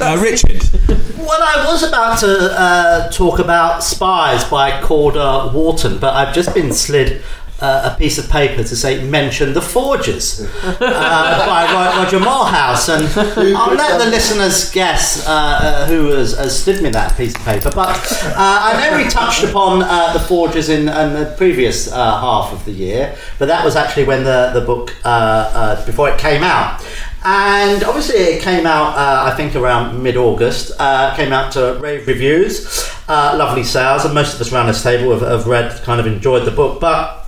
uh, 0.03 0.21
Richard. 0.21 0.61
Well, 1.23 1.41
I 1.41 1.65
was 1.65 1.83
about 1.83 2.19
to 2.19 2.51
uh, 2.51 3.09
talk 3.09 3.39
about 3.39 3.81
Spies 3.81 4.43
by 4.43 4.81
Calder 4.81 5.49
Walton, 5.53 5.97
but 5.97 6.13
I've 6.13 6.35
just 6.35 6.53
been 6.53 6.73
slid 6.73 7.23
uh, 7.61 7.91
a 7.93 7.97
piece 7.97 8.17
of 8.17 8.29
paper 8.29 8.61
to 8.61 8.75
say 8.75 9.01
mention 9.05 9.53
the 9.53 9.61
Forgers 9.61 10.41
uh, 10.41 10.75
by 10.79 11.63
Roger 11.97 12.19
Moorhouse, 12.19 12.89
and 12.89 13.07
I'll 13.55 13.73
let 13.73 13.99
the 14.03 14.09
listeners 14.11 14.69
guess 14.71 15.25
uh, 15.25 15.31
uh, 15.31 15.87
who 15.87 16.09
has, 16.09 16.33
has 16.37 16.61
stood 16.61 16.83
me 16.83 16.89
that 16.89 17.15
piece 17.15 17.33
of 17.35 17.41
paper. 17.45 17.71
But 17.73 18.11
uh, 18.21 18.33
I 18.35 18.89
know 18.89 18.97
we 19.01 19.09
touched 19.09 19.45
upon 19.45 19.81
uh, 19.83 20.11
the 20.11 20.19
Forgers 20.19 20.67
in, 20.67 20.89
in 20.89 21.13
the 21.13 21.33
previous 21.37 21.89
uh, 21.89 21.95
half 22.19 22.51
of 22.51 22.65
the 22.65 22.71
year, 22.73 23.15
but 23.39 23.45
that 23.45 23.63
was 23.63 23.77
actually 23.77 24.03
when 24.05 24.25
the 24.25 24.51
the 24.53 24.61
book 24.61 24.93
uh, 25.05 25.07
uh, 25.07 25.85
before 25.85 26.09
it 26.09 26.19
came 26.19 26.43
out. 26.43 26.85
And 27.25 27.83
obviously, 27.83 28.17
it 28.17 28.41
came 28.41 28.65
out, 28.65 28.97
uh, 28.97 29.31
I 29.31 29.35
think, 29.35 29.55
around 29.55 30.01
mid 30.03 30.17
August. 30.17 30.73
Uh, 30.77 31.15
came 31.15 31.31
out 31.31 31.53
to 31.53 31.77
rave 31.81 32.05
reviews, 32.05 32.89
uh, 33.07 33.35
lovely 33.37 33.63
sales, 33.63 34.03
and 34.03 34.13
most 34.13 34.35
of 34.35 34.41
us 34.41 34.51
around 34.51 34.67
this 34.67 34.83
table 34.83 35.11
have, 35.11 35.21
have 35.21 35.47
read, 35.47 35.71
kind 35.83 36.01
of 36.01 36.07
enjoyed 36.07 36.45
the 36.45 36.51
book. 36.51 36.81
But 36.81 37.23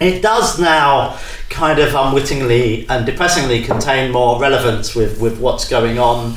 it 0.00 0.22
does 0.22 0.60
now 0.60 1.18
kind 1.48 1.78
of 1.78 1.94
unwittingly 1.94 2.86
and 2.88 3.06
depressingly 3.06 3.62
contain 3.62 4.12
more 4.12 4.38
relevance 4.38 4.94
with, 4.94 5.20
with 5.20 5.40
what's 5.40 5.68
going 5.68 5.98
on. 5.98 6.36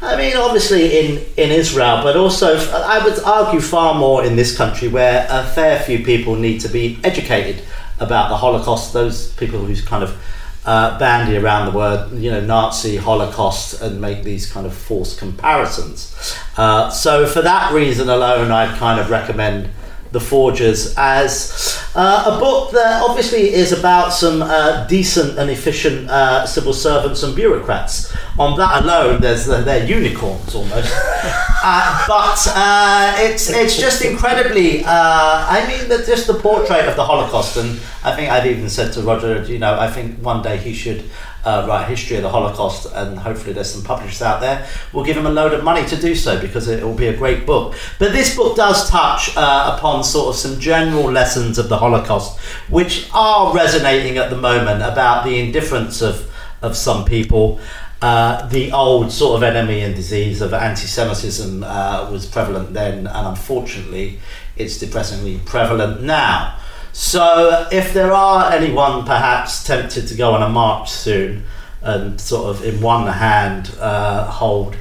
I 0.00 0.16
mean, 0.16 0.36
obviously 0.36 0.98
in, 0.98 1.24
in 1.36 1.50
Israel, 1.50 2.02
but 2.02 2.16
also 2.16 2.56
I 2.56 3.04
would 3.04 3.18
argue 3.20 3.60
far 3.60 3.94
more 3.94 4.24
in 4.24 4.36
this 4.36 4.56
country 4.56 4.88
where 4.88 5.26
a 5.28 5.44
fair 5.44 5.80
few 5.80 6.04
people 6.04 6.34
need 6.36 6.60
to 6.60 6.68
be 6.68 6.98
educated 7.04 7.62
about 8.00 8.30
the 8.30 8.36
Holocaust. 8.36 8.92
Those 8.92 9.32
people 9.32 9.58
who's 9.58 9.82
kind 9.82 10.02
of 10.02 10.16
uh, 10.64 10.98
bandy 10.98 11.36
around 11.36 11.72
the 11.72 11.78
word, 11.78 12.12
you 12.12 12.30
know, 12.30 12.40
Nazi, 12.40 12.96
Holocaust, 12.96 13.80
and 13.80 14.00
make 14.00 14.22
these 14.22 14.50
kind 14.50 14.66
of 14.66 14.74
false 14.74 15.18
comparisons. 15.18 16.14
Uh, 16.56 16.90
so 16.90 17.26
for 17.26 17.42
that 17.42 17.72
reason 17.72 18.08
alone, 18.08 18.50
I'd 18.50 18.76
kind 18.78 19.00
of 19.00 19.10
recommend 19.10 19.70
the 20.10 20.20
Forgers 20.20 20.94
as 20.96 21.78
uh, 21.94 22.24
a 22.26 22.38
book 22.38 22.70
that 22.72 23.02
obviously 23.02 23.52
is 23.52 23.72
about 23.72 24.10
some 24.12 24.42
uh, 24.42 24.86
decent 24.86 25.38
and 25.38 25.50
efficient 25.50 26.08
uh, 26.08 26.46
civil 26.46 26.72
servants 26.72 27.22
and 27.22 27.34
bureaucrats. 27.34 28.14
On 28.38 28.56
that 28.56 28.82
alone, 28.84 29.20
there's 29.20 29.46
they're 29.46 29.84
unicorns 29.84 30.54
almost. 30.54 30.92
uh, 30.94 32.04
but 32.08 32.52
uh, 32.54 33.14
it's 33.18 33.50
it's 33.50 33.76
just 33.78 34.04
incredibly. 34.04 34.84
Uh, 34.84 34.88
I 34.88 35.66
mean, 35.68 35.88
the, 35.88 35.98
just 36.06 36.26
the 36.26 36.34
portrait 36.34 36.86
of 36.86 36.96
the 36.96 37.04
Holocaust, 37.04 37.56
and 37.56 37.78
I 38.04 38.14
think 38.14 38.30
I've 38.30 38.46
even 38.46 38.68
said 38.68 38.92
to 38.94 39.02
Roger, 39.02 39.42
you 39.44 39.58
know, 39.58 39.78
I 39.78 39.90
think 39.90 40.18
one 40.24 40.42
day 40.42 40.56
he 40.56 40.72
should 40.72 41.04
uh, 41.48 41.66
write 41.66 41.88
history 41.88 42.16
of 42.16 42.22
the 42.22 42.28
Holocaust, 42.28 42.86
and 42.94 43.18
hopefully 43.18 43.52
there's 43.54 43.72
some 43.72 43.82
publishers 43.82 44.20
out 44.20 44.40
there 44.40 44.66
will 44.92 45.04
give 45.04 45.16
him 45.16 45.26
a 45.26 45.30
load 45.30 45.52
of 45.54 45.64
money 45.64 45.86
to 45.88 45.96
do 45.96 46.14
so 46.14 46.40
because 46.40 46.68
it 46.68 46.82
will 46.82 46.94
be 46.94 47.06
a 47.06 47.16
great 47.16 47.46
book. 47.46 47.74
But 47.98 48.12
this 48.12 48.36
book 48.36 48.56
does 48.56 48.88
touch 48.90 49.34
uh, 49.36 49.74
upon 49.76 50.04
sort 50.04 50.28
of 50.28 50.36
some 50.36 50.60
general 50.60 51.10
lessons 51.10 51.58
of 51.58 51.68
the 51.68 51.78
Holocaust, 51.78 52.38
which 52.68 53.08
are 53.14 53.54
resonating 53.54 54.18
at 54.18 54.28
the 54.28 54.36
moment 54.36 54.82
about 54.82 55.24
the 55.24 55.38
indifference 55.38 56.02
of 56.02 56.30
of 56.60 56.76
some 56.76 57.04
people. 57.04 57.60
Uh, 58.00 58.46
the 58.48 58.70
old 58.72 59.10
sort 59.10 59.36
of 59.36 59.42
enemy 59.42 59.80
and 59.80 59.94
disease 59.94 60.40
of 60.40 60.52
anti-Semitism 60.54 61.64
uh, 61.64 62.08
was 62.12 62.26
prevalent 62.26 62.72
then, 62.72 63.06
and 63.06 63.26
unfortunately, 63.26 64.18
it's 64.56 64.78
depressingly 64.78 65.40
prevalent 65.44 66.02
now. 66.02 66.57
So, 67.00 67.68
if 67.70 67.94
there 67.94 68.12
are 68.12 68.50
anyone 68.50 69.04
perhaps 69.04 69.62
tempted 69.62 70.08
to 70.08 70.16
go 70.16 70.32
on 70.32 70.42
a 70.42 70.48
march 70.48 70.90
soon 70.90 71.44
and 71.80 72.20
sort 72.20 72.50
of 72.50 72.64
in 72.64 72.80
one 72.80 73.06
hand 73.06 73.72
uh, 73.78 74.24
hold 74.28 74.74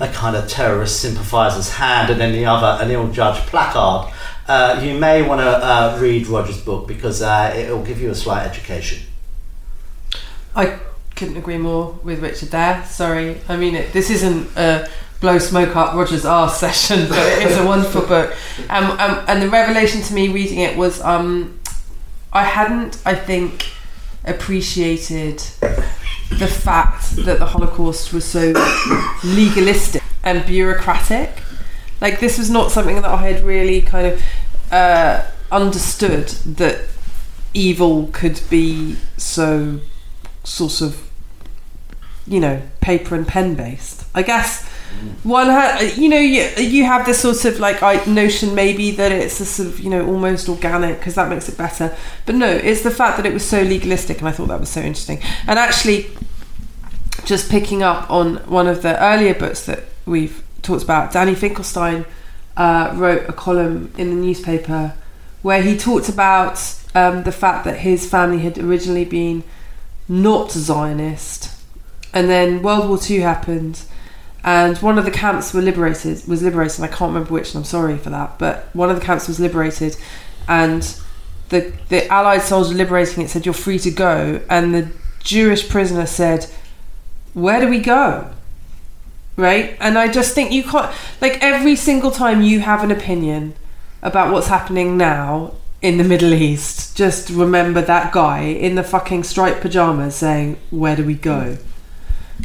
a 0.00 0.08
kind 0.08 0.34
of 0.34 0.48
terrorist 0.48 0.98
sympathiser's 0.98 1.68
hand 1.74 2.08
and 2.08 2.22
in 2.22 2.32
the 2.32 2.46
other 2.46 2.82
an 2.82 2.90
ill-judged 2.90 3.46
placard, 3.48 4.10
uh, 4.48 4.80
you 4.82 4.98
may 4.98 5.20
want 5.20 5.42
to 5.42 5.46
uh, 5.46 5.98
read 6.00 6.26
Roger's 6.26 6.58
book 6.58 6.88
because 6.88 7.20
uh, 7.20 7.52
it 7.54 7.70
will 7.70 7.84
give 7.84 8.00
you 8.00 8.08
a 8.08 8.14
slight 8.14 8.46
education. 8.46 9.06
I 10.56 10.78
couldn't 11.16 11.36
agree 11.36 11.58
more 11.58 11.98
with 12.02 12.20
Richard 12.20 12.48
there. 12.48 12.82
Sorry, 12.86 13.42
I 13.46 13.58
mean 13.58 13.74
it, 13.74 13.92
this 13.92 14.08
isn't 14.08 14.56
a 14.56 14.88
blow 15.20 15.38
smoke 15.38 15.74
up 15.76 15.94
Roger's 15.94 16.24
arse 16.24 16.56
session, 16.60 17.08
but 17.08 17.18
it 17.18 17.50
is 17.50 17.58
a 17.58 17.66
wonderful 17.66 18.02
book. 18.02 18.34
Um, 18.68 18.92
um, 18.92 19.24
and 19.28 19.42
the 19.42 19.50
revelation 19.50 20.02
to 20.02 20.14
me 20.14 20.28
reading 20.28 20.60
it 20.60 20.76
was 20.76 21.00
um, 21.02 21.57
I 22.38 22.44
hadn't, 22.44 23.02
I 23.04 23.16
think, 23.16 23.72
appreciated 24.24 25.38
the 26.38 26.46
fact 26.46 27.16
that 27.16 27.40
the 27.40 27.46
Holocaust 27.46 28.12
was 28.12 28.24
so 28.24 28.52
legalistic 29.24 30.04
and 30.22 30.46
bureaucratic. 30.46 31.42
Like 32.00 32.20
this 32.20 32.38
was 32.38 32.48
not 32.48 32.70
something 32.70 32.94
that 32.94 33.04
I 33.04 33.16
had 33.28 33.42
really 33.42 33.82
kind 33.82 34.06
of 34.06 34.22
uh, 34.70 35.26
understood 35.50 36.28
that 36.62 36.82
evil 37.54 38.08
could 38.12 38.40
be 38.48 38.94
so 39.16 39.80
sort 40.44 40.80
of 40.80 41.10
you 42.24 42.38
know 42.38 42.62
paper 42.80 43.16
and 43.16 43.26
pen 43.26 43.56
based. 43.56 44.04
I 44.14 44.22
guess 44.22 44.70
one 45.22 45.48
you 45.96 46.08
know 46.08 46.18
you, 46.18 46.48
you 46.58 46.84
have 46.84 47.06
this 47.06 47.20
sort 47.20 47.44
of 47.44 47.60
like 47.60 48.06
notion 48.06 48.54
maybe 48.54 48.90
that 48.92 49.12
it's 49.12 49.40
a 49.40 49.44
sort 49.44 49.68
of 49.68 49.80
you 49.80 49.90
know 49.90 50.06
almost 50.06 50.48
organic 50.48 50.98
because 50.98 51.14
that 51.14 51.28
makes 51.28 51.48
it 51.48 51.56
better. 51.56 51.96
But 52.26 52.34
no 52.34 52.48
it's 52.48 52.82
the 52.82 52.90
fact 52.90 53.16
that 53.16 53.26
it 53.26 53.32
was 53.32 53.44
so 53.44 53.62
legalistic 53.62 54.18
and 54.18 54.28
I 54.28 54.32
thought 54.32 54.48
that 54.48 54.60
was 54.60 54.70
so 54.70 54.80
interesting. 54.80 55.20
And 55.46 55.58
actually 55.58 56.06
just 57.24 57.50
picking 57.50 57.82
up 57.82 58.10
on 58.10 58.36
one 58.48 58.66
of 58.66 58.82
the 58.82 59.02
earlier 59.02 59.34
books 59.34 59.66
that 59.66 59.84
we've 60.06 60.42
talked 60.62 60.82
about 60.82 61.12
Danny 61.12 61.34
Finkelstein 61.34 62.04
uh, 62.56 62.92
wrote 62.94 63.28
a 63.28 63.32
column 63.32 63.92
in 63.96 64.10
the 64.10 64.16
newspaper 64.16 64.94
where 65.42 65.62
he 65.62 65.76
talked 65.76 66.08
about 66.08 66.74
um, 66.94 67.22
the 67.22 67.32
fact 67.32 67.64
that 67.64 67.78
his 67.78 68.08
family 68.08 68.38
had 68.38 68.58
originally 68.58 69.04
been 69.04 69.44
not 70.08 70.50
Zionist 70.50 71.54
and 72.12 72.28
then 72.28 72.62
World 72.62 72.88
War 72.88 72.98
II 73.08 73.20
happened 73.20 73.82
and 74.44 74.78
one 74.78 74.98
of 74.98 75.04
the 75.04 75.10
camps 75.10 75.52
were 75.52 75.62
liberated 75.62 76.26
was 76.26 76.42
liberated. 76.42 76.80
I 76.82 76.88
can't 76.88 77.12
remember 77.12 77.32
which 77.32 77.54
and 77.54 77.58
I'm 77.58 77.64
sorry 77.64 77.98
for 77.98 78.10
that. 78.10 78.38
But 78.38 78.68
one 78.72 78.90
of 78.90 78.98
the 78.98 79.04
camps 79.04 79.26
was 79.28 79.40
liberated 79.40 79.96
and 80.46 80.82
the 81.48 81.72
the 81.88 82.06
allied 82.08 82.42
soldier 82.42 82.74
liberating 82.74 83.24
it 83.24 83.30
said 83.30 83.44
you're 83.44 83.54
free 83.54 83.78
to 83.80 83.90
go. 83.90 84.40
And 84.48 84.74
the 84.74 84.90
Jewish 85.20 85.68
prisoner 85.68 86.06
said 86.06 86.46
where 87.34 87.60
do 87.60 87.68
we 87.68 87.80
go? 87.80 88.30
Right? 89.36 89.76
And 89.80 89.98
I 89.98 90.08
just 90.08 90.34
think 90.34 90.52
you 90.52 90.62
can't 90.62 90.94
like 91.20 91.42
every 91.42 91.76
single 91.76 92.10
time 92.10 92.42
you 92.42 92.60
have 92.60 92.82
an 92.84 92.90
opinion 92.90 93.54
about 94.02 94.32
what's 94.32 94.48
happening 94.48 94.96
now 94.96 95.54
in 95.82 95.96
the 95.96 96.04
Middle 96.04 96.32
East 96.32 96.96
just 96.96 97.30
remember 97.30 97.80
that 97.80 98.12
guy 98.12 98.40
in 98.40 98.74
the 98.74 98.82
fucking 98.82 99.22
striped 99.22 99.60
pajamas 99.60 100.16
saying 100.16 100.56
where 100.70 100.96
do 100.96 101.04
we 101.04 101.14
go 101.14 101.56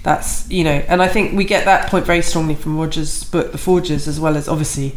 that's 0.01 0.49
you 0.49 0.63
know 0.63 0.83
and 0.87 1.01
i 1.01 1.07
think 1.07 1.35
we 1.37 1.45
get 1.45 1.65
that 1.65 1.89
point 1.89 2.05
very 2.05 2.21
strongly 2.21 2.55
from 2.55 2.77
roger's 2.77 3.23
book 3.25 3.51
the 3.51 3.57
forgers 3.57 4.07
as 4.07 4.19
well 4.19 4.35
as 4.35 4.47
obviously 4.47 4.93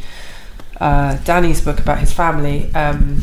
uh, 0.81 1.17
danny's 1.25 1.61
book 1.61 1.79
about 1.79 1.99
his 1.99 2.13
family 2.13 2.73
um, 2.75 3.23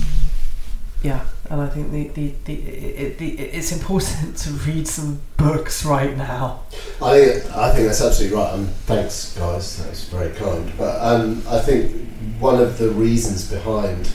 yeah 1.02 1.26
and 1.50 1.62
i 1.62 1.68
think 1.68 1.92
the, 1.92 2.08
the, 2.10 2.34
the, 2.46 2.54
it, 2.54 3.18
the 3.18 3.40
it's 3.40 3.72
important 3.72 4.38
to 4.38 4.50
read 4.52 4.88
some 4.88 5.20
books 5.38 5.86
right 5.86 6.16
now 6.16 6.62
I 7.02 7.20
think 7.20 7.52
I 7.56 7.72
think 7.72 7.88
that's 7.88 8.02
absolutely 8.02 8.38
right. 8.38 8.52
Um, 8.52 8.68
thanks, 8.86 9.36
guys. 9.38 9.84
That's 9.84 10.06
very 10.06 10.34
kind. 10.36 10.72
But 10.78 11.02
um, 11.02 11.44
I 11.50 11.60
think 11.60 12.08
one 12.40 12.62
of 12.62 12.78
the 12.78 12.90
reasons 12.90 13.50
behind 13.50 14.10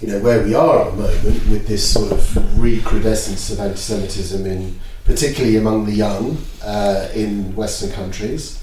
you 0.00 0.08
know 0.08 0.18
where 0.20 0.42
we 0.44 0.54
are 0.54 0.86
at 0.86 0.90
the 0.90 0.96
moment 0.96 1.48
with 1.48 1.66
this 1.66 1.90
sort 1.90 2.12
of 2.12 2.60
recrudescence 2.60 3.50
of 3.50 3.60
anti-Semitism 3.60 4.44
in 4.44 4.78
particularly 5.04 5.56
among 5.56 5.84
the 5.86 5.92
young 5.92 6.38
uh, 6.62 7.08
in 7.14 7.54
Western 7.54 7.90
countries. 7.92 8.62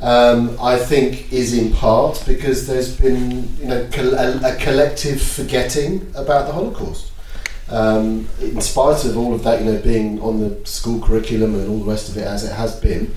Um, 0.00 0.56
I 0.60 0.78
think 0.78 1.32
is 1.32 1.56
in 1.56 1.72
part 1.72 2.24
because 2.26 2.66
there's 2.66 2.96
been 2.96 3.48
you 3.58 3.66
know 3.66 3.88
col- 3.92 4.14
a, 4.14 4.54
a 4.54 4.56
collective 4.56 5.22
forgetting 5.22 6.10
about 6.16 6.46
the 6.46 6.52
Holocaust. 6.52 7.12
Um, 7.68 8.28
in 8.40 8.60
spite 8.60 9.04
of 9.04 9.16
all 9.16 9.32
of 9.32 9.44
that, 9.44 9.60
you 9.60 9.72
know, 9.72 9.80
being 9.80 10.20
on 10.20 10.40
the 10.40 10.66
school 10.66 11.00
curriculum 11.00 11.54
and 11.54 11.68
all 11.70 11.78
the 11.78 11.90
rest 11.90 12.08
of 12.08 12.16
it 12.18 12.24
as 12.24 12.44
it 12.44 12.52
has 12.52 12.78
been, 12.78 13.14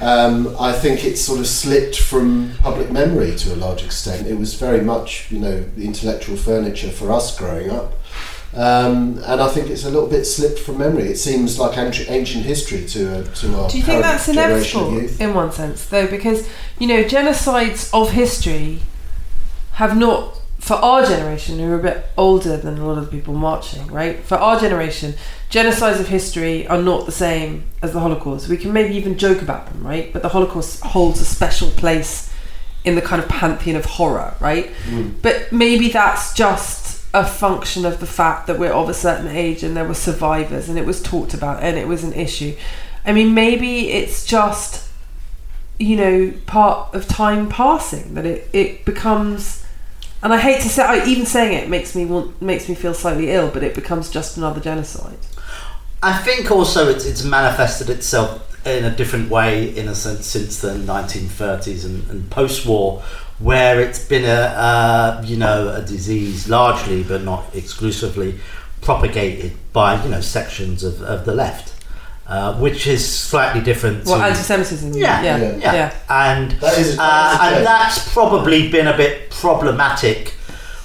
um, 0.00 0.56
I 0.58 0.72
think 0.72 1.04
it's 1.04 1.20
sort 1.20 1.38
of 1.38 1.46
slipped 1.46 2.00
from 2.00 2.52
public 2.60 2.90
memory 2.90 3.36
to 3.36 3.54
a 3.54 3.56
large 3.56 3.84
extent. 3.84 4.26
It 4.26 4.34
was 4.34 4.54
very 4.54 4.80
much, 4.80 5.30
you 5.30 5.38
know, 5.38 5.60
the 5.60 5.84
intellectual 5.84 6.36
furniture 6.36 6.90
for 6.90 7.12
us 7.12 7.36
growing 7.38 7.70
up. 7.70 7.92
Um, 8.56 9.18
and 9.26 9.40
I 9.40 9.48
think 9.48 9.68
it's 9.68 9.84
a 9.84 9.90
little 9.90 10.08
bit 10.08 10.24
slipped 10.24 10.60
from 10.60 10.78
memory. 10.78 11.04
It 11.04 11.16
seems 11.16 11.58
like 11.58 11.76
ancient, 11.76 12.08
ancient 12.08 12.44
history 12.44 12.86
to 12.86 13.18
uh, 13.18 13.24
to 13.34 13.54
our 13.56 13.68
do 13.68 13.78
you 13.78 13.82
think 13.82 14.02
that's 14.02 14.28
inevitable 14.28 14.98
in 15.20 15.34
one 15.34 15.50
sense 15.50 15.86
though? 15.86 16.06
Because 16.06 16.48
you 16.78 16.86
know 16.86 17.02
genocides 17.02 17.90
of 17.92 18.12
history 18.12 18.80
have 19.72 19.96
not 19.96 20.40
for 20.60 20.74
our 20.76 21.04
generation 21.04 21.58
who 21.58 21.70
are 21.70 21.78
a 21.78 21.82
bit 21.82 22.06
older 22.16 22.56
than 22.56 22.78
a 22.78 22.86
lot 22.86 22.96
of 22.96 23.04
the 23.04 23.10
people 23.10 23.34
marching 23.34 23.86
right? 23.88 24.20
For 24.20 24.36
our 24.36 24.58
generation 24.58 25.14
genocides 25.50 26.00
of 26.00 26.08
history 26.08 26.66
are 26.68 26.80
not 26.80 27.06
the 27.06 27.12
same 27.12 27.64
as 27.82 27.92
the 27.92 28.00
holocaust. 28.00 28.48
We 28.48 28.56
can 28.56 28.72
maybe 28.72 28.94
even 28.94 29.18
joke 29.18 29.42
about 29.42 29.66
them 29.66 29.86
right? 29.86 30.12
But 30.12 30.22
the 30.22 30.30
holocaust 30.30 30.82
holds 30.82 31.20
a 31.20 31.24
special 31.24 31.70
place 31.70 32.32
in 32.84 32.94
the 32.94 33.02
kind 33.02 33.20
of 33.20 33.28
pantheon 33.28 33.76
of 33.76 33.84
horror 33.84 34.34
right? 34.40 34.70
Mm. 34.86 35.14
but 35.20 35.52
maybe 35.52 35.88
that's 35.88 36.32
just 36.32 36.93
a 37.14 37.24
function 37.24 37.86
of 37.86 38.00
the 38.00 38.06
fact 38.06 38.48
that 38.48 38.58
we're 38.58 38.72
of 38.72 38.88
a 38.88 38.94
certain 38.94 39.28
age 39.28 39.62
and 39.62 39.76
there 39.76 39.84
were 39.84 39.94
survivors 39.94 40.68
and 40.68 40.76
it 40.76 40.84
was 40.84 41.00
talked 41.00 41.32
about 41.32 41.62
and 41.62 41.78
it 41.78 41.86
was 41.86 42.02
an 42.02 42.12
issue. 42.12 42.56
I 43.06 43.12
mean, 43.12 43.34
maybe 43.34 43.90
it's 43.90 44.26
just, 44.26 44.88
you 45.78 45.96
know, 45.96 46.34
part 46.46 46.92
of 46.92 47.06
time 47.06 47.48
passing 47.48 48.14
that 48.14 48.26
it, 48.26 48.48
it 48.52 48.84
becomes. 48.84 49.64
And 50.24 50.32
I 50.32 50.38
hate 50.38 50.60
to 50.62 50.68
say, 50.68 50.82
I, 50.82 51.06
even 51.06 51.24
saying 51.24 51.56
it 51.56 51.68
makes 51.68 51.94
me 51.94 52.04
want 52.04 52.42
makes 52.42 52.68
me 52.68 52.74
feel 52.74 52.94
slightly 52.94 53.30
ill, 53.30 53.48
but 53.48 53.62
it 53.62 53.76
becomes 53.76 54.10
just 54.10 54.36
another 54.36 54.60
genocide. 54.60 55.18
I 56.02 56.18
think 56.18 56.50
also 56.50 56.88
it's, 56.88 57.06
it's 57.06 57.22
manifested 57.22 57.90
itself 57.90 58.50
in 58.66 58.84
a 58.84 58.94
different 58.94 59.30
way, 59.30 59.76
in 59.76 59.88
a 59.88 59.94
sense, 59.94 60.26
since 60.26 60.60
the 60.60 60.70
1930s 60.70 61.84
and, 61.84 62.10
and 62.10 62.30
post-war, 62.30 63.02
where 63.44 63.78
it's 63.80 64.02
been 64.08 64.24
a 64.24 64.42
uh, 64.68 65.22
you 65.24 65.36
know 65.36 65.68
a 65.74 65.82
disease 65.82 66.48
largely, 66.48 67.02
but 67.04 67.22
not 67.22 67.54
exclusively, 67.54 68.38
propagated 68.80 69.52
by 69.72 70.02
you 70.02 70.10
know 70.10 70.20
sections 70.20 70.82
of, 70.82 71.02
of 71.02 71.24
the 71.26 71.34
left, 71.34 71.74
uh, 72.26 72.54
which 72.58 72.86
is 72.86 73.02
slightly 73.06 73.60
different. 73.60 74.06
Well, 74.06 74.18
to, 74.18 74.24
anti-Semitism. 74.24 74.94
yeah, 74.94 75.22
yeah, 75.22 75.36
yeah, 75.36 75.56
yeah. 75.56 75.72
yeah. 75.74 75.94
and 76.08 76.50
That 76.52 76.78
is- 76.78 76.96
that 76.96 77.40
uh, 77.40 77.44
is 77.50 77.56
and 77.58 77.66
that's 77.66 78.12
probably 78.12 78.70
been 78.70 78.86
a 78.86 78.96
bit 78.96 79.30
problematic 79.30 80.28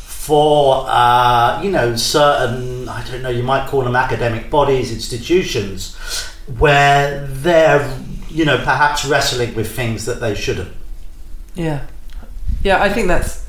for 0.06 0.86
uh, 0.88 1.62
you 1.64 1.72
know 1.72 1.96
certain 1.96 2.90
I 2.90 3.04
don't 3.10 3.24
know 3.24 3.30
you 3.30 3.44
might 3.44 3.68
call 3.70 3.82
them 3.84 3.96
academic 3.96 4.50
bodies 4.50 4.92
institutions 4.92 5.96
where 6.58 7.26
they're 7.28 7.88
you 8.30 8.44
know 8.46 8.58
perhaps 8.58 9.06
wrestling 9.06 9.56
with 9.56 9.72
things 9.76 10.06
that 10.06 10.20
they 10.20 10.36
shouldn't. 10.36 10.74
Yeah, 11.56 11.86
yeah. 12.64 12.82
I 12.82 12.90
think 12.90 13.08
that's 13.08 13.48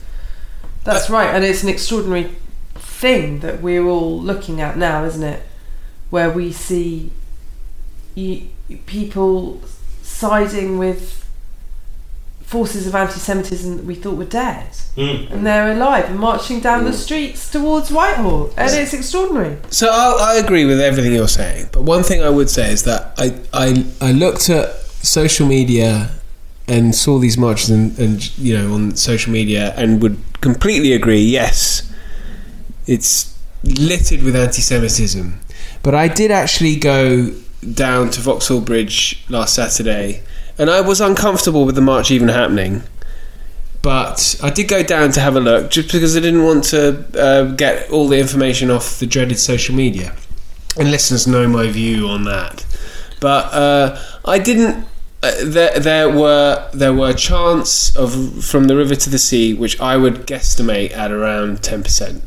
that's 0.84 1.10
right, 1.10 1.34
and 1.34 1.44
it's 1.44 1.62
an 1.62 1.68
extraordinary 1.68 2.34
thing 2.74 3.40
that 3.40 3.60
we're 3.60 3.86
all 3.86 4.20
looking 4.20 4.60
at 4.60 4.76
now, 4.76 5.04
isn't 5.04 5.22
it? 5.22 5.42
Where 6.10 6.30
we 6.30 6.52
see 6.52 7.10
people 8.86 9.62
siding 10.02 10.78
with 10.78 11.20
forces 12.42 12.86
of 12.86 12.94
anti-Semitism 12.96 13.76
that 13.76 13.86
we 13.86 13.94
thought 13.94 14.16
were 14.16 14.24
dead, 14.24 14.66
hmm. 14.96 15.32
and 15.32 15.46
they're 15.46 15.72
alive 15.72 16.06
and 16.06 16.18
marching 16.18 16.60
down 16.60 16.84
the 16.84 16.90
hmm. 16.90 16.96
streets 16.96 17.50
towards 17.50 17.90
Whitehall, 17.90 18.52
and 18.56 18.72
it's 18.74 18.92
extraordinary. 18.92 19.56
So 19.70 19.88
I, 19.88 20.32
I 20.32 20.34
agree 20.34 20.64
with 20.64 20.80
everything 20.80 21.12
you're 21.12 21.28
saying, 21.28 21.68
but 21.72 21.82
one 21.82 22.02
thing 22.02 22.22
I 22.22 22.30
would 22.30 22.50
say 22.50 22.72
is 22.72 22.82
that 22.84 23.14
I 23.18 23.38
I, 23.52 23.86
I 24.00 24.12
looked 24.12 24.50
at 24.50 24.74
social 25.02 25.46
media 25.46 26.10
and 26.68 26.94
saw 26.94 27.18
these 27.18 27.36
marches 27.36 27.70
and, 27.70 27.98
and 27.98 28.38
you 28.38 28.56
know 28.56 28.74
on 28.74 28.96
social 28.96 29.32
media 29.32 29.74
and 29.76 30.02
would 30.02 30.18
completely 30.40 30.92
agree. 30.92 31.22
Yes, 31.22 31.92
it's 32.86 33.38
littered 33.64 34.22
with 34.22 34.34
anti-Semitism, 34.36 35.40
but 35.82 35.94
I 35.94 36.08
did 36.08 36.30
actually 36.30 36.76
go 36.76 37.32
down 37.74 38.10
to 38.10 38.20
Vauxhall 38.20 38.60
Bridge 38.60 39.24
last 39.28 39.54
Saturday, 39.54 40.22
and 40.58 40.70
I 40.70 40.80
was 40.80 41.00
uncomfortable 41.00 41.64
with 41.64 41.74
the 41.74 41.82
march 41.82 42.10
even 42.10 42.28
happening. 42.28 42.82
But 43.82 44.38
I 44.42 44.50
did 44.50 44.68
go 44.68 44.82
down 44.82 45.10
to 45.12 45.20
have 45.20 45.36
a 45.36 45.40
look 45.40 45.70
just 45.70 45.90
because 45.90 46.14
I 46.16 46.20
didn't 46.20 46.44
want 46.44 46.64
to 46.64 47.04
uh, 47.18 47.44
get 47.52 47.90
all 47.90 48.08
the 48.08 48.18
information 48.18 48.70
off 48.70 48.98
the 48.98 49.06
dreaded 49.06 49.38
social 49.38 49.74
media. 49.74 50.14
And 50.78 50.90
listeners 50.90 51.26
know 51.26 51.48
my 51.48 51.66
view 51.68 52.06
on 52.06 52.24
that. 52.24 52.66
But 53.20 53.52
uh, 53.52 53.98
I 54.24 54.38
didn't. 54.38 54.86
Uh, 55.22 55.32
there, 55.44 55.78
there 55.78 56.08
were 56.08 56.68
there 56.72 56.94
were 56.94 57.12
chants 57.12 57.94
of 57.94 58.42
from 58.42 58.64
the 58.64 58.76
river 58.76 58.94
to 58.94 59.10
the 59.10 59.18
sea, 59.18 59.52
which 59.52 59.78
I 59.80 59.96
would 59.96 60.26
guesstimate 60.26 60.96
at 60.96 61.12
around 61.12 61.62
ten 61.62 61.82
percent, 61.82 62.22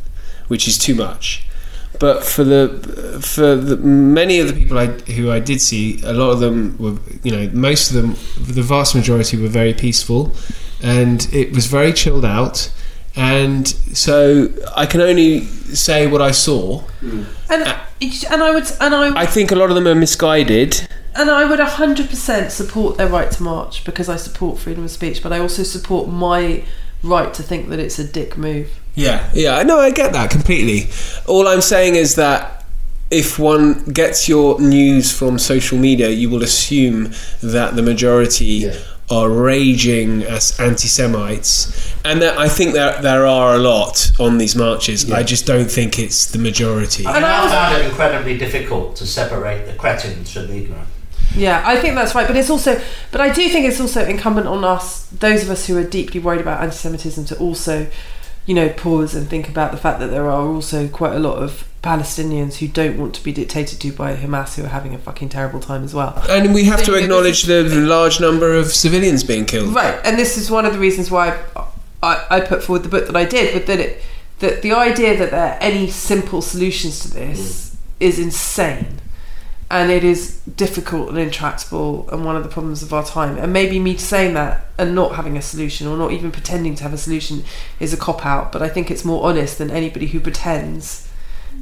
which 0.47 0.67
is 0.67 0.77
too 0.77 0.93
much. 0.93 1.43
But 1.99 2.23
for 2.23 2.43
the 2.43 3.19
for 3.21 3.55
the 3.55 3.77
many 3.77 4.39
of 4.39 4.47
the 4.47 4.53
people 4.53 4.77
I, 4.77 4.87
who 4.87 5.31
I 5.31 5.39
did 5.39 5.59
see, 5.61 6.01
a 6.03 6.13
lot 6.13 6.31
of 6.31 6.39
them 6.39 6.77
were 6.77 6.97
you 7.23 7.31
know 7.31 7.49
most 7.53 7.89
of 7.89 7.95
them, 7.95 8.15
the 8.53 8.61
vast 8.61 8.93
majority 8.93 9.37
were 9.37 9.47
very 9.47 9.73
peaceful, 9.73 10.31
and 10.83 11.27
it 11.33 11.53
was 11.53 11.65
very 11.65 11.93
chilled 11.93 12.25
out. 12.25 12.71
And 13.15 13.67
so 13.67 14.49
I 14.75 14.85
can 14.85 15.01
only 15.01 15.41
say 15.41 16.07
what 16.07 16.21
I 16.21 16.31
saw. 16.31 16.83
And 17.01 17.63
and 18.29 18.43
I 18.43 18.51
would 18.51 18.65
and 18.81 18.93
I 18.93 19.21
I 19.21 19.25
think 19.25 19.51
a 19.51 19.55
lot 19.55 19.69
of 19.69 19.75
them 19.75 19.87
are 19.87 19.95
misguided. 19.95 20.87
And 21.15 21.29
I 21.29 21.45
would 21.45 21.59
100% 21.59 22.49
support 22.49 22.97
their 22.97 23.07
right 23.07 23.29
to 23.31 23.43
march 23.43 23.83
because 23.83 24.09
I 24.09 24.15
support 24.15 24.57
freedom 24.57 24.83
of 24.83 24.91
speech, 24.91 25.21
but 25.21 25.31
I 25.31 25.39
also 25.39 25.63
support 25.63 26.09
my 26.09 26.63
right 27.03 27.33
to 27.33 27.43
think 27.43 27.69
that 27.69 27.79
it's 27.79 27.99
a 27.99 28.03
dick 28.07 28.37
move. 28.37 28.79
Yeah, 28.95 29.29
yeah, 29.33 29.57
I 29.57 29.63
know, 29.63 29.79
I 29.79 29.91
get 29.91 30.13
that 30.13 30.31
completely. 30.31 30.89
All 31.27 31.47
I'm 31.47 31.61
saying 31.61 31.95
is 31.95 32.15
that 32.15 32.65
if 33.11 33.37
one 33.37 33.83
gets 33.85 34.27
your 34.27 34.59
news 34.59 35.11
from 35.15 35.37
social 35.37 35.77
media, 35.77 36.09
you 36.09 36.29
will 36.29 36.41
assume 36.43 37.11
that 37.41 37.75
the 37.75 37.81
majority 37.83 38.45
Yeah. 38.45 38.75
are 39.11 39.29
raging 39.29 40.23
as 40.23 40.59
anti-Semites, 40.59 41.93
and 42.05 42.21
that 42.21 42.37
I 42.39 42.47
think 42.47 42.73
there 42.73 42.99
there 43.01 43.27
are 43.27 43.53
a 43.53 43.59
lot 43.59 44.11
on 44.19 44.37
these 44.37 44.55
marches. 44.55 45.11
I 45.11 45.21
just 45.23 45.45
don't 45.45 45.69
think 45.69 45.99
it's 45.99 46.25
the 46.27 46.39
majority. 46.39 47.05
And 47.05 47.15
mean, 47.15 47.23
I 47.23 47.47
found 47.49 47.77
it 47.77 47.85
incredibly 47.85 48.37
difficult 48.37 48.95
to 48.95 49.05
separate 49.05 49.65
the 49.67 49.73
cretins 49.73 50.31
from 50.31 50.47
the 50.47 50.55
ignorant. 50.55 50.87
Yeah, 51.35 51.63
I 51.65 51.77
think 51.77 51.95
that's 51.95 52.13
right, 52.13 52.27
but 52.27 52.35
it's 52.35 52.49
also, 52.49 52.79
but 53.11 53.21
I 53.21 53.31
do 53.31 53.47
think 53.49 53.65
it's 53.65 53.79
also 53.79 54.05
incumbent 54.05 54.47
on 54.47 54.63
us, 54.63 55.05
those 55.07 55.43
of 55.43 55.49
us 55.49 55.67
who 55.67 55.77
are 55.77 55.83
deeply 55.83 56.19
worried 56.19 56.41
about 56.41 56.61
anti-Semitism, 56.61 57.25
to 57.25 57.37
also, 57.37 57.87
you 58.45 58.53
know, 58.53 58.69
pause 58.69 59.15
and 59.15 59.27
think 59.27 59.49
about 59.49 59.71
the 59.71 59.77
fact 59.77 59.99
that 59.99 60.07
there 60.07 60.25
are 60.25 60.47
also 60.47 60.87
quite 60.87 61.13
a 61.13 61.19
lot 61.19 61.41
of 61.41 61.67
Palestinians 61.81 62.57
who 62.57 62.67
don't 62.67 62.97
want 62.97 63.13
to 63.15 63.23
be 63.23 63.33
dictated 63.33 63.79
to 63.81 63.91
by 63.91 64.15
Hamas 64.15 64.55
who 64.55 64.63
are 64.63 64.69
having 64.69 64.93
a 64.93 64.97
fucking 64.97 65.29
terrible 65.29 65.59
time 65.59 65.83
as 65.83 65.93
well. 65.93 66.23
And 66.29 66.53
we 66.53 66.63
have 66.65 66.79
So, 66.79 66.85
to 66.85 66.91
know, 66.91 66.97
acknowledge 66.97 67.43
the 67.43 67.63
large 67.63 68.21
number 68.21 68.53
of 68.53 68.71
civilians 68.71 69.23
being 69.23 69.45
killed. 69.45 69.73
Right, 69.73 69.99
and 70.05 70.17
this 70.17 70.37
is 70.37 70.49
one 70.49 70.65
of 70.65 70.73
the 70.73 70.79
reasons 70.79 71.11
why 71.11 71.37
I, 72.01 72.25
I 72.29 72.39
put 72.41 72.63
forward 72.63 72.83
the 72.83 72.89
book 72.89 73.07
that 73.07 73.15
I 73.15 73.25
did, 73.25 73.53
but 73.53 73.65
that 73.67 73.79
it 73.79 74.01
that 74.39 74.61
the 74.61 74.73
idea 74.73 75.17
that 75.17 75.31
there 75.31 75.53
are 75.53 75.57
any 75.61 75.89
simple 75.89 76.41
solutions 76.41 76.99
to 76.99 77.13
this 77.13 77.69
mm. 77.69 77.77
is 78.01 78.19
insane, 78.19 78.99
and 79.71 79.91
it 79.91 80.03
is 80.03 80.37
difficult 80.55 81.09
and 81.09 81.17
intractable, 81.17 82.07
and 82.11 82.23
one 82.25 82.35
of 82.35 82.43
the 82.43 82.49
problems 82.49 82.83
of 82.83 82.93
our 82.93 83.03
time. 83.05 83.37
And 83.37 83.51
maybe 83.51 83.79
me 83.79 83.97
saying 83.97 84.33
that 84.35 84.65
and 84.77 84.93
not 84.93 85.15
having 85.15 85.35
a 85.37 85.41
solution, 85.41 85.87
or 85.87 85.97
not 85.97 86.11
even 86.11 86.31
pretending 86.31 86.75
to 86.75 86.83
have 86.83 86.93
a 86.93 86.97
solution, 86.97 87.43
is 87.79 87.93
a 87.93 87.97
cop 87.97 88.25
out. 88.25 88.51
But 88.51 88.61
I 88.61 88.69
think 88.69 88.91
it's 88.91 89.03
more 89.05 89.25
honest 89.27 89.57
than 89.57 89.71
anybody 89.71 90.07
who 90.07 90.19
pretends 90.19 91.07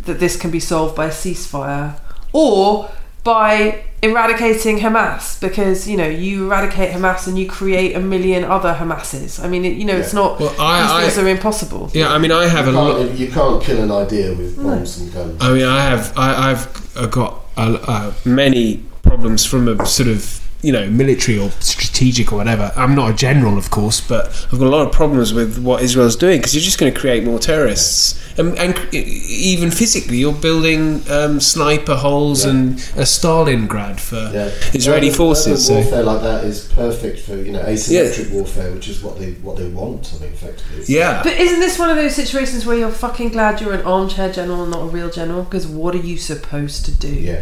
that 0.06 0.20
this 0.20 0.36
can 0.36 0.52
be 0.52 0.60
solved 0.60 0.96
by 0.96 1.06
a 1.08 1.10
ceasefire 1.12 2.00
or 2.34 2.90
by 3.24 3.84
eradicating 4.02 4.80
Hamas 4.80 5.40
because 5.40 5.88
you 5.88 5.96
know 5.96 6.08
you 6.08 6.48
eradicate 6.48 6.90
Hamas 6.92 7.28
and 7.28 7.38
you 7.38 7.48
create 7.48 7.96
a 7.96 8.00
million 8.00 8.44
other 8.44 8.74
Hamases. 8.74 9.44
I 9.44 9.48
mean, 9.48 9.64
it, 9.64 9.78
you 9.78 9.86
know, 9.86 9.96
it's 9.96 10.14
not 10.14 10.40
Well, 10.40 10.56
I- 10.60 10.82
these 10.82 11.04
things 11.16 11.18
I- 11.20 11.22
are 11.30 11.34
impossible. 11.36 11.92
Yeah, 11.94 12.12
I 12.12 12.18
mean, 12.18 12.32
I 12.32 12.48
have 12.48 12.68
a 12.68 12.72
You 12.72 12.78
lot. 12.78 13.12
you 13.18 13.28
can't 13.28 13.62
kill 13.62 13.84
an 13.84 13.92
idea 13.92 14.34
with 14.34 14.56
bombs 14.62 14.98
and 15.00 15.14
guns. 15.14 15.38
I 15.40 15.54
mean, 15.54 15.66
I 15.66 15.82
have, 15.84 16.14
I, 16.18 16.50
I've 16.52 16.98
uh, 16.98 17.06
got 17.08 17.41
uh, 17.62 17.80
uh, 17.88 18.14
many 18.26 18.84
problems 19.04 19.46
from 19.46 19.68
a 19.68 19.86
sort 19.86 20.10
of, 20.10 20.40
you 20.62 20.72
know, 20.72 20.90
military 20.90 21.40
or 21.40 21.50
strategic 21.60 22.32
or 22.32 22.36
whatever. 22.38 22.72
I'm 22.76 22.94
not 22.96 23.10
a 23.12 23.14
general, 23.14 23.58
of 23.58 23.72
course, 23.72 24.00
but 24.00 24.28
I've 24.52 24.60
got 24.60 24.68
a 24.68 24.70
lot 24.70 24.86
of 24.86 24.92
problems 24.94 25.34
with 25.34 25.58
what 25.58 25.82
Israel's 25.82 26.16
doing 26.16 26.40
because 26.40 26.54
you're 26.54 26.62
just 26.64 26.80
going 26.80 26.94
to 26.94 27.00
create 27.00 27.24
more 27.24 27.40
terrorists, 27.40 28.18
and, 28.38 28.58
and 28.58 28.94
even 28.94 29.72
physically, 29.72 30.18
you're 30.18 30.34
building 30.34 31.02
um, 31.10 31.40
sniper 31.40 31.96
holes 31.96 32.44
Yeah. 32.46 32.52
and 32.52 32.74
a 32.96 33.06
Stalingrad 33.06 34.00
for 34.00 34.30
Yeah. 34.34 34.52
Israeli 34.74 35.08
Urban- 35.08 35.18
forces. 35.18 35.70
urban 35.70 35.84
So. 35.84 35.90
warfare 35.90 36.04
like 36.04 36.22
that 36.22 36.44
is 36.46 36.66
perfect 36.74 37.20
for 37.22 37.36
you 37.36 37.52
know 37.54 37.64
asymmetric 37.64 38.32
warfare, 38.32 38.72
which 38.72 38.88
is 38.88 39.02
what 39.04 39.20
they 39.20 39.32
what 39.42 39.58
they 39.58 39.68
want. 39.68 40.12
I 40.16 40.18
think 40.18 40.34
effectively. 40.34 40.86
Yeah, 40.88 41.24
But 41.24 41.34
isn't 41.40 41.60
this 41.60 41.78
one 41.80 41.90
of 41.90 41.96
those 41.98 42.16
situations 42.16 42.66
where 42.66 42.78
you're 42.78 42.92
fucking 42.92 43.30
glad 43.30 43.62
you're 43.62 43.74
an 43.74 43.82
armchair 43.86 44.32
general 44.32 44.62
and 44.64 44.72
not 44.72 44.82
a 44.84 44.88
real 44.88 45.10
general? 45.10 45.44
Because 45.44 45.68
what 45.68 45.96
are 45.96 46.06
you 46.12 46.18
supposed 46.18 46.86
to 46.86 46.92
do? 46.92 47.08
Yeah. 47.14 47.42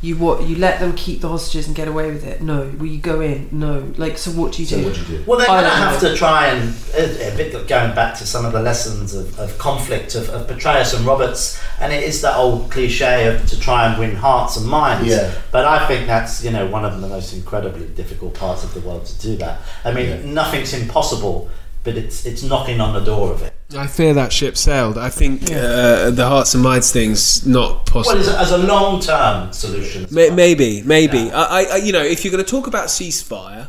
You 0.00 0.16
what? 0.16 0.44
You 0.46 0.54
let 0.56 0.78
them 0.78 0.94
keep 0.94 1.20
the 1.22 1.28
hostages 1.28 1.66
and 1.66 1.74
get 1.74 1.88
away 1.88 2.08
with 2.12 2.24
it? 2.24 2.40
No. 2.40 2.70
Will 2.78 2.86
you 2.86 2.98
go 2.98 3.20
in? 3.20 3.48
No. 3.50 3.92
Like, 3.96 4.16
so 4.16 4.30
what 4.30 4.52
do 4.52 4.62
you 4.62 4.68
So 4.68 4.76
do? 4.78 4.84
what 4.84 4.94
do 4.94 5.00
you 5.00 5.06
do? 5.18 5.24
Well, 5.26 5.38
they're 5.40 5.50
I 5.50 5.60
going 5.60 5.70
to 5.72 5.76
have 5.76 6.00
know. 6.00 6.10
to 6.10 6.16
try 6.16 6.46
and, 6.46 6.72
a, 6.94 7.32
a 7.32 7.36
bit 7.36 7.52
going 7.66 7.94
back 7.96 8.16
to 8.18 8.24
some 8.26 8.44
of 8.44 8.52
the 8.52 8.60
lessons 8.62 9.12
of, 9.12 9.36
of 9.40 9.58
conflict 9.58 10.14
of, 10.14 10.28
of 10.30 10.46
Petraeus 10.46 10.96
and 10.96 11.04
Roberts, 11.04 11.60
and 11.80 11.92
it 11.92 12.04
is 12.04 12.22
that 12.22 12.36
old 12.36 12.70
cliche 12.70 13.26
of 13.26 13.44
to 13.48 13.58
try 13.58 13.86
and 13.90 13.98
win 13.98 14.14
hearts 14.14 14.56
and 14.56 14.66
minds. 14.68 15.08
Yeah. 15.08 15.34
But 15.50 15.64
I 15.64 15.84
think 15.88 16.06
that's 16.06 16.44
you 16.44 16.52
know 16.52 16.68
one 16.68 16.84
of 16.84 17.00
the 17.00 17.08
most 17.08 17.34
incredibly 17.34 17.88
difficult 17.88 18.34
parts 18.34 18.62
of 18.62 18.74
the 18.74 18.80
world 18.80 19.04
to 19.06 19.18
do 19.20 19.36
that. 19.38 19.60
I 19.84 19.90
mean, 19.92 20.10
Yeah. 20.10 20.30
nothing's 20.32 20.72
impossible, 20.74 21.50
but 21.82 21.96
it's 21.96 22.24
it's 22.24 22.44
knocking 22.44 22.80
on 22.80 22.94
the 22.94 23.00
door 23.00 23.32
of 23.32 23.42
it. 23.42 23.52
I 23.76 23.86
fear 23.86 24.14
that 24.14 24.32
ship 24.32 24.56
sailed. 24.56 24.96
I 24.96 25.10
think 25.10 25.42
uh, 25.50 26.10
the 26.10 26.26
hearts 26.26 26.54
and 26.54 26.62
minds 26.62 26.90
thing's 26.90 27.46
not 27.46 27.84
possible. 27.84 28.18
Well, 28.18 28.36
as 28.36 28.50
a, 28.50 28.58
long 28.58 29.00
term 29.00 29.52
solution. 29.52 30.04
as 30.04 30.10
May- 30.10 30.28
well. 30.28 30.36
Maybe, 30.36 30.82
maybe. 30.82 31.18
Yeah. 31.18 31.38
I, 31.38 31.64
I, 31.64 31.76
you 31.76 31.92
know, 31.92 32.02
if 32.02 32.24
you're 32.24 32.32
going 32.32 32.42
to 32.42 32.50
talk 32.50 32.66
about 32.66 32.86
ceasefire, 32.86 33.68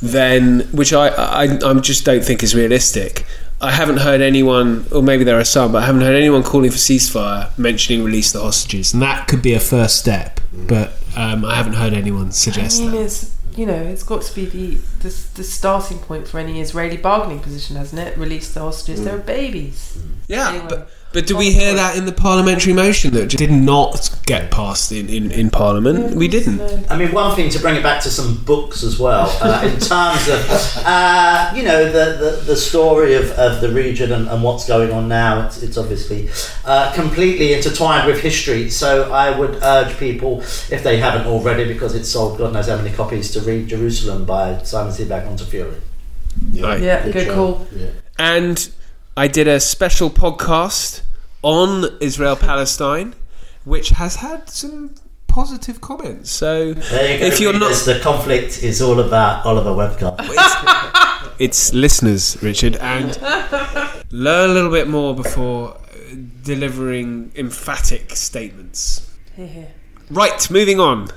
then 0.00 0.60
which 0.72 0.92
I, 0.92 1.08
I, 1.08 1.42
I 1.70 1.74
just 1.80 2.04
don't 2.04 2.24
think 2.24 2.44
is 2.44 2.54
realistic. 2.54 3.24
I 3.60 3.72
haven't 3.72 3.98
heard 3.98 4.20
anyone, 4.20 4.86
or 4.92 5.02
maybe 5.02 5.24
there 5.24 5.38
are 5.38 5.44
some, 5.44 5.72
but 5.72 5.82
I 5.82 5.86
haven't 5.86 6.02
heard 6.02 6.16
anyone 6.16 6.42
calling 6.42 6.70
for 6.70 6.76
ceasefire 6.76 7.56
mentioning 7.58 8.04
release 8.04 8.32
the 8.32 8.40
hostages, 8.40 8.92
and 8.92 9.02
that 9.02 9.26
could 9.28 9.42
be 9.42 9.54
a 9.54 9.60
first 9.60 9.98
step. 9.98 10.40
But 10.52 10.92
um, 11.16 11.44
I 11.44 11.56
haven't 11.56 11.74
heard 11.74 11.92
anyone 11.94 12.28
I 12.28 12.30
suggest 12.30 12.80
mean, 12.80 12.90
that. 12.92 13.30
You 13.56 13.66
know, 13.66 13.74
it's 13.74 14.02
got 14.02 14.22
to 14.22 14.34
be 14.34 14.46
the, 14.46 14.74
the 15.00 15.28
the 15.34 15.44
starting 15.44 15.98
point 15.98 16.28
for 16.28 16.38
any 16.38 16.60
Israeli 16.60 16.96
bargaining 16.96 17.40
position, 17.40 17.76
hasn't 17.76 18.00
it? 18.00 18.16
Release 18.16 18.52
the 18.54 18.60
hostages. 18.60 19.04
They're 19.04 19.18
mm. 19.18 19.26
babies. 19.26 19.98
Yeah, 20.28 20.48
Anyway. 20.50 20.66
but 20.68 20.90
but 21.12 21.26
do 21.26 21.36
we 21.36 21.52
hear 21.52 21.74
that 21.74 21.96
in 21.96 22.06
the 22.06 22.12
parliamentary 22.12 22.72
motion 22.72 23.12
that 23.14 23.28
did 23.28 23.50
not 23.50 24.18
get 24.24 24.50
passed 24.50 24.92
in, 24.92 25.08
in, 25.08 25.30
in 25.30 25.50
Parliament? 25.50 26.16
We 26.16 26.26
didn't. 26.28 26.90
I 26.90 26.96
mean, 26.96 27.12
one 27.12 27.36
thing 27.36 27.50
to 27.50 27.58
bring 27.58 27.76
it 27.76 27.82
back 27.82 28.02
to 28.04 28.10
some 28.10 28.42
books 28.44 28.82
as 28.82 28.98
well, 28.98 29.28
uh, 29.42 29.62
in 29.64 29.78
terms 29.80 30.28
of, 30.28 30.82
uh, 30.84 31.52
you 31.54 31.62
know, 31.62 31.84
the, 31.84 32.16
the, 32.18 32.42
the 32.46 32.56
story 32.56 33.14
of, 33.14 33.30
of 33.32 33.60
the 33.60 33.68
region 33.70 34.12
and, 34.12 34.28
and 34.28 34.42
what's 34.42 34.66
going 34.66 34.90
on 34.90 35.08
now. 35.08 35.46
It's, 35.46 35.62
it's 35.62 35.76
obviously 35.76 36.30
uh, 36.64 36.92
completely 36.94 37.52
intertwined 37.52 38.06
with 38.06 38.20
history. 38.20 38.70
So 38.70 39.12
I 39.12 39.36
would 39.38 39.56
urge 39.62 39.96
people, 39.98 40.40
if 40.40 40.82
they 40.82 40.96
haven't 40.96 41.26
already, 41.26 41.70
because 41.70 41.94
it's 41.94 42.08
sold 42.08 42.38
God 42.38 42.54
knows 42.54 42.68
how 42.68 42.76
many 42.76 42.94
copies, 42.94 43.30
to 43.32 43.40
read 43.40 43.68
Jerusalem 43.68 44.24
by 44.24 44.62
Simon 44.62 44.92
Sebag 44.92 45.26
Montefiore. 45.26 45.74
Right. 46.54 46.80
Yeah, 46.80 47.04
good 47.08 47.26
show. 47.26 47.34
call. 47.34 47.66
Yeah. 47.74 47.90
And 48.18 48.70
I 49.16 49.28
did 49.28 49.46
a 49.46 49.60
special 49.60 50.08
podcast 50.08 51.01
on 51.42 51.96
Israel 52.00 52.36
Palestine, 52.36 53.14
which 53.64 53.90
has 53.90 54.16
had 54.16 54.48
some 54.48 54.94
positive 55.28 55.80
comments. 55.80 56.30
So 56.30 56.62
you 56.62 56.74
if 56.78 57.40
you're 57.40 57.58
not, 57.58 57.74
the 57.84 58.00
conflict 58.00 58.62
is 58.62 58.82
all 58.82 59.00
about 59.00 59.44
Oliver 59.46 59.74
Webb-Carter. 59.74 60.24
it's 61.38 61.72
listeners, 61.72 62.40
Richard, 62.42 62.76
and 62.76 63.20
learn 64.10 64.50
a 64.50 64.52
little 64.52 64.70
bit 64.70 64.88
more 64.88 65.14
before 65.14 65.70
uh, 65.74 66.16
delivering 66.42 67.32
emphatic 67.34 68.14
statements. 68.14 69.10
Here, 69.34 69.46
here. 69.46 69.68
Right, 70.10 70.50
moving 70.50 70.78
on 70.78 71.08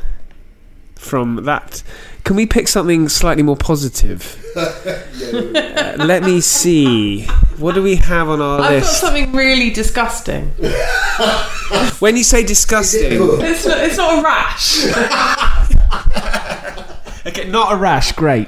from 0.95 1.43
that. 1.43 1.83
Can 2.25 2.35
we 2.35 2.45
pick 2.45 2.67
something 2.67 3.07
slightly 3.07 3.43
more 3.43 3.55
positive? 3.57 4.41
Uh, 4.55 5.95
let 5.97 6.23
me 6.23 6.39
see. 6.39 7.25
What 7.57 7.75
do 7.75 7.83
we 7.83 7.97
have 7.97 8.29
on 8.29 8.39
our 8.41 8.61
I've 8.61 8.63
got 8.63 8.71
list? 8.71 9.01
something 9.01 9.33
really 9.33 9.69
disgusting. 9.69 10.51
When 11.99 12.15
you 12.15 12.23
say 12.23 12.43
disgusting, 12.45 13.11
It's 13.11 13.65
not, 13.65 13.77
it's 13.79 13.97
not 13.97 14.19
a 14.19 14.21
rash. 14.23 14.85
okay, 17.27 17.49
not 17.49 17.73
a 17.73 17.75
rash. 17.75 18.13
Great. 18.13 18.47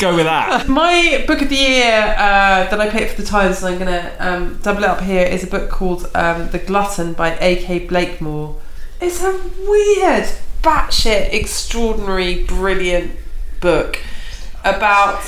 Go 0.00 0.14
with 0.16 0.26
that. 0.26 0.68
My 0.68 1.22
book 1.28 1.40
of 1.42 1.48
the 1.48 1.54
year 1.56 2.14
uh, 2.18 2.66
that 2.70 2.80
I 2.80 2.88
picked 2.90 3.12
for 3.14 3.22
the 3.22 3.28
Times, 3.28 3.62
and 3.62 3.72
I'm 3.74 3.78
going 3.80 3.92
to 4.02 4.12
um, 4.18 4.58
double 4.62 4.82
it 4.84 4.90
up 4.90 5.00
here, 5.00 5.24
is 5.26 5.42
a 5.44 5.46
book 5.46 5.70
called 5.70 6.10
um, 6.14 6.48
The 6.50 6.58
Glutton 6.58 7.12
by 7.14 7.36
A.K. 7.38 7.86
Blakemore. 7.86 8.56
It's 9.00 9.22
a 9.22 9.32
weird, 9.66 10.28
batshit, 10.62 11.32
extraordinary, 11.32 12.44
brilliant 12.44 13.12
book 13.60 13.98
about. 14.64 15.22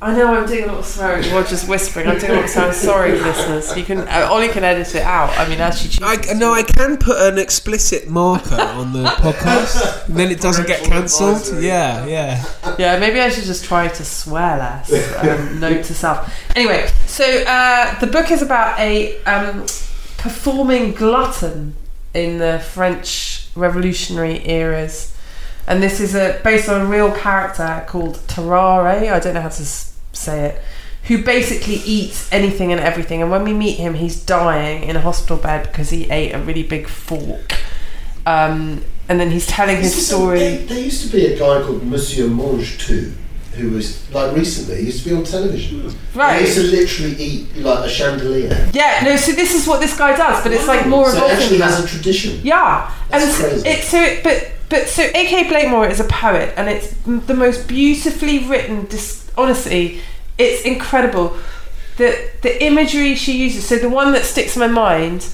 I 0.00 0.16
know 0.16 0.34
I'm 0.34 0.48
doing 0.48 0.64
a 0.64 0.66
lot 0.66 0.78
of 0.78 0.84
swearing. 0.84 1.22
You're 1.30 1.44
just 1.44 1.68
whispering. 1.68 2.08
I'm 2.08 2.18
doing 2.18 2.32
a 2.32 2.34
lot 2.34 2.44
of 2.44 2.50
swearing. 2.50 2.72
Sorry, 2.72 3.12
listeners. 3.20 3.76
You 3.76 3.84
can 3.84 3.98
uh, 3.98 4.28
Ollie 4.28 4.48
can 4.48 4.64
edit 4.64 4.92
it 4.96 5.02
out. 5.02 5.30
I 5.38 5.48
mean, 5.48 5.60
as 5.60 5.80
she 5.80 5.88
chooses. 5.88 6.28
I, 6.28 6.32
no, 6.34 6.52
I 6.52 6.64
can 6.64 6.96
put 6.96 7.18
an 7.18 7.38
explicit 7.38 8.08
marker 8.08 8.60
on 8.60 8.92
the 8.92 9.04
podcast, 9.22 10.08
and 10.08 10.16
then 10.16 10.32
it 10.32 10.40
doesn't 10.40 10.66
get 10.66 10.82
cancelled. 10.82 11.62
Yeah, 11.62 12.04
yeah. 12.06 12.44
Yeah, 12.78 12.98
maybe 12.98 13.20
I 13.20 13.28
should 13.28 13.44
just 13.44 13.64
try 13.64 13.86
to 13.86 14.04
swear 14.04 14.58
less. 14.58 14.92
Um, 15.18 15.60
note 15.60 15.84
to 15.84 15.94
self. 15.94 16.34
Anyway, 16.56 16.90
so 17.06 17.24
uh, 17.24 17.96
the 18.00 18.08
book 18.08 18.32
is 18.32 18.42
about 18.42 18.80
a 18.80 19.22
um, 19.22 19.60
performing 20.18 20.94
glutton 20.94 21.76
in 22.12 22.38
the 22.38 22.58
French 22.58 23.41
Revolutionary 23.54 24.48
eras, 24.48 25.14
and 25.66 25.82
this 25.82 26.00
is 26.00 26.14
a 26.14 26.40
based 26.42 26.68
on 26.68 26.80
a 26.80 26.86
real 26.86 27.12
character 27.12 27.84
called 27.86 28.16
Tarare. 28.26 29.10
I 29.12 29.18
don't 29.20 29.34
know 29.34 29.42
how 29.42 29.48
to 29.50 29.62
s- 29.62 29.92
say 30.12 30.46
it. 30.46 30.62
Who 31.08 31.22
basically 31.22 31.82
eats 31.84 32.32
anything 32.32 32.72
and 32.72 32.80
everything, 32.80 33.20
and 33.22 33.30
when 33.30 33.44
we 33.44 33.52
meet 33.52 33.76
him, 33.78 33.94
he's 33.94 34.16
dying 34.24 34.84
in 34.84 34.96
a 34.96 35.00
hospital 35.00 35.36
bed 35.36 35.64
because 35.64 35.90
he 35.90 36.08
ate 36.10 36.32
a 36.32 36.38
really 36.38 36.62
big 36.62 36.88
fork. 36.88 37.54
Um, 38.24 38.84
and 39.08 39.18
then 39.20 39.30
he's 39.32 39.46
telling 39.48 39.76
Is 39.78 39.82
his 39.86 39.94
this 39.96 40.02
a- 40.04 40.14
story. 40.14 40.56
there, 40.58 40.78
used 40.78 41.02
to 41.10 41.12
be 41.14 41.26
a 41.26 41.36
guy 41.38 41.60
called 41.62 41.82
Monsieur 41.84 42.28
Mange 42.28 42.78
Tout, 42.78 43.12
who 43.54 43.70
was 43.70 44.10
like 44.14 44.34
recently 44.34 44.76
he 44.76 44.82
used 44.86 45.04
to 45.04 45.10
be 45.10 45.14
on 45.16 45.24
television. 45.24 45.92
Right. 46.14 46.40
He 46.40 46.46
used 46.46 46.56
to 46.56 46.62
literally 46.64 47.14
eat 47.22 47.56
like 47.56 47.84
a 47.86 47.88
chandelier. 47.88 48.70
Yeah, 48.72 49.00
no. 49.04 49.16
So 49.16 49.32
this 49.32 49.54
is 49.54 49.66
what 49.66 49.80
this 49.80 49.96
guy 49.96 50.16
does, 50.16 50.42
but 50.42 50.52
it's 50.52 50.66
like 50.66 50.86
more 50.86 51.10
so 51.10 51.16
it 51.18 51.20
revolting. 51.22 51.36
actually 51.42 51.58
has 51.58 51.84
a 51.84 51.86
tradition. 51.88 52.40
Yeah, 52.42 52.90
That's 53.10 53.24
and 53.40 53.50
crazy. 53.50 53.68
it's 53.68 53.88
so 53.88 54.00
it, 54.00 54.22
but 54.24 54.52
but 54.70 54.88
so 54.88 55.02
A.K. 55.02 55.48
Blakemore 55.48 55.86
is 55.90 56.00
a 56.00 56.04
poet, 56.04 56.54
and 56.56 56.68
it's 56.68 56.92
the 57.04 57.34
most 57.34 57.68
beautifully 57.68 58.38
written. 58.48 58.86
Dis- 58.86 59.30
honestly, 59.36 60.00
it's 60.38 60.62
incredible. 60.64 61.36
The 61.98 62.30
the 62.40 62.64
imagery 62.64 63.14
she 63.14 63.36
uses. 63.36 63.66
So 63.66 63.76
the 63.76 63.90
one 63.90 64.12
that 64.12 64.24
sticks 64.24 64.56
in 64.56 64.60
my 64.60 64.66
mind 64.66 65.26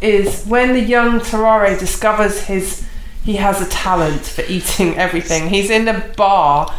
is 0.00 0.44
when 0.46 0.72
the 0.72 0.80
young 0.80 1.20
Tarare 1.20 1.76
discovers 1.78 2.42
his 2.42 2.86
he 3.24 3.36
has 3.36 3.60
a 3.60 3.68
talent 3.68 4.22
for 4.22 4.42
eating 4.48 4.96
everything. 5.06 5.48
He's 5.50 5.68
in 5.68 5.88
a 5.88 5.98
bar 6.16 6.72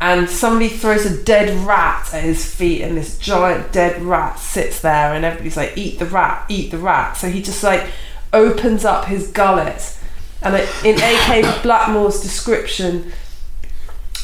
and 0.00 0.28
somebody 0.28 0.68
throws 0.68 1.06
a 1.06 1.22
dead 1.24 1.66
rat 1.66 2.12
at 2.12 2.22
his 2.22 2.52
feet 2.52 2.82
and 2.82 2.96
this 2.96 3.18
giant 3.18 3.72
dead 3.72 4.02
rat 4.02 4.38
sits 4.38 4.80
there 4.80 5.14
and 5.14 5.24
everybody's 5.24 5.56
like 5.56 5.76
eat 5.76 5.98
the 5.98 6.06
rat 6.06 6.44
eat 6.48 6.70
the 6.70 6.78
rat. 6.78 7.16
So 7.16 7.28
he 7.28 7.42
just 7.42 7.62
like 7.62 7.86
opens 8.32 8.84
up 8.84 9.06
his 9.06 9.28
gullet. 9.28 9.98
And 10.42 10.56
in 10.84 10.96
AK 10.96 11.62
Blakemore's 11.62 12.20
description 12.20 13.12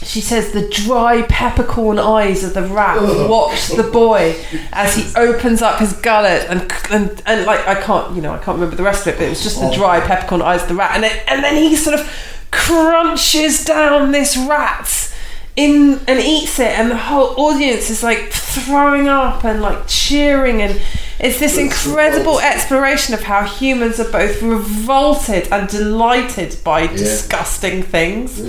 she 0.03 0.21
says 0.21 0.53
the 0.53 0.67
dry 0.69 1.23
peppercorn 1.29 1.99
eyes 1.99 2.43
of 2.43 2.55
the 2.55 2.63
rat 2.63 2.97
watch 3.29 3.69
the 3.69 3.83
boy 3.83 4.35
as 4.73 4.97
he 4.97 5.15
opens 5.15 5.61
up 5.61 5.79
his 5.79 5.93
gullet 5.93 6.47
and, 6.49 6.73
and 6.91 7.23
and 7.27 7.45
like 7.45 7.67
I 7.67 7.81
can't 7.81 8.17
you 8.17 8.23
know 8.23 8.33
I 8.33 8.39
can't 8.39 8.57
remember 8.57 8.77
the 8.77 8.83
rest 8.83 9.07
of 9.07 9.13
it 9.15 9.19
but 9.19 9.27
it 9.27 9.29
was 9.29 9.43
just 9.43 9.61
the 9.61 9.67
oh. 9.67 9.75
dry 9.75 10.01
peppercorn 10.01 10.41
eyes 10.41 10.63
of 10.63 10.69
the 10.69 10.75
rat. 10.75 10.93
And 10.95 11.05
then, 11.05 11.23
and 11.27 11.45
then 11.45 11.57
he 11.57 11.77
sort 11.77 12.01
of 12.01 12.11
crunches 12.51 13.65
down 13.65 14.13
this 14.13 14.37
rat 14.37 15.15
in 15.57 16.01
and 16.07 16.21
eats 16.21 16.59
it 16.59 16.79
and 16.79 16.91
the 16.91 16.97
whole 16.97 17.35
audience 17.39 17.91
is 17.91 18.03
like 18.03 18.31
throwing 18.31 19.09
up 19.09 19.45
and 19.45 19.61
like 19.61 19.87
cheering 19.87 20.63
and 20.63 20.81
it's 21.19 21.39
this 21.39 21.59
incredible 21.59 22.41
exploration 22.41 23.13
of 23.15 23.23
how 23.23 23.45
humans 23.45 24.01
are 24.01 24.11
both 24.11 24.41
revolted 24.43 25.49
and 25.53 25.69
delighted 25.69 26.57
by 26.65 26.87
disgusting 26.87 27.83
things. 27.83 28.41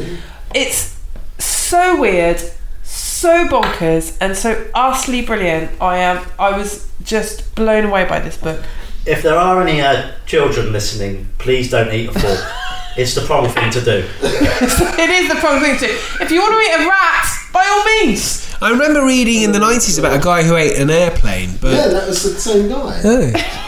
It's 0.53 0.97
so 1.37 1.99
weird 1.99 2.41
so 2.83 3.47
bonkers 3.47 4.17
and 4.19 4.35
so 4.35 4.67
utterly 4.73 5.21
brilliant. 5.21 5.79
I 5.79 5.97
am 5.97 6.25
i 6.39 6.57
was 6.57 6.91
just 7.03 7.53
blown 7.55 7.85
away 7.85 8.05
by 8.05 8.19
this 8.19 8.35
book. 8.35 8.63
If 9.05 9.21
there 9.23 9.37
are 9.37 9.61
any 9.61 9.79
uh, 9.81 10.11
children 10.25 10.71
listening, 10.71 11.29
please 11.37 11.69
don't 11.69 11.93
eat 11.93 12.09
a 12.09 12.19
fork. 12.19 12.39
it's 12.97 13.15
the 13.15 13.21
proper 13.21 13.49
thing 13.49 13.71
to 13.71 13.81
do. 13.81 14.07
it 14.21 15.09
is 15.09 15.29
the 15.29 15.39
wrong 15.43 15.61
thing 15.61 15.77
to 15.77 15.87
do 15.87 15.93
if 16.21 16.31
you 16.31 16.41
want 16.41 16.53
to 16.53 16.59
eat 16.59 16.85
a 16.85 16.87
rat 16.87 17.25
by 17.53 17.65
all 17.65 17.83
means 18.05 18.51
I 18.61 18.69
remember 18.69 19.03
reading 19.03 19.41
in 19.41 19.51
the 19.53 19.59
nineties 19.59 19.97
about 19.97 20.19
a 20.19 20.23
guy 20.23 20.43
who 20.43 20.55
ate 20.55 20.77
an 20.77 20.91
airplane, 20.91 21.57
but. 21.59 21.73
Yeah, 21.73 21.87
that 21.87 22.07
was 22.07 22.21
the 22.21 22.39
same 22.39 22.69
guy. 22.69 23.01
oh, 23.03 23.67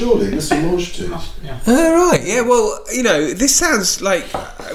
Surely, 0.00 0.30
Monsieur 0.34 0.62
Mange 0.62 0.96
Tout. 0.96 1.10
oh 1.66 2.10
right, 2.10 2.22
yeah. 2.24 2.40
Well, 2.40 2.82
you 2.90 3.02
know, 3.02 3.34
this 3.34 3.54
sounds 3.54 4.00
like 4.00 4.24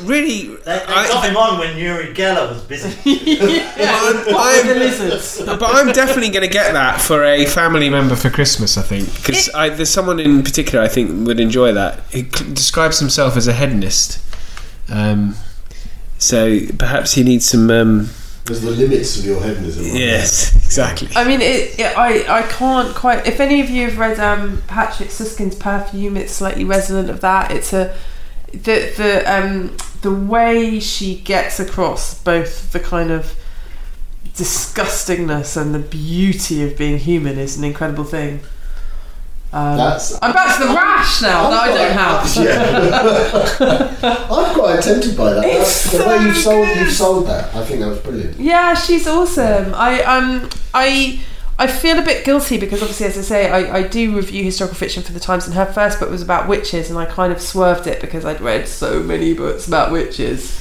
really. 0.01 0.47
They, 0.47 0.55
they 0.65 0.83
I- 0.87 1.07
got 1.07 1.27
him 1.27 1.35
on 1.35 1.57
when 1.59 1.75
Uri 1.77 2.13
Geller 2.13 2.49
was 2.53 2.61
busy. 2.61 2.89
I'm, 3.09 4.23
the 4.23 4.35
I'm, 4.37 4.67
lizards 4.79 5.41
but 5.45 5.63
I'm 5.63 5.91
definitely 5.93 6.29
going 6.29 6.43
to 6.47 6.53
get 6.53 6.73
that 6.73 7.01
for 7.01 7.23
a 7.23 7.45
family 7.47 7.89
member 7.89 8.15
for 8.15 8.29
Christmas. 8.29 8.77
I 8.77 8.83
think 8.83 9.11
because 9.15 9.47
there's 9.77 9.89
someone 9.89 10.19
in 10.19 10.43
particular 10.43 10.83
I 10.83 10.87
think 10.89 11.25
would 11.25 11.39
enjoy 11.39 11.73
that. 11.73 12.01
He 12.11 12.23
c- 12.29 12.53
describes 12.53 12.99
himself 12.99 13.35
as 13.35 13.47
a 13.47 13.53
hedonist, 13.53 14.19
um, 14.89 15.35
so 16.19 16.59
perhaps 16.77 17.13
he 17.13 17.23
needs 17.23 17.45
some. 17.49 17.71
Um, 17.71 18.09
There's 18.45 18.61
the 18.61 18.71
limits 18.71 19.17
of 19.17 19.25
your 19.25 19.41
hedonism. 19.41 19.85
right? 19.85 19.93
yes, 19.95 20.55
exactly. 20.65 21.09
I 21.15 21.27
mean, 21.27 21.41
it, 21.41 21.79
it, 21.79 21.97
I 21.97 22.39
I 22.39 22.43
can't 22.43 22.95
quite. 22.95 23.25
If 23.25 23.39
any 23.39 23.59
of 23.59 23.69
you 23.69 23.89
have 23.89 23.97
read 23.97 24.19
um, 24.19 24.61
Patrick 24.67 25.09
Süskind's 25.09 25.55
Perfume, 25.55 26.15
it's 26.15 26.33
slightly 26.33 26.63
resonant 26.63 27.09
of 27.09 27.21
that. 27.21 27.51
It's 27.51 27.73
a 27.73 27.95
the 28.51 28.93
the 28.95 29.23
um 29.25 29.75
the 30.01 30.13
way 30.13 30.79
she 30.79 31.15
gets 31.15 31.59
across 31.59 32.21
both 32.21 32.71
the 32.71 32.79
kind 32.79 33.09
of 33.09 33.35
disgustingness 34.35 35.59
and 35.59 35.73
the 35.73 35.79
beauty 35.79 36.63
of 36.63 36.77
being 36.77 36.99
human 36.99 37.39
is 37.39 37.57
an 37.57 37.63
incredible 37.63 38.03
thing. 38.03 38.41
Um, 39.55 39.77
That's- 39.77 40.19
I'm 40.21 40.33
back 40.33 40.57
to 40.59 40.67
the 40.67 40.73
rash 40.73 41.21
now 41.21 41.49
that 41.49 41.61
I 41.63 41.67
don't 41.69 41.93
have. 41.93 42.25
Yeah. 42.45 44.25
I'm 44.29 44.53
quite 44.53 44.81
tempted 44.83 45.15
by 45.17 45.33
that. 45.33 45.45
It's 45.45 45.91
That's 45.91 45.97
the 46.03 46.09
way 46.09 46.23
you've 46.25 46.35
sold 46.37 46.65
good. 46.67 46.77
you've 46.77 46.91
sold 46.93 47.27
that. 47.27 47.55
I 47.55 47.63
think 47.65 47.79
that 47.79 47.87
was 47.87 47.99
brilliant. 47.99 48.37
Yeah, 48.39 48.73
she's 48.75 49.07
awesome. 49.07 49.73
I 49.73 50.01
um 50.03 50.49
I 50.73 51.21
I 51.57 51.67
feel 51.67 51.97
a 51.97 52.01
bit 52.01 52.25
guilty 52.25 52.57
because 52.57 52.81
obviously, 52.81 53.05
as 53.05 53.17
I 53.17 53.21
say, 53.21 53.49
I, 53.49 53.77
I 53.77 53.83
do 53.87 54.13
review 54.13 54.43
historical 54.43 54.75
fiction 54.75 55.01
for 55.03 55.13
the 55.13 55.21
Times, 55.21 55.45
and 55.45 55.55
her 55.55 55.65
first 55.65 56.01
book 56.01 56.09
was 56.09 56.21
about 56.21 56.49
witches, 56.49 56.89
and 56.89 56.99
I 56.99 57.05
kind 57.05 57.31
of 57.31 57.39
swerved 57.41 57.87
it 57.87 58.01
because 58.01 58.25
I'd 58.25 58.41
read 58.41 58.67
so 58.67 59.01
many 59.01 59.33
books 59.33 59.65
about 59.67 59.89
witches. 59.89 60.59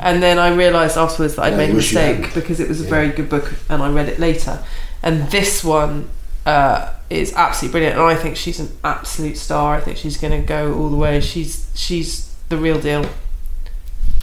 And 0.00 0.22
then 0.22 0.38
I 0.38 0.54
realised 0.54 0.98
afterwards 0.98 1.36
that 1.36 1.44
I'd 1.46 1.52
Yeah, 1.52 1.56
made 1.56 1.64
a 1.64 1.68
you 1.68 1.76
wish 1.76 1.92
you 1.92 1.98
mistake 1.98 2.34
because 2.34 2.60
it 2.60 2.68
was 2.68 2.80
a 2.82 2.84
Yeah. 2.84 2.90
very 2.90 3.08
good 3.08 3.30
book, 3.30 3.54
and 3.70 3.82
I 3.82 3.88
read 3.90 4.08
it 4.10 4.18
later. 4.18 4.62
And 5.02 5.30
this 5.30 5.64
one 5.64 6.10
uh, 6.46 6.92
is 7.10 7.32
absolutely 7.34 7.72
brilliant, 7.72 7.98
and 7.98 8.06
I 8.06 8.14
think 8.16 8.36
she's 8.36 8.60
an 8.60 8.70
absolute 8.82 9.36
star. 9.36 9.76
I 9.76 9.80
think 9.80 9.96
she's 9.96 10.16
going 10.16 10.40
to 10.40 10.46
go 10.46 10.74
all 10.74 10.88
the 10.88 10.96
way. 10.96 11.20
She's 11.20 11.70
she's 11.74 12.34
the 12.48 12.56
real 12.56 12.80
deal. 12.80 13.06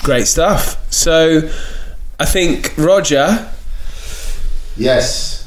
Great 0.04 0.28
stuff. 0.28 0.92
So, 0.92 1.50
I 2.20 2.26
think 2.26 2.74
Roger. 2.78 3.52
Yes. 4.78 5.41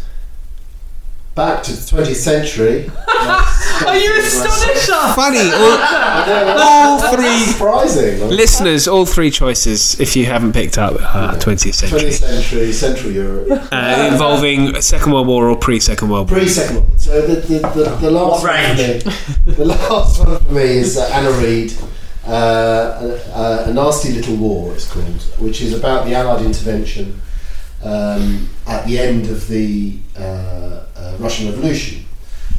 Back 1.35 1.65
to 1.65 1.73
the 1.73 1.79
20th 1.79 2.15
century. 2.15 2.89
Are 3.09 3.97
you 3.97 4.21
astonished? 4.21 4.87
Funny, 5.17 5.51
all, 5.51 6.59
all 6.61 7.13
three 7.13 7.39
Surprising. 7.53 8.29
listeners, 8.29 8.87
all 8.87 9.05
three 9.05 9.33
choices. 9.33 9.99
If 9.99 10.15
you 10.15 10.27
haven't 10.27 10.53
picked 10.53 10.79
up, 10.79 10.95
uh, 11.01 11.35
20th 11.39 11.75
century, 11.75 11.99
20th 12.01 12.13
century, 12.13 12.73
Central 12.73 13.11
Europe. 13.11 13.69
uh, 13.73 14.09
involving 14.13 14.81
Second 14.81 15.13
World 15.13 15.27
War 15.27 15.49
or 15.49 15.57
pre-Second 15.57 16.09
World 16.09 16.31
War. 16.31 16.39
Pre 16.39 16.49
second 16.49 16.77
one. 16.89 16.99
So 17.01 17.21
the, 17.27 17.35
the, 17.41 17.59
the, 17.59 17.97
the 18.01 18.11
last 18.13 18.45
What 18.45 18.55
one 18.55 18.77
for 18.77 18.83
me, 19.51 19.53
the 19.57 19.65
last 19.65 20.19
one 20.25 20.39
for 20.39 20.53
me 20.53 20.63
is 20.63 20.97
uh, 20.97 21.11
Anna 21.13 21.33
Reid, 21.33 21.75
uh, 22.29 23.19
a, 23.35 23.71
a 23.71 23.75
nasty 23.75 24.13
little 24.13 24.37
war. 24.37 24.73
It's 24.75 24.89
called, 24.89 25.05
which 25.41 25.63
is 25.63 25.77
about 25.77 26.07
the 26.07 26.15
Allied 26.15 26.45
intervention 26.45 27.21
um, 27.85 28.49
at 28.67 28.87
the 28.87 28.99
end 28.99 29.29
of 29.29 29.47
the 29.49 29.99
uh, 30.19 30.85
uh, 30.97 31.17
Russian 31.19 31.49
Revolution. 31.51 32.05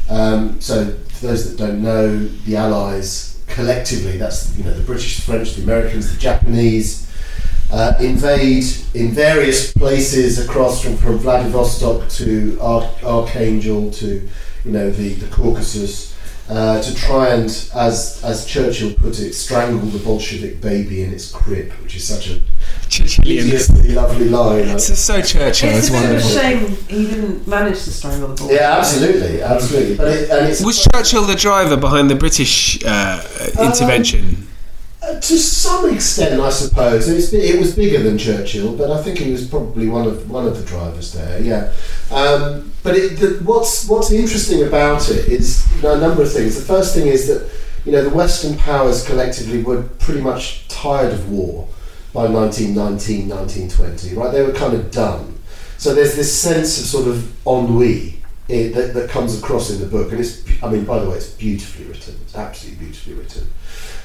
Um, 0.10 0.62
so 0.62 0.86
for 1.10 1.28
those 1.28 1.50
that 1.50 1.58
don't 1.58 1.82
know, 1.82 2.28
the 2.46 2.56
Allies 2.56 3.42
collectively, 3.48 4.18
that's 4.18 4.56
you 4.58 4.64
know 4.64 4.74
the 4.74 4.84
British, 4.84 5.18
the 5.18 5.22
French, 5.24 5.56
the 5.56 5.64
Americans, 5.64 6.12
the 6.12 6.20
Japanese, 6.20 7.12
uh, 7.72 7.94
invade 8.00 8.66
in 8.94 9.12
various 9.12 9.74
places 9.74 10.44
across 10.44 10.84
from, 10.84 10.96
from 10.98 11.18
Vladivostok 11.18 12.08
to 12.10 12.58
Ar- 12.62 12.90
Archangel 13.04 13.92
to 13.92 14.30
you 14.64 14.72
know 14.72 14.90
the, 14.90 15.14
the 15.16 15.28
Caucasus 15.28 16.16
uh, 16.50 16.80
to 16.82 16.94
try 16.94 17.30
and, 17.30 17.46
as 17.74 18.22
as 18.24 18.46
Churchill 18.46 18.94
put 18.94 19.20
it, 19.20 19.34
strangle 19.34 19.88
the 19.88 20.00
Bolshevik 20.00 20.62
baby 20.62 21.02
in 21.02 21.12
its 21.12 21.32
crib, 21.32 21.72
which 21.82 21.96
is 21.96 22.08
such 22.08 22.30
a 22.30 22.42
Churchillian. 22.90 23.44
hideously 23.46 23.92
lovely 23.94 24.30
line. 24.30 24.68
It's 24.70 24.88
just 24.88 25.06
so 25.06 25.22
Churchill. 25.22 25.70
It's 25.70 25.88
It's 25.88 25.90
a 25.90 25.92
bit 25.92 26.04
of 26.04 26.10
a 26.10 26.14
wonderful. 26.14 26.30
shame 26.30 26.78
he 26.88 27.06
didn't 27.08 27.48
manage 27.48 27.84
to 27.84 27.92
strangle 27.92 28.30
the 28.30 28.36
ball. 28.36 28.52
Yeah, 28.52 28.78
absolutely, 28.78 29.42
absolutely. 29.42 29.96
But 29.98 30.08
it, 30.10 30.30
and 30.30 30.48
it's 30.48 30.64
Was 30.64 30.88
Churchill 30.94 31.24
the 31.24 31.36
driver 31.36 31.78
behind 31.78 32.10
the 32.10 32.16
British 32.16 32.84
uh, 32.86 33.22
intervention? 33.62 34.48
Uh, 35.02 35.20
to 35.20 35.38
some 35.38 35.94
extent, 35.94 36.42
I 36.42 36.50
suppose 36.50 37.08
it's, 37.08 37.30
bi- 37.32 37.38
it 37.38 37.60
was 37.60 37.76
bigger 37.76 38.02
than 38.02 38.18
Churchill, 38.18 38.76
but 38.76 38.90
I 38.90 39.04
think 39.04 39.20
he 39.20 39.32
was 39.32 39.48
probably 39.48 39.88
one 39.88 40.08
of 40.08 40.30
one 40.32 40.48
of 40.48 40.58
the 40.58 40.66
drivers 40.66 41.14
there. 41.14 41.40
Yeah, 41.42 41.72
um, 42.12 42.72
but 42.82 42.96
it, 42.96 43.18
the, 43.20 43.40
what's 43.44 43.88
what's 43.88 44.10
interesting 44.12 44.64
about 44.64 45.08
it 45.12 45.28
is 45.28 45.64
you 45.76 45.84
know, 45.84 45.94
a 45.94 46.00
number 46.00 46.24
of 46.24 46.32
things. 46.34 46.56
The 46.56 46.66
first 46.66 46.96
thing 46.96 47.06
is 47.08 47.28
that 47.28 47.48
you 47.86 47.92
know 47.92 48.04
the 48.04 48.10
Western 48.16 48.58
powers 48.58 49.06
collectively 49.06 49.62
were 49.62 49.84
pretty 50.00 50.22
much 50.22 50.68
tired 50.70 51.14
of 51.14 51.30
war 51.30 51.68
by 52.16 52.28
1919, 52.28 53.28
1920. 53.28 54.16
Right, 54.16 54.32
they 54.32 54.42
were 54.42 54.54
kind 54.54 54.74
of 54.74 54.90
done. 54.90 55.38
So 55.78 55.94
there's 55.94 56.16
this 56.16 56.34
sense 56.34 56.80
of 56.80 56.86
sort 56.86 57.08
of 57.08 57.46
ennui 57.46 58.22
eh, 58.50 58.70
that, 58.70 58.94
that 58.94 59.10
comes 59.10 59.38
across 59.38 59.70
in 59.70 59.82
the 59.82 59.86
book, 59.86 60.12
and 60.12 60.22
it's 60.22 60.44
I 60.64 60.72
mean 60.72 60.86
by 60.86 61.00
the 61.00 61.10
way, 61.10 61.18
it's 61.18 61.32
beautifully 61.32 61.86
written. 61.86 62.16
It's 62.24 62.36
absolutely 62.36 62.86
beautifully 62.86 63.16
written. 63.16 63.48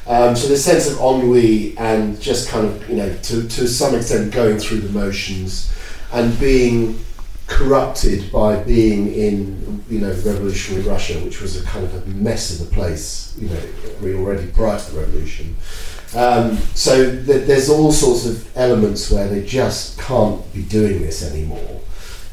Um, 0.06 0.34
so 0.34 0.48
this 0.48 0.64
sense 0.64 0.90
of 0.90 0.98
ennui 0.98 1.78
and 1.78 2.20
just 2.20 2.48
kind 2.48 2.66
of, 2.66 2.90
you 2.90 2.96
know, 2.96 3.14
to, 3.14 3.46
to 3.46 3.68
some 3.68 3.94
extent 3.94 4.32
going 4.32 4.58
through 4.58 4.80
the 4.80 4.88
motions 4.98 5.72
and 6.12 6.38
being 6.40 6.98
corrupted 7.46 8.32
by 8.32 8.62
being 8.62 9.12
in, 9.12 9.84
you 9.88 10.00
know, 10.00 10.10
revolutionary 10.10 10.82
Russia, 10.84 11.14
which 11.20 11.40
was 11.40 11.60
a 11.60 11.64
kind 11.64 11.84
of 11.84 11.94
a 11.94 12.06
mess 12.10 12.58
of 12.58 12.66
a 12.66 12.74
place, 12.74 13.36
you 13.38 13.48
know, 13.48 14.18
already 14.18 14.46
prior 14.48 14.78
to 14.78 14.90
the 14.92 15.00
revolution. 15.00 15.56
Um, 16.14 16.56
so 16.74 17.04
th- 17.24 17.46
there's 17.46 17.68
all 17.68 17.92
sorts 17.92 18.26
of 18.26 18.56
elements 18.56 19.10
where 19.10 19.28
they 19.28 19.44
just 19.44 19.98
can't 19.98 20.52
be 20.52 20.62
doing 20.62 21.02
this 21.02 21.28
anymore. 21.30 21.80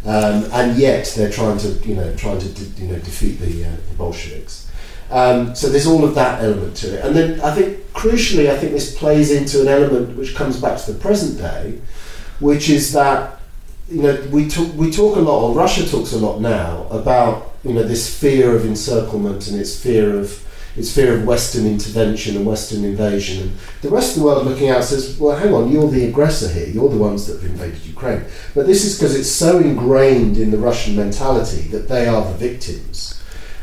Um, 0.05 0.45
and 0.53 0.78
yet 0.78 1.13
they're 1.15 1.30
trying 1.30 1.57
to, 1.59 1.69
you 1.88 1.95
know, 1.95 2.15
trying 2.15 2.39
to, 2.39 2.49
de- 2.49 2.82
you 2.82 2.88
know, 2.88 2.99
defeat 2.99 3.39
the, 3.39 3.65
uh, 3.65 3.75
the 3.89 3.95
Bolsheviks. 3.97 4.71
Um, 5.09 5.55
so 5.55 5.69
there's 5.69 5.88
all 5.88 6.03
of 6.03 6.15
that 6.15 6.43
element 6.43 6.75
to 6.78 6.97
it, 6.97 7.05
and 7.05 7.15
then 7.15 7.39
I 7.39 7.55
think 7.55 7.78
crucially, 7.93 8.49
I 8.49 8.57
think 8.57 8.73
this 8.73 8.97
plays 8.97 9.32
into 9.32 9.61
an 9.61 9.69
element 9.69 10.17
which 10.17 10.36
comes 10.36 10.59
back 10.59 10.78
to 10.82 10.91
the 10.91 10.99
present 10.99 11.38
day, 11.38 11.80
which 12.39 12.69
is 12.69 12.91
that 12.91 13.39
you 13.89 14.01
know 14.01 14.21
we 14.32 14.49
talk 14.49 14.73
we 14.75 14.91
talk 14.91 15.15
a 15.15 15.21
lot, 15.21 15.43
or 15.43 15.55
Russia 15.55 15.89
talks 15.89 16.11
a 16.11 16.17
lot 16.17 16.41
now 16.41 16.88
about 16.91 17.53
you 17.63 17.73
know 17.73 17.84
this 17.84 18.19
fear 18.19 18.53
of 18.53 18.65
encirclement 18.65 19.47
and 19.47 19.57
its 19.57 19.82
fear 19.82 20.19
of 20.19 20.43
its 20.78 20.93
fear 20.93 21.17
of 21.17 21.25
Western 21.25 21.65
intervention 21.65 22.38
and 22.38 22.45
Western 22.45 22.86
invasion, 22.86 23.43
and 23.43 23.57
the 23.82 23.89
rest 23.89 24.15
of 24.15 24.21
the 24.21 24.25
world 24.25 24.45
looking 24.45 24.69
out 24.69 24.84
says, 24.84 25.17
well, 25.19 25.36
hang 25.36 25.53
on, 25.53 25.71
you're 25.71 25.89
the 25.89 26.05
aggressor 26.05 26.47
here, 26.47 26.67
you're 26.67 26.89
the 26.89 26.97
ones 26.97 27.25
that 27.25 27.41
have 27.41 27.49
invaded 27.49 27.86
Ukraine, 27.86 28.23
but 28.53 28.67
this 28.67 28.86
is 28.86 28.97
because 28.97 29.15
it's 29.15 29.30
so 29.30 29.59
ingrained 29.59 30.38
in 30.38 30.51
the 30.51 30.57
Russian 30.57 30.95
mentality 30.95 31.61
that 31.69 31.88
they 31.88 32.07
are 32.07 32.23
the 32.23 32.38
victims. 32.38 33.21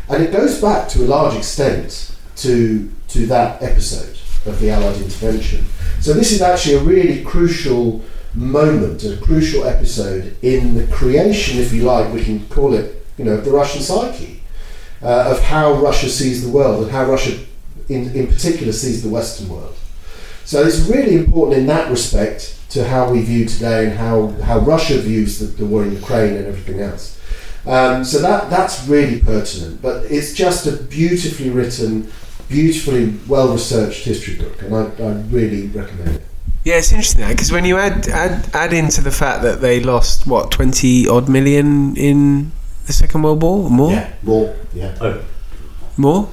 And 0.08 0.22
it 0.22 0.32
goes 0.32 0.60
back 0.60 0.88
to 0.90 1.04
a 1.04 1.06
large 1.06 1.36
extent 1.36 2.14
to, 2.36 2.92
to 3.08 3.26
that 3.26 3.62
episode 3.62 4.18
of 4.44 4.60
the 4.60 4.70
Allied 4.70 5.00
intervention. 5.00 5.64
So 6.00 6.12
this 6.12 6.32
is 6.32 6.42
actually 6.42 6.74
a 6.74 6.82
really 6.82 7.24
crucial 7.24 8.04
moment, 8.34 9.04
a 9.04 9.16
crucial 9.16 9.64
episode 9.64 10.36
in 10.42 10.74
the 10.74 10.86
creation, 10.88 11.58
if 11.58 11.72
you 11.72 11.84
like, 11.84 12.12
we 12.12 12.24
can 12.24 12.46
call 12.48 12.74
it, 12.74 13.06
you 13.16 13.24
know, 13.24 13.34
of 13.34 13.44
the 13.44 13.50
Russian 13.50 13.80
psyche, 13.80 14.42
uh, 15.04 15.32
of 15.32 15.42
how 15.42 15.74
Russia 15.74 16.08
sees 16.08 16.42
the 16.44 16.50
world 16.50 16.84
and 16.84 16.92
how 16.92 17.04
Russia, 17.04 17.38
in, 17.88 18.10
in 18.14 18.26
particular, 18.26 18.72
sees 18.72 19.02
the 19.02 19.08
Western 19.08 19.48
world. 19.48 19.76
So 20.44 20.62
it's 20.64 20.80
really 20.80 21.16
important 21.16 21.58
in 21.60 21.66
that 21.66 21.90
respect 21.90 22.58
to 22.70 22.88
how 22.88 23.10
we 23.10 23.22
view 23.22 23.46
today 23.46 23.86
and 23.86 23.98
how, 23.98 24.28
how 24.42 24.58
Russia 24.58 24.98
views 24.98 25.38
the, 25.38 25.46
the 25.46 25.64
war 25.64 25.84
in 25.84 25.92
Ukraine 25.92 26.34
and 26.34 26.46
everything 26.46 26.80
else. 26.80 27.20
Um, 27.66 28.04
so 28.04 28.18
that 28.20 28.50
that's 28.50 28.86
really 28.86 29.20
pertinent, 29.20 29.80
but 29.80 30.04
it's 30.10 30.34
just 30.34 30.66
a 30.66 30.72
beautifully 30.72 31.48
written, 31.48 32.12
beautifully 32.48 33.14
well 33.26 33.50
researched 33.54 34.04
history 34.04 34.36
book, 34.36 34.60
and 34.60 34.74
I, 34.74 34.82
I 35.02 35.12
really 35.30 35.68
recommend 35.68 36.16
it. 36.16 36.22
Yeah, 36.64 36.76
it's 36.76 36.92
interesting 36.92 37.26
because 37.26 37.50
when 37.50 37.64
you 37.64 37.78
add, 37.78 38.06
add 38.08 38.50
add 38.52 38.74
into 38.74 39.00
the 39.00 39.10
fact 39.10 39.42
that 39.44 39.62
they 39.62 39.80
lost 39.80 40.26
what 40.26 40.50
twenty 40.50 41.08
odd 41.08 41.26
million 41.30 41.96
in 41.96 42.52
the 42.86 42.92
Second 42.92 43.22
World 43.22 43.42
War, 43.42 43.70
more, 43.70 43.90
Yeah, 43.92 44.12
more. 44.22 44.54
Yeah. 44.72 44.94
Oh. 45.00 45.22
more. 45.96 46.28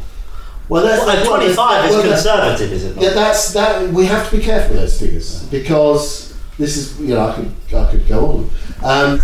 Well, 0.70 0.84
that's 0.84 1.06
Well, 1.06 1.26
25 1.38 1.86
is 1.86 1.92
well, 1.92 2.04
conservative, 2.04 2.72
is 2.72 2.84
it 2.86 2.96
not? 2.96 3.04
Yeah, 3.04 3.10
that's 3.10 3.54
that. 3.54 3.90
We 3.92 4.06
have 4.06 4.30
to 4.30 4.38
be 4.38 4.44
careful 4.44 4.72
with 4.76 4.82
those 4.84 5.00
figures 5.00 5.44
because 5.44 6.34
this 6.58 6.78
is 6.78 7.00
you 7.00 7.14
know 7.14 7.28
I 7.28 7.36
could 7.36 7.52
I 7.76 7.92
could 7.92 8.08
go 8.08 8.26
on. 8.28 8.50
Um, 8.84 9.22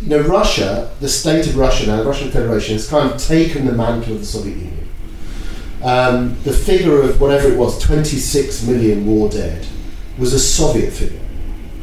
you 0.00 0.08
know, 0.08 0.20
Russia, 0.20 0.90
the 1.00 1.08
state 1.08 1.46
of 1.46 1.56
Russia 1.56 1.86
now, 1.86 1.96
the 1.96 2.04
Russian 2.04 2.30
Federation 2.30 2.74
has 2.74 2.88
kind 2.88 3.10
of 3.10 3.18
taken 3.20 3.64
the 3.64 3.72
mantle 3.72 4.12
of 4.12 4.20
the 4.20 4.26
Soviet 4.26 4.56
Union. 4.56 4.88
Um, 5.82 6.36
the 6.42 6.52
figure 6.52 7.00
of 7.00 7.20
whatever 7.20 7.48
it 7.48 7.56
was, 7.56 7.78
26 7.82 8.66
million 8.66 9.06
war 9.06 9.28
dead, 9.30 9.66
was 10.18 10.34
a 10.34 10.38
Soviet 10.38 10.92
figure. 10.92 11.20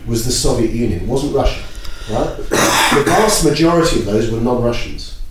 Was 0.06 0.26
the 0.26 0.32
Soviet 0.32 0.72
Union? 0.72 1.02
It 1.02 1.08
wasn't 1.08 1.34
Russia, 1.34 1.64
right? 2.10 2.38
the 2.38 3.04
vast 3.06 3.46
majority 3.46 4.00
of 4.00 4.06
those 4.06 4.32
were 4.32 4.40
non-Russians. 4.40 5.22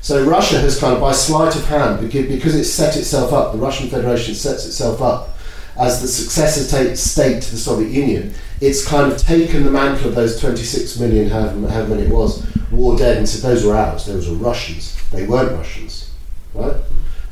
So 0.00 0.24
Russia 0.24 0.58
has 0.58 0.80
kind 0.80 0.94
of, 0.94 1.00
by 1.00 1.12
sleight 1.12 1.54
of 1.54 1.64
hand, 1.66 2.00
because, 2.00 2.56
it's 2.56 2.70
set 2.70 2.96
itself 2.96 3.32
up, 3.32 3.52
the 3.52 3.58
Russian 3.58 3.88
Federation 3.88 4.34
sets 4.34 4.66
itself 4.66 5.00
up 5.00 5.36
as 5.78 6.02
the 6.02 6.08
successor 6.08 6.68
ta- 6.68 6.94
state 6.94 7.40
to 7.42 7.50
the 7.52 7.56
Soviet 7.56 7.90
Union. 7.90 8.34
It's 8.60 8.86
kind 8.86 9.12
of 9.12 9.18
taken 9.18 9.62
the 9.62 9.70
mantle 9.70 10.08
of 10.08 10.14
those 10.14 10.40
26 10.40 10.98
million, 10.98 11.30
however, 11.30 11.68
however 11.68 11.94
many 11.94 12.02
it 12.02 12.12
was, 12.12 12.44
war 12.70 12.96
dead, 12.98 13.18
and 13.18 13.28
said 13.28 13.42
those 13.42 13.64
were 13.64 13.76
ours. 13.76 14.06
Those 14.06 14.28
were 14.28 14.36
Russians. 14.36 14.98
They 15.10 15.24
weren't 15.26 15.52
Russians, 15.52 16.10
right? 16.52 16.76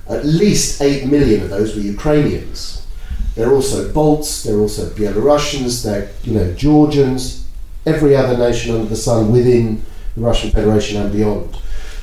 At 0.09 0.25
least 0.25 0.81
8 0.81 1.07
million 1.07 1.43
of 1.43 1.51
those 1.51 1.75
were 1.75 1.83
Ukrainians. 1.83 2.87
They're 3.35 3.53
also 3.53 3.93
Balts, 3.93 4.43
they're 4.43 4.59
also 4.59 4.91
Belarusians, 4.91 5.85
they're 5.85 6.11
you 6.25 6.35
know 6.35 6.53
Georgians, 6.55 7.40
every 7.87 8.15
other 8.17 8.37
nation 8.37 8.75
under 8.75 8.87
the 8.87 8.97
sun 8.97 9.33
within 9.33 9.83
the 10.15 10.21
Russian 10.23 10.51
Federation 10.51 11.01
and 11.01 11.13
beyond. 11.13 11.57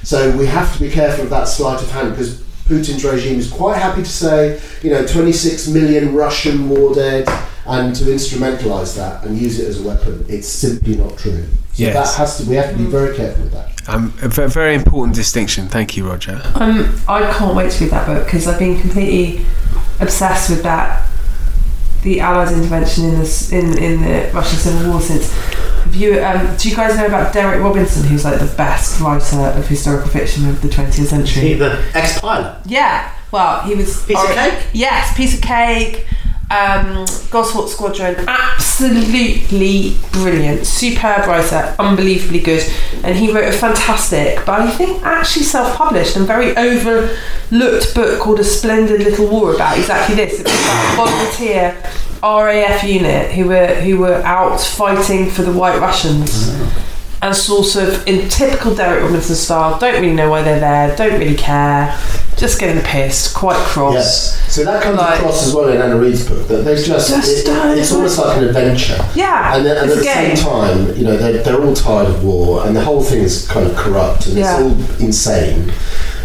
So 0.04 0.36
we 0.38 0.46
have 0.46 0.74
to 0.74 0.80
be 0.80 0.90
careful 0.90 1.26
of 1.26 1.30
that 1.32 1.48
sleight 1.48 1.82
of 1.82 1.92
hand 1.92 2.12
because 2.12 2.42
Putin's 2.68 3.04
regime 3.04 3.40
is 3.40 3.50
quite 3.50 3.78
happy 3.78 4.04
to 4.04 4.10
say, 4.10 4.60
you 4.82 4.90
know, 4.92 5.06
26 5.06 5.68
million 5.70 6.14
Russian 6.14 6.70
war 6.70 6.94
dead, 6.94 7.28
and 7.66 7.96
to 7.96 8.06
instrumentalise 8.06 8.96
that 8.96 9.24
and 9.26 9.38
use 9.38 9.60
it 9.60 9.68
as 9.68 9.84
a 9.84 9.88
weapon. 9.88 10.26
It's 10.30 10.48
simply 10.48 10.96
not 10.96 11.18
true. 11.18 11.44
So 11.74 11.84
Yes. 11.84 11.94
that 11.94 12.18
has 12.18 12.38
to. 12.38 12.50
We 12.50 12.56
have 12.56 12.72
to 12.72 12.78
be 12.78 12.86
very 12.86 13.16
careful 13.16 13.44
with 13.44 13.54
that. 13.54 13.70
Um, 13.90 14.14
a 14.22 14.28
very 14.30 14.74
important 14.74 15.16
distinction. 15.16 15.68
Thank 15.68 15.96
you, 15.96 16.08
Roger. 16.08 16.42
Um, 16.56 17.00
I 17.08 17.32
can't 17.32 17.56
wait 17.56 17.72
to 17.74 17.84
read 17.84 17.92
that 17.92 18.06
book 18.08 18.26
because 18.26 18.48
I've 18.48 18.60
been 18.60 18.80
completely 18.80 19.46
obsessed 20.00 20.50
with 20.50 20.64
that, 20.64 21.08
the 22.04 22.20
Allies' 22.20 22.52
intervention 22.52 23.06
in 23.06 23.20
the 23.20 23.50
in 23.52 23.78
in 23.78 24.02
the 24.02 24.32
Russian 24.34 24.60
Civil 24.60 24.92
War 24.92 25.02
since. 25.02 25.32
Um, 25.92 26.56
do 26.58 26.70
you 26.70 26.76
guys 26.76 26.98
know 26.98 27.06
about 27.06 27.34
Derek 27.34 27.62
Robinson, 27.62 28.04
who's 28.08 28.26
like 28.26 28.40
the 28.40 28.54
best 28.58 29.00
writer 29.00 29.38
of 29.58 29.68
historical 29.68 30.10
fiction 30.10 30.48
of 30.50 30.62
the 30.62 30.68
20th 30.68 30.96
He 30.96 31.06
century? 31.06 31.54
the 31.54 31.82
ex-pilot. 31.94 32.58
Yeah. 32.66 33.14
Well, 33.32 33.62
he 33.64 33.76
was 33.76 34.06
Piece 34.06 34.20
of 34.22 34.30
cake? 34.36 34.66
Yes, 34.74 35.16
piece 35.16 35.36
of 35.36 35.42
cake. 35.42 36.08
Um, 36.50 37.06
Goshawk 37.30 37.68
Squadron, 37.68 38.16
absolutely 38.26 39.98
brilliant, 40.14 40.66
superb 40.66 41.28
writer, 41.28 41.76
unbelievably 41.78 42.40
good, 42.40 42.64
and 43.04 43.18
he 43.18 43.34
wrote 43.34 43.54
a 43.54 43.58
fantastic, 43.58 44.46
but 44.46 44.62
I 44.62 44.72
think 44.72 45.04
actually 45.04 45.44
self-published 45.44 46.16
and 46.16 46.26
very 46.26 46.56
overlooked 46.56 47.94
book 47.94 48.22
called 48.22 48.40
A 48.40 48.46
Splendid 48.46 49.02
Little 49.02 49.28
War 49.28 49.56
about 49.56 49.78
exactly 49.78 50.16
this. 50.16 50.40
It 50.40 50.46
was 50.46 50.64
about 50.64 50.94
a 50.94 50.96
volunteer 50.96 51.76
RAF 52.24 52.84
unit 52.84 53.32
who 53.34 53.48
were 53.48 53.68
who 53.76 53.98
were 53.98 54.22
out 54.24 54.62
fighting 54.62 55.30
for 55.30 55.42
the 55.42 55.52
White 55.52 55.80
Russians. 55.82 56.50
And 57.20 57.36
sort 57.36 57.76
of 57.78 58.08
in 58.08 58.30
typical 58.30 58.76
Derek 58.76 59.02
Robinson 59.04 59.36
style, 59.36 59.80
don't 59.80 59.96
really 60.00 60.14
know 60.14 60.30
why 60.30 60.44
they're 60.44 60.60
there, 60.60 60.96
don't 60.96 61.18
really 61.20 61.36
care, 61.36 61.98
just 62.38 62.60
getting 62.60 62.82
pissed, 62.84 63.34
quite 63.36 63.58
cross. 63.58 63.96
Yes. 63.96 64.54
So 64.54 64.64
that 64.66 64.84
comes 64.84 65.00
Like- 65.00 65.20
across 65.20 65.48
as 65.48 65.54
well 65.56 65.68
in 65.70 65.82
Anna 65.82 65.98
Reid's 65.98 66.28
book. 66.30 66.48
That 66.48 66.58
they've 66.58 66.78
just, 66.86 67.10
Just 67.10 67.48
it- 67.48 67.78
it's 67.80 67.92
almost 67.92 68.20
like 68.20 68.38
an 68.38 68.44
adventure. 68.44 69.04
Yeah, 69.16 69.56
And, 69.56 69.66
then, 69.66 69.78
and 69.78 69.90
at 69.92 69.98
the 69.98 70.04
same 70.04 70.36
time, 70.36 70.96
you 70.96 71.06
know, 71.06 71.18
they're, 71.18 71.42
they're 71.42 71.60
all 71.64 71.74
tired 71.74 72.08
of 72.08 72.24
war, 72.24 72.68
and 72.68 72.76
the 72.76 72.82
whole 72.84 73.02
thing 73.04 73.22
is 73.24 73.48
kind 73.48 73.66
of 73.66 73.76
corrupt, 73.76 74.28
and 74.28 74.38
Yeah. 74.38 74.54
it's 74.60 74.62
all 75.00 75.04
insane. 75.06 75.72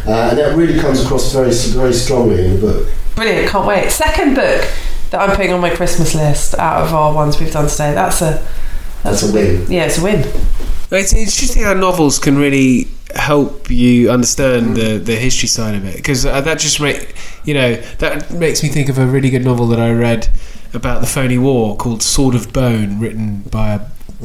Uh, 0.07 0.11
and 0.31 0.39
that 0.39 0.55
really 0.57 0.79
comes 0.79 1.03
across 1.03 1.33
very, 1.33 1.53
very 1.53 1.95
strongly 1.95 2.45
in 2.45 2.61
the 2.61 2.67
book. 2.67 2.87
Brilliant, 3.15 3.49
can't 3.49 3.67
wait. 3.67 3.91
Second 3.91 4.35
book 4.35 4.69
that 5.11 5.21
I'm 5.21 5.35
putting 5.35 5.53
on 5.55 5.61
my 5.63 5.71
Christmas 5.71 6.15
list 6.15 6.55
out 6.59 6.83
of 6.83 6.93
our 6.93 7.15
ones 7.15 7.41
we've 7.41 7.53
done 7.53 7.69
today. 7.69 7.95
That's 7.95 8.21
a 8.21 8.43
That's 9.03 9.23
a 9.29 9.33
win. 9.33 9.71
yeah, 9.71 9.85
it's 9.87 9.99
a 9.99 10.03
win. 10.05 10.21
It's 10.91 11.13
interesting 11.15 11.63
how 11.63 11.73
novels 11.75 12.19
can 12.19 12.37
really 12.37 12.89
help 13.15 13.71
you 13.71 14.11
understand 14.11 14.77
the, 14.77 14.99
the 14.99 15.15
history 15.17 15.49
side 15.49 15.75
of 15.75 15.85
it 15.85 15.97
because 15.97 16.25
uh, 16.25 16.41
that 16.41 16.59
just 16.59 16.81
make 16.81 17.15
you 17.45 17.53
know 17.55 17.75
that 17.99 18.31
makes 18.31 18.63
me 18.63 18.69
think 18.71 18.89
of 18.89 18.97
a 18.99 19.07
really 19.07 19.29
good 19.31 19.45
novel 19.45 19.67
that 19.69 19.79
I 19.81 19.93
read 19.93 20.29
about 20.75 21.01
the 21.03 21.07
phony 21.07 21.37
war 21.39 21.77
called 21.77 22.03
Sword 22.03 22.35
of 22.35 22.53
Bone, 22.53 22.99
written 23.01 23.43
by 23.51 23.75
a 23.75 23.81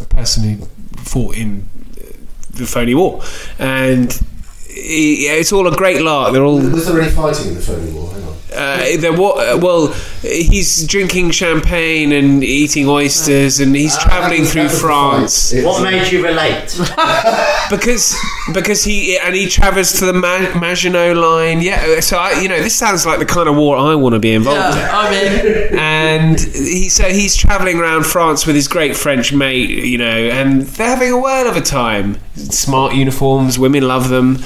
person 0.09 0.43
who 0.43 0.65
fought 0.97 1.35
in 1.35 1.67
uh, 1.97 2.11
the 2.51 2.65
phony 2.65 2.95
war, 2.95 3.21
and 3.59 4.11
i- 4.11 4.36
it's 4.79 5.51
all 5.51 5.67
a 5.67 5.75
great 5.75 6.01
lark. 6.01 6.33
They're 6.33 6.43
all 6.45 6.57
Was 6.59 6.87
there 6.87 7.01
any 7.01 7.11
fighting 7.11 7.49
in 7.49 7.55
the 7.55 7.61
phony 7.61 7.91
war? 7.91 8.11
Hang 8.11 8.23
on. 8.23 8.33
uh, 8.53 9.01
there 9.01 9.13
wa- 9.13 9.31
uh, 9.37 9.57
well, 9.61 9.87
he's 10.21 10.85
drinking 10.87 11.31
champagne 11.31 12.11
and 12.11 12.43
eating 12.43 12.87
oysters, 12.87 13.59
and 13.59 13.75
he's 13.75 13.97
travelling 13.97 14.45
through 14.45 14.69
France. 14.69 15.53
What 15.53 15.83
made 15.83 16.11
you 16.11 16.23
relate? 16.23 16.75
because 17.69 18.15
because 18.53 18.83
he 18.83 19.17
and 19.19 19.35
he 19.35 19.47
travels 19.47 19.93
to 19.99 20.05
the 20.05 20.13
Ma- 20.13 20.57
Maginot 20.59 21.17
Line. 21.17 21.61
Yeah, 21.61 21.99
so 21.99 22.17
I, 22.17 22.39
you 22.41 22.47
know, 22.49 22.61
this 22.61 22.75
sounds 22.75 23.05
like 23.05 23.19
the 23.19 23.25
kind 23.25 23.47
of 23.49 23.55
war 23.55 23.77
I 23.77 23.95
want 23.95 24.13
to 24.13 24.19
be 24.19 24.33
involved 24.33 24.77
in. 24.77 24.83
I 24.83 25.11
mean, 25.11 25.77
And 26.07 26.39
he 26.39 26.89
so 26.89 27.03
he's 27.09 27.35
travelling 27.35 27.79
around 27.79 28.05
France 28.05 28.45
with 28.47 28.55
his 28.55 28.67
great 28.67 28.95
French 28.95 29.33
mate, 29.33 29.69
you 29.69 29.97
know, 29.97 30.05
and 30.05 30.61
they're 30.63 30.87
having 30.89 31.11
a 31.11 31.19
whale 31.19 31.47
of 31.47 31.55
a 31.57 31.61
time. 31.61 32.17
Smart 32.35 32.93
uniforms, 32.93 33.57
women 33.59 33.87
love 33.87 34.09
them. 34.09 34.37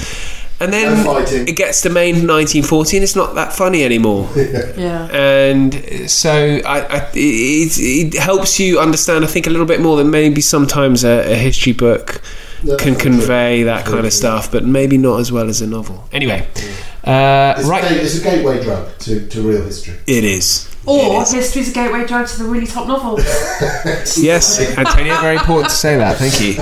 And 0.61 0.71
then 0.71 1.03
No 1.03 1.17
it 1.17 1.55
gets 1.55 1.81
to 1.81 1.89
May 1.89 2.11
1940, 2.11 2.97
and 2.97 3.03
it's 3.03 3.15
not 3.15 3.35
that 3.35 3.51
funny 3.53 3.83
anymore. 3.83 4.29
yeah. 4.35 5.07
and 5.11 5.73
so 6.09 6.61
I, 6.65 6.81
I, 6.81 7.09
it, 7.13 7.77
it 7.79 8.19
helps 8.19 8.59
you 8.59 8.79
understand, 8.79 9.23
I 9.25 9.27
think, 9.27 9.47
a 9.47 9.49
little 9.49 9.65
bit 9.65 9.81
more 9.81 9.97
than 9.97 10.09
maybe 10.11 10.39
sometimes 10.41 11.03
a, 11.03 11.31
a 11.31 11.35
history 11.35 11.73
book 11.73 12.21
Yeah, 12.63 12.75
can 12.77 12.95
convey 12.95 13.57
true. 13.59 13.65
that 13.65 13.85
kind 13.85 14.05
of 14.05 14.13
stuff, 14.13 14.51
but 14.51 14.63
maybe 14.63 14.97
not 14.97 15.19
as 15.19 15.31
well 15.31 15.49
as 15.49 15.61
a 15.61 15.67
novel. 15.67 16.07
Anyway, 16.11 16.47
uh, 17.03 17.55
It's, 17.57 17.67
a, 17.67 17.69
right, 17.71 17.81
gate- 17.89 18.01
it's 18.03 18.19
a 18.19 18.23
gateway 18.23 18.61
drug 18.63 18.97
to, 18.99 19.27
to 19.29 19.41
real 19.41 19.63
history. 19.63 19.95
it 20.05 20.23
is. 20.23 20.67
Or 20.85 20.97
It 20.97 21.21
is. 21.23 21.31
history's 21.31 21.69
a 21.71 21.73
gateway 21.73 22.05
drug 22.07 22.27
to 22.27 22.37
the 22.43 22.45
really 22.49 22.67
top 22.67 22.87
novels. 22.87 23.23
Yes, 24.17 24.59
Antonia, 24.77 25.17
very 25.21 25.35
important 25.37 25.69
to 25.69 25.75
say 25.75 25.97
that. 25.97 26.17
Thank 26.17 26.39
you. 26.41 26.53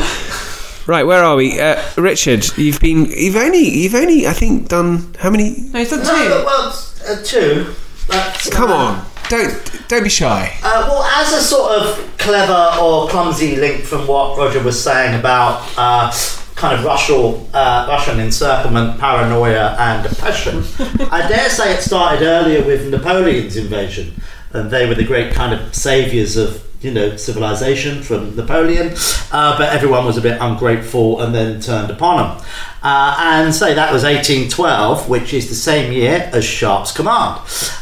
Right, 0.90 1.06
where 1.06 1.24
are 1.24 1.36
we? 1.36 1.60
Uh, 1.60 1.80
Richard, 1.98 2.48
you've 2.58 2.80
been, 2.80 3.06
you've 3.12 3.36
only, 3.36 3.60
you've 3.60 3.94
only, 3.94 4.26
I 4.26 4.34
think, 4.34 4.70
done 4.70 5.14
how 5.20 5.30
many? 5.30 5.56
no, 5.70 5.78
he's 5.78 5.92
done 5.92 6.00
no, 6.00 6.06
two. 6.06 6.30
well, 6.44 6.84
uh, 7.08 7.24
two. 7.24 7.76
But, 8.08 8.50
Come 8.52 8.72
uh, 8.72 8.76
on, 8.76 9.06
don't, 9.30 9.88
don't 9.88 10.02
be 10.02 10.10
shy. 10.10 10.52
Uh, 10.64 10.88
well, 10.90 11.04
as 11.04 11.32
a 11.32 11.44
sort 11.44 11.74
of 11.74 12.18
clever 12.18 12.76
or 12.82 13.08
clumsy 13.08 13.56
link 13.56 13.84
from 13.84 14.08
what 14.08 14.36
Roger 14.36 14.64
was 14.64 14.84
saying 14.84 15.20
about 15.20 15.62
uh, 15.78 16.12
kind 16.56 16.80
of 16.80 16.84
Russian, 16.84 17.46
uh, 17.54 17.86
Russian 17.88 18.20
encirclement, 18.20 19.00
paranoia, 19.00 19.76
and 19.78 20.08
oppression, 20.08 20.64
I 21.12 21.24
dare 21.30 21.52
say 21.52 21.76
it 21.76 21.82
started 21.82 22.24
earlier 22.26 22.66
with 22.66 22.90
Napoleon's 22.90 23.58
invasion, 23.58 24.20
and 24.54 24.72
they 24.72 24.88
were 24.88 24.96
the 24.96 25.06
great 25.06 25.36
kind 25.36 25.54
of 25.54 25.76
saviours 25.76 26.36
of 26.36 26.68
you 26.82 26.92
know 26.92 27.16
civilization 27.18 28.02
from 28.02 28.36
Napoleon, 28.36 28.94
uh, 29.32 29.58
but 29.58 29.70
everyone 29.70 30.06
was 30.06 30.18
a 30.18 30.22
bit 30.22 30.38
ungrateful 30.40 31.22
and 31.22 31.36
then 31.36 31.60
turned 31.60 31.92
upon 31.92 32.18
them. 32.18 32.46
Uh, 32.82 33.16
and 33.20 33.54
say 33.54 33.74
that 33.74 33.92
was 33.92 34.04
1812, 34.04 35.10
which 35.10 35.34
is 35.34 35.50
the 35.50 35.56
same 35.56 35.92
year 35.92 36.30
as 36.34 36.46
Sharpe's 36.46 36.94
Command. 36.94 37.42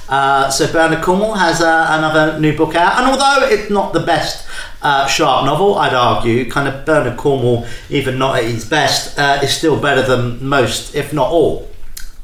Uh, 0.09 0.49
so 0.49 0.71
Bernard 0.71 1.03
Cornwell 1.03 1.35
has 1.35 1.61
uh, 1.61 1.87
another 1.89 2.39
new 2.39 2.57
book 2.57 2.75
out, 2.75 2.97
and 2.97 3.05
although 3.05 3.47
it's 3.47 3.69
not 3.69 3.93
the 3.93 3.99
best 3.99 4.47
uh, 4.81 5.05
Sharpe 5.07 5.45
novel, 5.45 5.75
I'd 5.75 5.93
argue, 5.93 6.49
kind 6.49 6.67
of 6.67 6.85
Bernard 6.85 7.17
Cornwell, 7.17 7.67
even 7.89 8.17
not 8.17 8.37
at 8.37 8.45
his 8.45 8.65
best, 8.67 9.17
uh, 9.19 9.39
is 9.43 9.55
still 9.55 9.79
better 9.79 10.01
than 10.01 10.43
most, 10.43 10.95
if 10.95 11.13
not 11.13 11.29
all. 11.29 11.69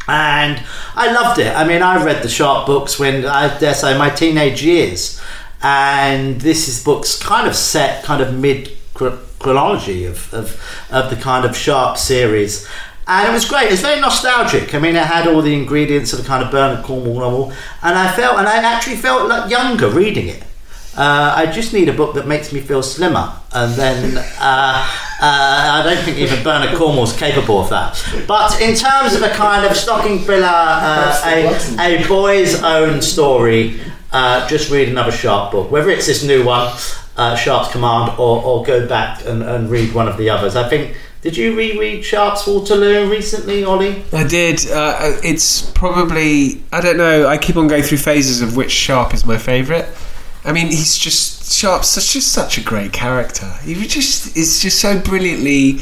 And 0.07 0.61
I 0.95 1.11
loved 1.13 1.39
it. 1.39 1.55
I 1.55 1.65
mean, 1.65 1.81
I 1.81 2.03
read 2.03 2.23
the 2.23 2.29
Sharpe 2.29 2.65
books 2.65 2.99
when 2.99 3.25
I 3.25 3.57
dare 3.57 3.73
say 3.73 3.97
my 3.97 4.09
teenage 4.09 4.61
years, 4.61 5.21
and 5.63 6.41
this 6.41 6.67
is 6.67 6.83
books 6.83 7.17
kind 7.17 7.47
of 7.47 7.55
set 7.55 8.03
kind 8.03 8.21
of 8.21 8.37
mid 8.37 8.69
chronology 8.93 10.05
of, 10.05 10.33
of, 10.33 10.61
of 10.91 11.09
the 11.09 11.15
kind 11.15 11.45
of 11.45 11.55
Sharpe 11.55 11.97
series. 11.97 12.67
And 13.07 13.27
it 13.27 13.33
was 13.33 13.45
great. 13.45 13.67
It 13.67 13.71
was 13.71 13.81
very 13.81 13.99
nostalgic. 13.99 14.73
I 14.73 14.79
mean, 14.79 14.95
it 14.95 15.05
had 15.05 15.27
all 15.27 15.41
the 15.41 15.53
ingredients 15.53 16.13
of 16.13 16.19
a 16.19 16.23
kind 16.23 16.43
of 16.43 16.51
Bernard 16.51 16.85
Cornwell 16.85 17.19
novel, 17.19 17.53
and 17.81 17.97
I 17.97 18.11
felt, 18.13 18.37
and 18.37 18.47
I 18.47 18.57
actually 18.57 18.95
felt 18.95 19.27
like 19.27 19.49
younger 19.49 19.89
reading 19.89 20.29
it. 20.29 20.43
Uh, 20.95 21.33
I 21.35 21.47
just 21.47 21.73
need 21.73 21.89
a 21.89 21.93
book 21.93 22.13
that 22.15 22.27
makes 22.27 22.53
me 22.53 22.59
feel 22.61 22.83
slimmer, 22.83 23.33
and 23.51 23.73
then 23.73 24.17
uh, 24.17 24.21
uh, 24.39 24.85
I 25.19 25.81
don't 25.83 26.01
think 26.05 26.17
even 26.19 26.43
Bernard 26.43 26.77
Cornwell's 26.77 27.17
capable 27.17 27.59
of 27.59 27.69
that. 27.71 28.01
But 28.27 28.61
in 28.61 28.75
terms 28.75 29.15
of 29.15 29.23
a 29.23 29.29
kind 29.29 29.65
of 29.65 29.75
stocking 29.75 30.19
filler, 30.19 30.45
uh, 30.45 31.21
a, 31.25 32.03
a 32.03 32.07
boy's 32.07 32.61
own 32.61 33.01
story, 33.01 33.81
uh, 34.13 34.47
just 34.47 34.71
read 34.71 34.87
another 34.89 35.11
Sharpe 35.11 35.51
book, 35.51 35.71
whether 35.71 35.89
it's 35.89 36.05
this 36.05 36.23
new 36.23 36.45
one, 36.45 36.71
uh, 37.17 37.35
Sharpe's 37.35 37.71
Command, 37.71 38.17
or, 38.19 38.41
or 38.43 38.63
go 38.63 38.87
back 38.87 39.25
and, 39.25 39.43
and 39.43 39.69
read 39.69 39.93
one 39.93 40.07
of 40.07 40.17
the 40.17 40.29
others. 40.29 40.55
I 40.55 40.69
think. 40.69 40.95
Did 41.21 41.37
you 41.37 41.57
reread 41.57 42.03
Sharpe's 42.03 42.45
Waterloo 42.45 43.09
recently, 43.09 43.63
Ollie? 43.63 44.03
I 44.11 44.27
did. 44.27 44.69
Uh, 44.69 45.17
it's 45.23 45.71
probably 45.71 46.61
I 46.71 46.81
don't 46.81 46.97
know. 46.97 47.27
I 47.27 47.37
keep 47.37 47.55
on 47.55 47.67
going 47.67 47.83
through 47.83 47.99
phases 47.99 48.41
of 48.41 48.57
which 48.57 48.71
Sharpe 48.71 49.13
is 49.13 49.25
my 49.25 49.37
favourite. 49.37 49.85
I 50.43 50.51
mean, 50.51 50.67
he's 50.67 50.97
just 50.97 51.53
Sharpe's 51.53 51.87
such 51.87 52.11
just 52.11 52.33
such 52.33 52.57
a 52.57 52.61
great 52.61 52.91
character. 52.91 53.49
He 53.63 53.73
just 53.87 54.35
is 54.35 54.61
just 54.61 54.79
so 54.79 54.99
brilliantly. 54.99 55.79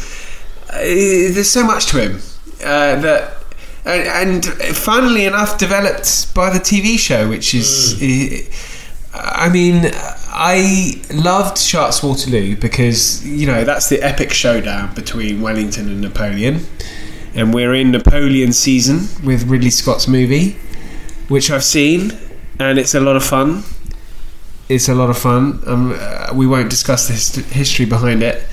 Uh, 0.70 1.34
there's 1.34 1.50
so 1.50 1.66
much 1.66 1.88
to 1.88 2.00
him 2.00 2.22
uh, 2.64 3.02
that. 3.02 3.41
And, 3.84 4.46
and 4.46 4.46
funnily 4.76 5.26
enough, 5.26 5.58
developed 5.58 6.34
by 6.36 6.50
the 6.52 6.60
TV 6.60 7.00
show, 7.00 7.28
which 7.28 7.54
is, 7.56 7.98
I 9.14 9.50
mean, 9.50 9.90
I 10.34 11.02
loved 11.14 11.58
Sharpe's 11.58 12.02
Waterloo 12.04 12.56
because 12.56 13.26
you 13.28 13.46
know 13.48 13.64
that's 13.64 13.90
the 13.90 14.02
epic 14.02 14.32
showdown 14.32 14.94
between 14.96 15.42
Wellington 15.42 15.90
and 15.90 16.00
Napoleon, 16.00 16.66
and 17.36 17.54
we're 17.54 17.74
in 17.74 17.92
Napoleon 17.92 18.54
season 18.54 19.08
with 19.26 19.44
Ridley 19.48 19.70
Scott's 19.72 20.08
movie, 20.08 20.58
which 21.28 21.52
I've 21.52 21.64
seen, 21.64 22.12
and 22.60 22.80
it's 22.80 22.96
a 22.96 23.00
lot 23.00 23.16
of 23.16 23.24
fun. 23.24 23.64
It's 24.70 24.88
a 24.88 24.96
lot 24.96 25.10
of 25.10 25.18
fun. 25.18 25.62
Um, 25.66 25.94
uh, 26.00 26.30
we 26.34 26.48
won't 26.48 26.70
discuss 26.70 27.08
the 27.08 27.14
hist- 27.14 27.52
history 27.52 27.86
behind 27.86 28.24
it, 28.24 28.44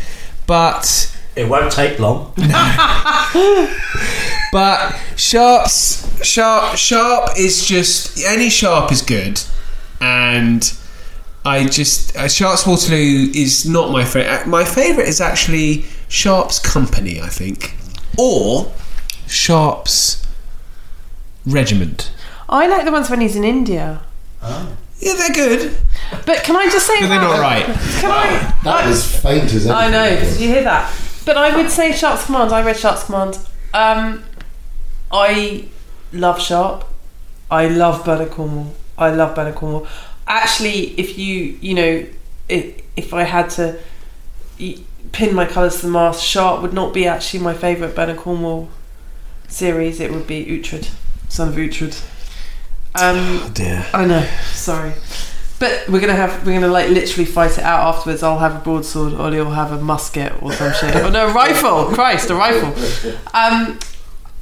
but 0.46 1.14
It 1.36 1.48
won't 1.48 1.70
take 1.70 2.00
long. 2.00 2.32
but 4.52 4.94
Sharpe's 5.16 6.06
Sharpe 6.26 6.76
Sharpe 6.76 7.38
is 7.38 7.64
just 7.66 8.18
any 8.24 8.50
Sharpe 8.50 8.90
is 8.92 9.02
good, 9.02 9.40
and 10.00 10.72
I 11.44 11.66
just 11.66 12.16
uh, 12.16 12.28
Sharpe's 12.28 12.66
Waterloo 12.66 13.30
is 13.34 13.66
not 13.68 13.90
my 13.92 14.04
favorite. 14.04 14.46
My 14.46 14.64
favorite 14.64 15.08
is 15.08 15.20
actually 15.20 15.84
Sharpe's 16.08 16.58
Company, 16.58 17.20
I 17.20 17.28
think, 17.28 17.76
or 18.18 18.72
Sharpe's 19.26 20.26
Regiment. 21.46 22.12
I 22.48 22.66
like 22.66 22.84
the 22.84 22.92
ones 22.92 23.08
when 23.10 23.20
he's 23.20 23.36
in 23.36 23.44
India. 23.44 24.02
Yeah, 24.42 25.14
they're 25.14 25.30
good, 25.34 25.76
But 26.26 26.42
can 26.42 26.56
I 26.56 26.68
just 26.70 26.86
say, 26.86 27.00
but 27.00 27.08
they're 27.08 27.20
not 27.20 27.38
right. 27.38 27.64
Can 27.64 28.10
I? 28.10 28.54
That 28.64 28.86
was 28.88 29.20
faint 29.20 29.44
as 29.54 29.66
ever. 29.66 29.74
I 29.74 29.88
know. 29.90 30.08
Did 30.08 30.40
you 30.40 30.48
hear 30.48 30.64
that? 30.64 30.92
But 31.24 31.36
I 31.36 31.54
would 31.56 31.70
say 31.70 31.92
Sharpe's 31.92 32.24
Command. 32.26 32.52
I 32.52 32.62
read 32.62 32.76
Sharpe's 32.76 33.04
Command. 33.04 33.38
Um, 33.74 34.24
I 35.10 35.68
love 36.12 36.40
Sharpe. 36.40 36.84
I 37.50 37.68
love 37.68 38.04
Bernard 38.04 38.30
Cornwell. 38.30 38.74
I 38.96 39.10
love 39.10 39.34
Bernard 39.34 39.54
Cornwell. 39.54 39.86
Actually, 40.26 40.98
if 41.00 41.18
you 41.18 41.58
you 41.60 41.74
know, 41.74 42.06
if, 42.48 42.82
if 42.96 43.14
I 43.14 43.22
had 43.22 43.50
to 43.50 43.78
pin 45.12 45.34
my 45.34 45.46
colours 45.46 45.80
to 45.80 45.86
the 45.86 45.92
mast, 45.92 46.22
Sharpe 46.22 46.62
would 46.62 46.72
not 46.72 46.92
be 46.92 47.06
actually 47.06 47.40
my 47.40 47.54
favourite 47.54 47.94
Bernard 47.94 48.18
Cornwell 48.18 48.68
series. 49.48 50.00
It 50.00 50.12
would 50.12 50.26
be 50.26 50.44
Uhtred, 50.44 50.90
Son 51.28 51.48
of 51.48 51.54
Uhtred. 51.54 52.02
Um, 52.94 53.16
Oh 53.16 53.50
dear. 53.54 53.86
I 53.94 54.04
know. 54.04 54.26
Sorry. 54.52 54.92
But 55.58 55.88
we're 55.88 56.00
gonna 56.00 56.14
have 56.14 56.46
we're 56.46 56.54
gonna 56.54 56.72
like 56.72 56.90
literally 56.90 57.24
fight 57.24 57.52
it 57.52 57.64
out 57.64 57.94
afterwards. 57.94 58.22
I'll 58.22 58.38
have 58.38 58.56
a 58.56 58.58
broadsword, 58.60 59.14
Ollie 59.14 59.38
will 59.38 59.50
have 59.50 59.72
a 59.72 59.80
musket 59.80 60.40
or 60.42 60.52
some 60.52 60.72
shit. 60.72 60.94
Oh 60.94 61.10
no, 61.10 61.28
a 61.28 61.32
rifle! 61.32 61.86
Christ, 61.86 62.30
a 62.30 62.34
rifle. 62.34 62.74
Um, 63.34 63.78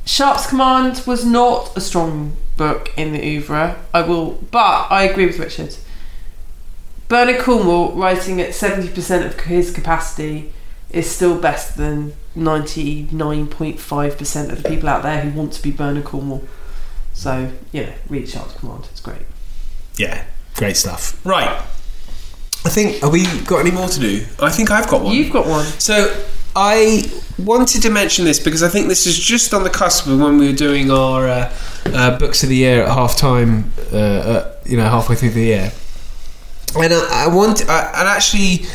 Sharpe's 0.07 0.46
Command 0.46 1.02
was 1.07 1.24
not 1.24 1.76
a 1.76 1.80
strong 1.80 2.36
book 2.57 2.90
in 2.96 3.12
the 3.12 3.20
oeuvre. 3.22 3.76
I 3.92 4.02
will, 4.02 4.38
but 4.50 4.86
I 4.90 5.02
agree 5.02 5.26
with 5.26 5.38
Richard. 5.38 5.76
Bernard 7.09 7.40
Cornwell 7.40 7.92
writing 7.92 8.40
at 8.40 8.54
seventy 8.54 8.88
percent 8.88 9.26
of 9.26 9.38
his 9.40 9.70
capacity 9.70 10.52
is 10.90 11.11
still 11.11 11.38
best 11.38 11.76
than 11.76 12.14
ninety 12.34 13.09
nine 13.11 13.48
point 13.48 13.78
five 13.80 14.16
percent 14.16 14.52
of 14.52 14.62
the 14.62 14.68
people 14.68 14.88
out 14.88 15.02
there 15.02 15.20
who 15.20 15.36
want 15.36 15.52
to 15.54 15.62
be 15.62 15.70
Bernard 15.72 16.04
Cornwell. 16.04 16.42
So 17.12 17.52
yeah, 17.72 17.94
read 18.09 18.28
Sharpe's 18.28 18.54
Command. 18.54 18.88
It's 18.90 19.00
great. 19.00 19.22
Yeah, 19.96 20.24
great 20.54 20.76
stuff. 20.76 21.20
Right. 21.26 21.50
I 22.64 22.68
think 22.68 23.02
have 23.02 23.12
we 23.12 23.24
got 23.42 23.59
any 23.59 23.70
more 23.70 23.88
to 23.88 24.00
do? 24.00 24.24
I 24.40 24.50
think 24.50 24.70
I've 24.70 24.88
got 24.88 25.02
one. 25.02 25.14
You've 25.14 25.32
got 25.32 25.46
one. 25.46 25.64
So 25.64 26.24
I 26.59 27.11
wanted 27.38 27.82
to 27.82 27.90
mention 27.90 28.24
this 28.24 28.40
because 28.40 28.62
I 28.62 28.68
think 28.70 28.88
this 28.88 29.07
is 29.07 29.18
just 29.18 29.52
on 29.52 29.62
the 29.62 29.68
cusp 29.68 30.07
of 30.07 30.18
when 30.18 30.38
we 30.38 30.46
were 30.46 30.57
doing 30.57 30.90
our 30.90 31.28
uh, 31.28 31.52
uh, 31.84 32.18
books 32.18 32.42
of 32.42 32.48
the 32.48 32.57
year 32.57 32.82
at 32.82 32.88
half 32.88 33.14
time, 33.14 33.72
uh, 33.92 33.96
uh, 33.96 34.57
you 34.64 34.78
know, 34.78 34.88
halfway 34.88 35.16
through 35.16 35.30
the 35.30 35.42
year. 35.42 35.72
And 36.74 36.94
I, 36.94 37.24
I 37.24 37.28
want, 37.28 37.68
I, 37.68 37.92
and 37.98 38.09
actually, 38.09 38.66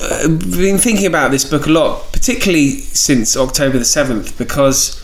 uh, 0.00 0.28
been 0.28 0.76
thinking 0.76 1.06
about 1.06 1.30
this 1.30 1.46
book 1.46 1.66
a 1.66 1.70
lot, 1.70 2.12
particularly 2.12 2.72
since 2.72 3.38
October 3.38 3.78
the 3.78 3.86
seventh, 3.86 4.36
because 4.36 5.02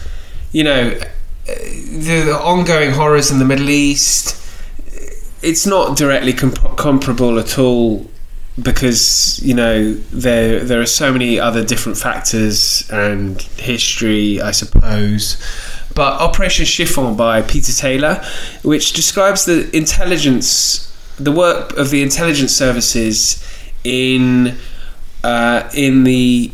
you 0.52 0.62
know 0.62 0.90
uh, 0.90 1.00
the, 1.46 2.24
the 2.26 2.38
ongoing 2.38 2.90
horrors 2.90 3.30
in 3.30 3.38
the 3.38 3.46
Middle 3.46 3.70
East. 3.70 4.36
It's 5.42 5.66
not 5.66 5.96
directly 5.96 6.34
comp- 6.34 6.76
comparable 6.76 7.38
at 7.38 7.58
all 7.58 8.10
because 8.60 9.40
you 9.42 9.54
know 9.54 9.94
there 9.94 10.60
there 10.64 10.80
are 10.80 10.86
so 10.86 11.12
many 11.12 11.38
other 11.38 11.64
different 11.64 11.98
factors 11.98 12.88
and 12.90 13.40
history, 13.42 14.40
I 14.40 14.50
suppose. 14.50 15.36
But 15.94 16.20
Operation 16.20 16.66
Chiffon 16.66 17.16
by 17.16 17.42
Peter 17.42 17.72
Taylor, 17.72 18.24
which 18.62 18.92
describes 18.92 19.44
the 19.44 19.74
intelligence, 19.76 20.92
the 21.16 21.32
work 21.32 21.76
of 21.76 21.90
the 21.90 22.02
intelligence 22.02 22.54
services 22.54 23.44
in 23.84 24.56
uh, 25.24 25.68
in 25.74 26.04
the 26.04 26.52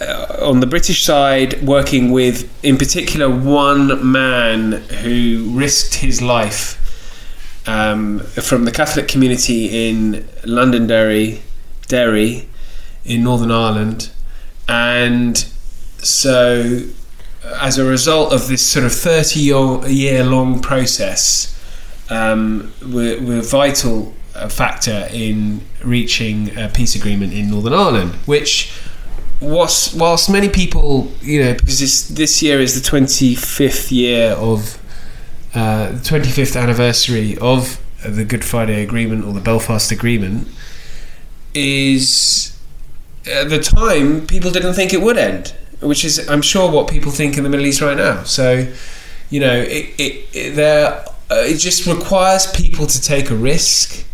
uh, 0.00 0.36
on 0.42 0.60
the 0.60 0.66
British 0.66 1.04
side, 1.04 1.62
working 1.62 2.10
with, 2.10 2.50
in 2.64 2.76
particular, 2.76 3.30
one 3.30 4.10
man 4.10 4.72
who 4.72 5.50
risked 5.54 5.94
his 5.94 6.20
life 6.20 6.85
um, 7.66 8.20
from 8.20 8.64
the 8.64 8.72
Catholic 8.72 9.08
community 9.08 9.88
in 9.88 10.28
Londonderry, 10.44 11.42
Derry, 11.88 12.48
in 13.04 13.22
Northern 13.22 13.50
Ireland, 13.50 14.10
and 14.68 15.36
so 15.98 16.82
as 17.60 17.78
a 17.78 17.84
result 17.84 18.32
of 18.32 18.48
this 18.48 18.66
sort 18.66 18.84
of 18.84 18.92
thirty-year 18.92 20.24
long 20.24 20.60
process, 20.60 21.56
um, 22.10 22.72
were, 22.82 23.20
were 23.20 23.38
a 23.38 23.42
vital 23.42 24.14
uh, 24.34 24.48
factor 24.48 25.08
in 25.12 25.60
reaching 25.84 26.56
a 26.58 26.68
peace 26.68 26.96
agreement 26.96 27.32
in 27.32 27.50
Northern 27.50 27.72
Ireland, 27.72 28.12
which 28.26 28.72
was 29.40 29.94
whilst 29.94 30.30
many 30.30 30.48
people, 30.48 31.12
you 31.20 31.44
know, 31.44 31.54
because 31.54 31.78
this 31.78 32.08
this 32.08 32.42
year 32.42 32.60
is 32.60 32.80
the 32.80 32.88
twenty 32.88 33.34
fifth 33.34 33.92
year 33.92 34.32
of 34.32 34.78
uh, 35.54 35.92
the 35.92 35.98
25th 35.98 36.60
anniversary 36.60 37.36
of 37.38 37.80
the 38.04 38.24
Good 38.24 38.44
Friday 38.44 38.82
Agreement 38.82 39.24
or 39.24 39.32
the 39.32 39.40
Belfast 39.40 39.90
Agreement 39.90 40.48
is 41.54 42.56
at 43.26 43.48
the 43.48 43.58
time 43.58 44.26
people 44.26 44.50
didn't 44.50 44.74
think 44.74 44.92
it 44.92 45.00
would 45.00 45.16
end, 45.16 45.54
which 45.80 46.04
is 46.04 46.28
I'm 46.28 46.42
sure 46.42 46.70
what 46.70 46.88
people 46.88 47.10
think 47.10 47.36
in 47.36 47.44
the 47.44 47.50
Middle 47.50 47.66
East 47.66 47.80
right 47.80 47.96
now. 47.96 48.22
So, 48.24 48.70
you 49.30 49.40
know, 49.40 49.54
it 49.54 49.94
it, 49.98 50.28
it 50.32 50.54
there 50.54 51.04
uh, 51.30 51.34
it 51.36 51.58
just 51.58 51.86
requires 51.86 52.46
people 52.52 52.86
to 52.86 53.00
take 53.00 53.30
a 53.30 53.34
risk. 53.34 54.04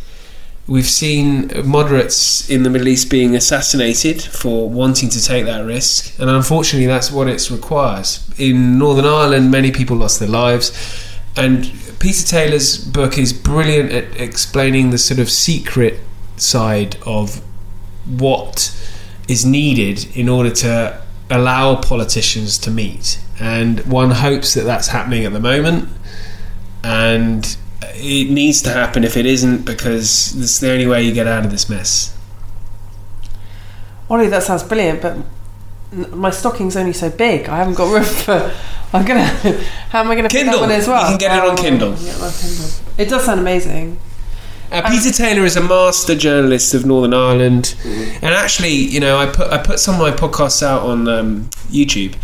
We've 0.68 0.87
seen 0.87 1.51
moderates 1.64 2.49
in 2.49 2.62
the 2.62 2.70
Middle 2.70 2.89
East 2.89 3.11
being 3.11 3.35
assassinated 3.35 4.22
for 4.22 4.70
wanting 4.70 5.09
to 5.11 5.22
take 5.22 5.45
that 5.47 5.64
risk, 5.64 6.18
and 6.20 6.30
unfortunately, 6.30 6.87
that's 6.87 7.11
what 7.11 7.26
it 7.26 7.51
requires. 7.51 8.30
In 8.39 8.78
Northern 8.78 9.05
Ireland, 9.05 9.51
many 9.51 9.72
people 9.72 9.97
lost 9.97 10.20
their 10.20 10.28
lives, 10.28 10.70
and 11.37 11.72
Peter 11.99 12.26
Taylor's 12.26 12.78
book 12.78 13.16
is 13.16 13.33
brilliant 13.33 13.93
at 13.93 14.20
explaining 14.20 14.91
the 14.91 14.99
sort 14.99 15.20
of 15.20 15.30
secret 15.30 16.01
side 16.37 16.97
of 17.07 17.43
what 18.07 18.76
is 19.28 19.45
needed 19.45 20.14
in 20.16 20.28
order 20.28 20.51
to 20.51 21.03
allow 21.30 21.76
politicians 21.76 22.59
to 22.59 22.70
meet. 22.70 23.20
And 23.41 23.80
one 23.80 24.11
hopes 24.11 24.55
that 24.55 24.64
that's 24.64 24.89
happening 24.89 25.24
at 25.24 25.33
the 25.33 25.41
moment, 25.41 25.89
and 26.85 27.57
it 27.95 28.30
needs 28.30 28.62
to 28.62 28.70
happen 28.70 29.05
if 29.05 29.16
it 29.16 29.26
isn't, 29.26 29.64
because 29.64 30.35
it's 30.41 30.61
the 30.61 30.70
only 30.70 30.87
way 30.87 31.03
you 31.03 31.12
get 31.12 31.26
out 31.26 31.45
of 31.45 31.51
this 31.51 31.68
mess. 31.68 32.16
Ollie, 34.11 34.28
that 34.28 34.43
sounds 34.43 34.62
brilliant, 34.62 35.01
but 35.01 35.16
my 35.93 36.30
stocking's 36.30 36.76
only 36.76 36.93
so 36.93 37.11
big. 37.11 37.49
I 37.49 37.57
haven't 37.59 37.74
got 37.74 37.93
room 37.93 38.05
for. 38.05 38.53
I'm 38.95 39.05
gonna. 39.07 39.24
How 39.24 40.01
am 40.01 40.11
I 40.11 40.14
gonna 40.16 40.28
pick 40.28 40.45
that 40.45 40.53
Kindle. 40.53 40.61
one 40.61 40.70
as 40.70 40.86
well? 40.86 41.03
You 41.11 41.18
can 41.18 41.18
get 41.18 41.36
it 41.38 41.49
on 41.51 41.59
Oh, 41.59 41.62
Kindle. 41.62 41.90
well, 41.93 42.32
Kindle. 42.38 42.68
It 42.99 43.09
does 43.09 43.24
sound 43.24 43.40
amazing. 43.40 43.99
Uh, 44.70 44.88
Peter 44.88 45.11
Taylor 45.12 45.45
is 45.45 45.57
a 45.57 45.62
master 45.62 46.14
journalist 46.14 46.72
of 46.72 46.86
Northern 46.86 47.12
Ireland, 47.12 47.74
and 47.84 48.24
actually, 48.34 48.70
you 48.72 49.01
know, 49.01 49.18
I 49.18 49.26
put 49.26 49.51
I 49.53 49.59
put 49.62 49.78
some 49.78 49.95
of 49.97 50.01
my 50.01 50.11
podcasts 50.11 50.62
out 50.62 50.82
on 50.82 51.09
um, 51.09 51.51
YouTube. 51.70 52.14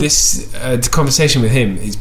This 0.00 0.52
uh, 0.56 0.80
conversation 0.90 1.42
with 1.42 1.50
him 1.52 1.76
is 1.76 1.96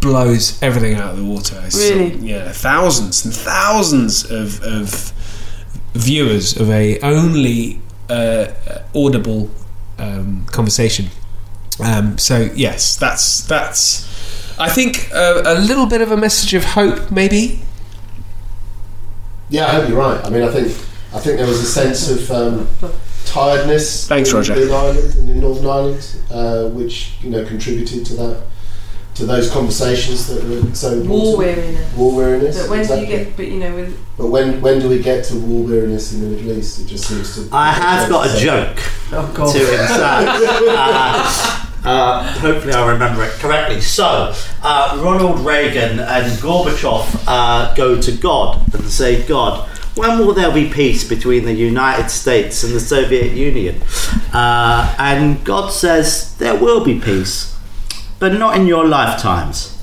blows 0.00 0.60
everything 0.62 0.94
out 0.94 1.10
of 1.12 1.16
the 1.18 1.24
water. 1.24 1.60
It's, 1.64 1.76
Really? 1.76 2.16
yeah, 2.18 2.50
thousands 2.52 3.24
and 3.24 3.34
thousands 3.34 4.28
of, 4.30 4.62
of 4.62 5.12
viewers 5.94 6.56
of 6.56 6.70
a 6.70 6.98
only 7.00 7.80
uh, 8.08 8.48
audible 8.94 9.50
um, 10.00 10.46
conversation. 10.46 11.06
Um, 11.82 12.18
so 12.18 12.50
yes, 12.54 12.96
that's 12.96 13.44
that's. 13.46 14.08
I 14.58 14.68
think 14.68 15.10
uh, 15.12 15.42
a 15.44 15.54
little 15.60 15.86
bit 15.86 16.02
of 16.02 16.10
a 16.10 16.16
message 16.16 16.54
of 16.54 16.64
hope, 16.64 17.10
maybe. 17.10 17.62
Yeah, 19.48 19.66
I 19.66 19.70
hope 19.70 19.88
you're 19.88 19.98
right. 19.98 20.24
I 20.24 20.30
mean, 20.30 20.42
I 20.42 20.50
think 20.50 20.68
I 21.14 21.18
think 21.18 21.38
there 21.38 21.46
was 21.46 21.60
a 21.60 21.66
sense 21.66 22.10
of 22.10 22.30
um, 22.30 22.68
tiredness. 23.24 24.06
Thanks, 24.06 24.30
in, 24.30 24.36
Roger. 24.36 24.54
In 24.54 24.70
Ireland 24.70 25.14
and 25.16 25.30
in 25.30 25.40
Northern 25.40 25.66
Ireland, 25.66 26.16
uh, 26.30 26.68
which 26.68 27.14
you 27.20 27.30
know 27.30 27.44
contributed 27.44 28.04
to 28.06 28.14
that 28.14 28.42
to 29.20 29.26
those 29.26 29.50
conversations 29.50 30.26
that 30.26 30.42
were 30.44 30.74
so. 30.74 31.02
War 31.02 31.36
weariness. 31.36 31.94
War 31.94 32.16
weariness. 32.16 32.60
But 32.60 32.70
when 32.70 32.80
exactly. 32.80 33.06
do 33.06 33.12
you 33.12 33.18
get? 33.24 33.36
But 33.36 33.46
you 33.48 33.60
know, 33.60 33.74
with 33.74 34.16
But 34.16 34.26
when 34.28 34.60
when 34.60 34.80
do 34.80 34.88
we 34.88 35.00
get 35.00 35.24
to 35.26 35.38
war 35.38 35.64
weariness 35.64 36.12
in 36.12 36.22
the 36.22 36.26
Middle 36.28 36.52
East? 36.52 36.80
It 36.80 36.86
just 36.86 37.06
seems 37.06 37.34
to. 37.36 37.54
I 37.54 37.72
have 37.72 38.08
got 38.08 38.34
a 38.34 38.38
joke 38.38 38.78
oh 39.12 39.32
god, 39.34 39.52
to 39.52 39.60
insert. 39.60 40.00
uh, 40.68 41.66
uh, 41.84 42.32
hopefully, 42.40 42.72
I 42.72 42.90
remember 42.90 43.24
it 43.24 43.32
correctly. 43.32 43.80
So, 43.80 44.34
uh, 44.62 45.00
Ronald 45.02 45.40
Reagan 45.40 46.00
and 46.00 46.32
Gorbachev 46.40 47.24
uh, 47.26 47.74
go 47.74 48.00
to 48.00 48.12
God 48.12 48.74
and 48.74 48.84
say, 48.84 49.26
God, 49.26 49.68
when 49.96 50.18
will 50.18 50.34
there 50.34 50.52
be 50.52 50.70
peace 50.70 51.08
between 51.08 51.44
the 51.44 51.52
United 51.52 52.10
States 52.10 52.64
and 52.64 52.74
the 52.74 52.80
Soviet 52.80 53.32
Union? 53.32 53.82
Uh, 54.32 54.94
and 54.98 55.42
God 55.44 55.70
says, 55.70 56.36
There 56.36 56.54
will 56.54 56.84
be 56.84 57.00
peace, 57.00 57.49
but 58.20 58.34
not 58.34 58.56
in 58.56 58.68
your 58.68 58.86
lifetimes. 58.86 59.76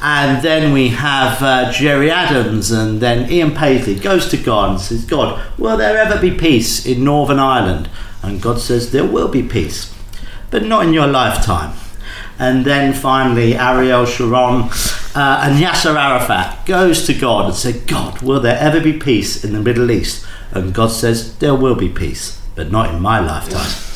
And 0.00 0.44
then 0.44 0.72
we 0.74 0.90
have 0.90 1.42
uh, 1.42 1.72
Gerry 1.72 2.10
Adams, 2.10 2.70
and 2.70 3.00
then 3.00 3.30
Ian 3.32 3.52
Paisley 3.52 3.94
goes 3.94 4.28
to 4.28 4.36
God 4.36 4.72
and 4.72 4.80
says, 4.80 5.04
God, 5.04 5.42
will 5.58 5.78
there 5.78 5.96
ever 5.96 6.20
be 6.20 6.30
peace 6.30 6.84
in 6.84 7.02
Northern 7.02 7.38
Ireland? 7.38 7.88
And 8.22 8.42
God 8.42 8.60
says, 8.60 8.92
There 8.92 9.06
will 9.06 9.28
be 9.28 9.42
peace, 9.42 9.94
but 10.50 10.62
not 10.62 10.86
in 10.86 10.92
your 10.92 11.06
lifetime. 11.06 11.74
And 12.38 12.66
then 12.66 12.92
finally, 12.92 13.56
Ariel 13.56 14.04
Sharon 14.04 14.68
uh, 15.14 15.40
and 15.44 15.58
Yasser 15.58 15.96
Arafat 15.96 16.66
goes 16.66 17.06
to 17.06 17.14
God 17.14 17.46
and 17.46 17.54
say, 17.54 17.80
God, 17.86 18.20
will 18.20 18.40
there 18.40 18.58
ever 18.58 18.80
be 18.80 18.92
peace 18.92 19.42
in 19.42 19.52
the 19.54 19.62
Middle 19.62 19.90
East? 19.90 20.26
And 20.50 20.74
God 20.74 20.90
says, 20.90 21.36
There 21.38 21.54
will 21.54 21.76
be 21.76 21.88
peace, 21.88 22.40
but 22.54 22.70
not 22.70 22.94
in 22.94 23.00
my 23.00 23.20
lifetime. 23.20 23.93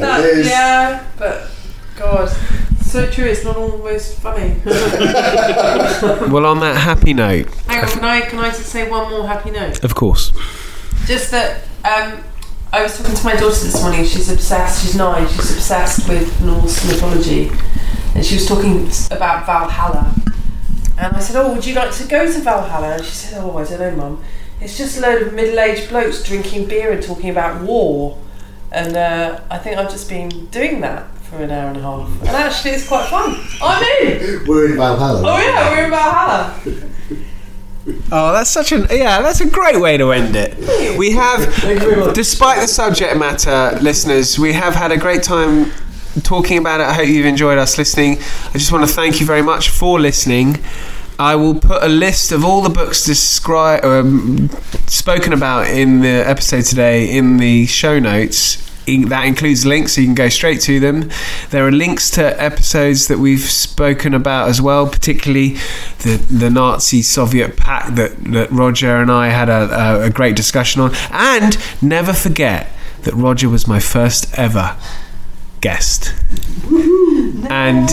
That- 0.00 0.20
it 0.24 0.38
is. 0.38 0.46
yeah, 0.48 1.04
but 1.18 1.50
God, 1.96 2.28
so 2.80 3.10
true. 3.10 3.24
It's 3.26 3.44
not 3.44 3.56
always 3.56 4.14
funny. 4.18 4.56
Well, 6.30 6.46
on 6.46 6.60
that 6.60 6.76
happy 6.76 7.12
note, 7.14 7.48
Hang 7.66 7.84
on, 7.84 7.90
can 7.90 8.04
I 8.04 8.20
can 8.20 8.38
I 8.38 8.48
just 8.50 8.66
say 8.66 8.88
one 8.88 9.10
more 9.10 9.26
happy 9.26 9.50
note? 9.50 9.82
of 9.84 9.94
course. 9.94 10.32
Just 11.06 11.30
that 11.30 11.62
um, 11.84 12.22
I 12.72 12.82
was 12.82 12.96
talking 12.98 13.14
to 13.14 13.24
my 13.24 13.32
daughter 13.34 13.64
this 13.64 13.80
morning. 13.82 14.04
She's 14.04 14.30
obsessed. 14.30 14.82
She's 14.82 14.94
nine. 14.94 15.26
She's 15.28 15.52
obsessed 15.52 16.08
with 16.08 16.40
Norse 16.42 16.84
mythology, 16.86 17.50
and 18.14 18.24
she 18.24 18.34
was 18.36 18.46
talking 18.46 18.88
about 19.10 19.46
Valhalla. 19.46 20.14
And 20.98 21.16
I 21.16 21.20
said, 21.20 21.36
"Oh, 21.36 21.54
would 21.54 21.64
you 21.66 21.74
like 21.74 21.92
to 21.94 22.04
go 22.06 22.30
to 22.30 22.38
Valhalla?" 22.40 22.94
And 22.96 23.04
she 23.04 23.12
said, 23.12 23.38
"Oh, 23.42 23.56
I 23.56 23.64
don't 23.64 23.80
know, 23.80 23.96
Mum. 23.96 24.24
It's 24.60 24.76
just 24.76 24.98
a 24.98 25.00
load 25.00 25.22
of 25.22 25.32
middle-aged 25.34 25.88
blokes 25.88 26.22
drinking 26.22 26.66
beer 26.66 26.92
and 26.92 27.02
talking 27.02 27.30
about 27.30 27.62
war." 27.62 28.18
And 28.70 28.96
uh, 28.96 29.40
I 29.50 29.58
think 29.58 29.78
I've 29.78 29.90
just 29.90 30.08
been 30.08 30.46
doing 30.46 30.80
that 30.82 31.08
for 31.22 31.36
an 31.42 31.50
hour 31.50 31.68
and 31.68 31.76
a 31.76 31.80
half, 31.82 32.08
and 32.20 32.28
actually, 32.28 32.72
it's 32.72 32.88
quite 32.88 33.08
fun. 33.08 33.38
I'm 33.62 33.82
in. 34.02 34.46
We're 34.46 34.70
in 34.70 34.76
Valhalla. 34.76 35.22
Oh 35.24 35.38
yeah, 35.38 35.70
we're 35.70 35.84
in 35.84 35.90
Valhalla. 35.90 36.60
Oh, 38.12 38.32
that's 38.32 38.50
such 38.50 38.72
an 38.72 38.86
yeah, 38.90 39.22
that's 39.22 39.40
a 39.40 39.48
great 39.48 39.80
way 39.80 39.96
to 39.96 40.12
end 40.12 40.36
it. 40.36 40.98
We 40.98 41.12
have, 41.12 41.40
despite 42.14 42.60
the 42.60 42.66
subject 42.66 43.16
matter, 43.16 43.78
listeners, 43.80 44.38
we 44.38 44.52
have 44.52 44.74
had 44.74 44.92
a 44.92 44.98
great 44.98 45.22
time 45.22 45.70
talking 46.22 46.58
about 46.58 46.80
it. 46.80 46.86
I 46.86 46.92
hope 46.92 47.08
you've 47.08 47.26
enjoyed 47.26 47.58
us 47.58 47.78
listening. 47.78 48.18
I 48.48 48.52
just 48.52 48.72
want 48.72 48.86
to 48.86 48.92
thank 48.92 49.20
you 49.20 49.26
very 49.26 49.42
much 49.42 49.70
for 49.70 49.98
listening. 50.00 50.58
I 51.20 51.34
will 51.34 51.56
put 51.56 51.82
a 51.82 51.88
list 51.88 52.30
of 52.30 52.44
all 52.44 52.62
the 52.62 52.70
books 52.70 53.04
described, 53.04 53.84
um, 53.84 54.48
spoken 54.86 55.32
about 55.32 55.66
in 55.66 56.00
the 56.00 56.08
episode 56.08 56.64
today 56.64 57.10
in 57.10 57.38
the 57.38 57.66
show 57.66 57.98
notes. 57.98 58.64
That 58.86 59.24
includes 59.26 59.66
links, 59.66 59.94
so 59.94 60.00
you 60.00 60.06
can 60.06 60.14
go 60.14 60.28
straight 60.28 60.60
to 60.62 60.78
them. 60.80 61.10
There 61.50 61.66
are 61.66 61.72
links 61.72 62.08
to 62.12 62.40
episodes 62.40 63.08
that 63.08 63.18
we've 63.18 63.40
spoken 63.40 64.14
about 64.14 64.48
as 64.48 64.62
well, 64.62 64.88
particularly 64.88 65.56
the 66.04 66.24
the 66.30 66.48
Nazi 66.48 67.02
Soviet 67.02 67.56
pact 67.56 67.96
that, 67.96 68.16
that 68.32 68.50
Roger 68.50 68.96
and 68.96 69.10
I 69.10 69.28
had 69.28 69.48
a, 69.48 69.68
a, 69.72 70.02
a 70.04 70.10
great 70.10 70.36
discussion 70.36 70.80
on. 70.80 70.94
And 71.10 71.58
never 71.82 72.14
forget 72.14 72.70
that 73.02 73.12
Roger 73.12 73.48
was 73.50 73.66
my 73.66 73.80
first 73.80 74.32
ever 74.38 74.76
guest, 75.60 76.14
and 77.50 77.90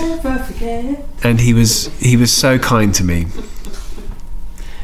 and 1.24 1.39
he 1.39 1.53
was 1.53 1.88
he 1.99 2.18
was 2.18 2.32
so 2.32 2.57
kind 2.59 2.93
to 2.95 3.03
me. 3.03 3.26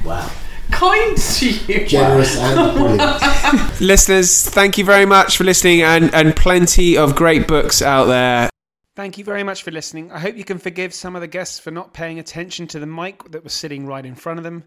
Wow. 0.04 0.30
Kind 0.72 1.18
to 1.18 1.50
you. 1.50 1.86
Generous 1.86 2.38
and 2.38 2.78
brilliant. 2.78 3.82
Listeners, 3.82 4.50
thank 4.50 4.78
you 4.78 4.86
very 4.86 5.06
much 5.06 5.38
for 5.38 5.44
listening, 5.44 5.82
and 5.82 6.14
and 6.14 6.36
plenty 6.36 6.98
of 6.98 7.16
great 7.16 7.48
books 7.48 7.82
out 7.82 8.06
there. 8.06 8.50
Thank 8.96 9.18
you 9.18 9.24
very 9.24 9.44
much 9.44 9.64
for 9.64 9.72
listening. 9.72 10.12
I 10.12 10.20
hope 10.20 10.36
you 10.36 10.44
can 10.44 10.58
forgive 10.58 10.94
some 10.94 11.16
of 11.16 11.22
the 11.22 11.28
guests 11.28 11.60
for 11.60 11.72
not 11.72 11.94
paying 11.94 12.20
attention 12.20 12.68
to 12.68 12.80
the 12.80 12.86
mic 12.86 13.24
that 13.32 13.44
was 13.44 13.54
sitting 13.54 13.86
right 13.86 14.06
in 14.06 14.16
front 14.16 14.38
of 14.38 14.44
them. 14.44 14.64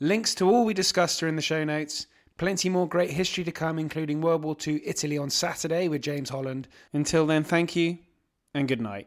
Links 0.00 0.34
to 0.36 0.48
all 0.50 0.64
we 0.64 0.74
discussed 0.74 1.22
are 1.22 1.28
in 1.28 1.36
the 1.36 1.42
show 1.42 1.64
notes. 1.64 2.06
Plenty 2.36 2.68
more 2.68 2.88
great 2.88 3.10
history 3.10 3.44
to 3.44 3.52
come, 3.52 3.78
including 3.78 4.20
World 4.20 4.42
War 4.42 4.56
II 4.66 4.80
Italy 4.84 5.16
on 5.16 5.30
Saturday 5.30 5.86
with 5.86 6.02
James 6.02 6.30
Holland. 6.30 6.66
Until 6.92 7.26
then, 7.26 7.44
thank 7.44 7.76
you 7.76 7.98
and 8.54 8.66
good 8.66 8.80
night. 8.80 9.06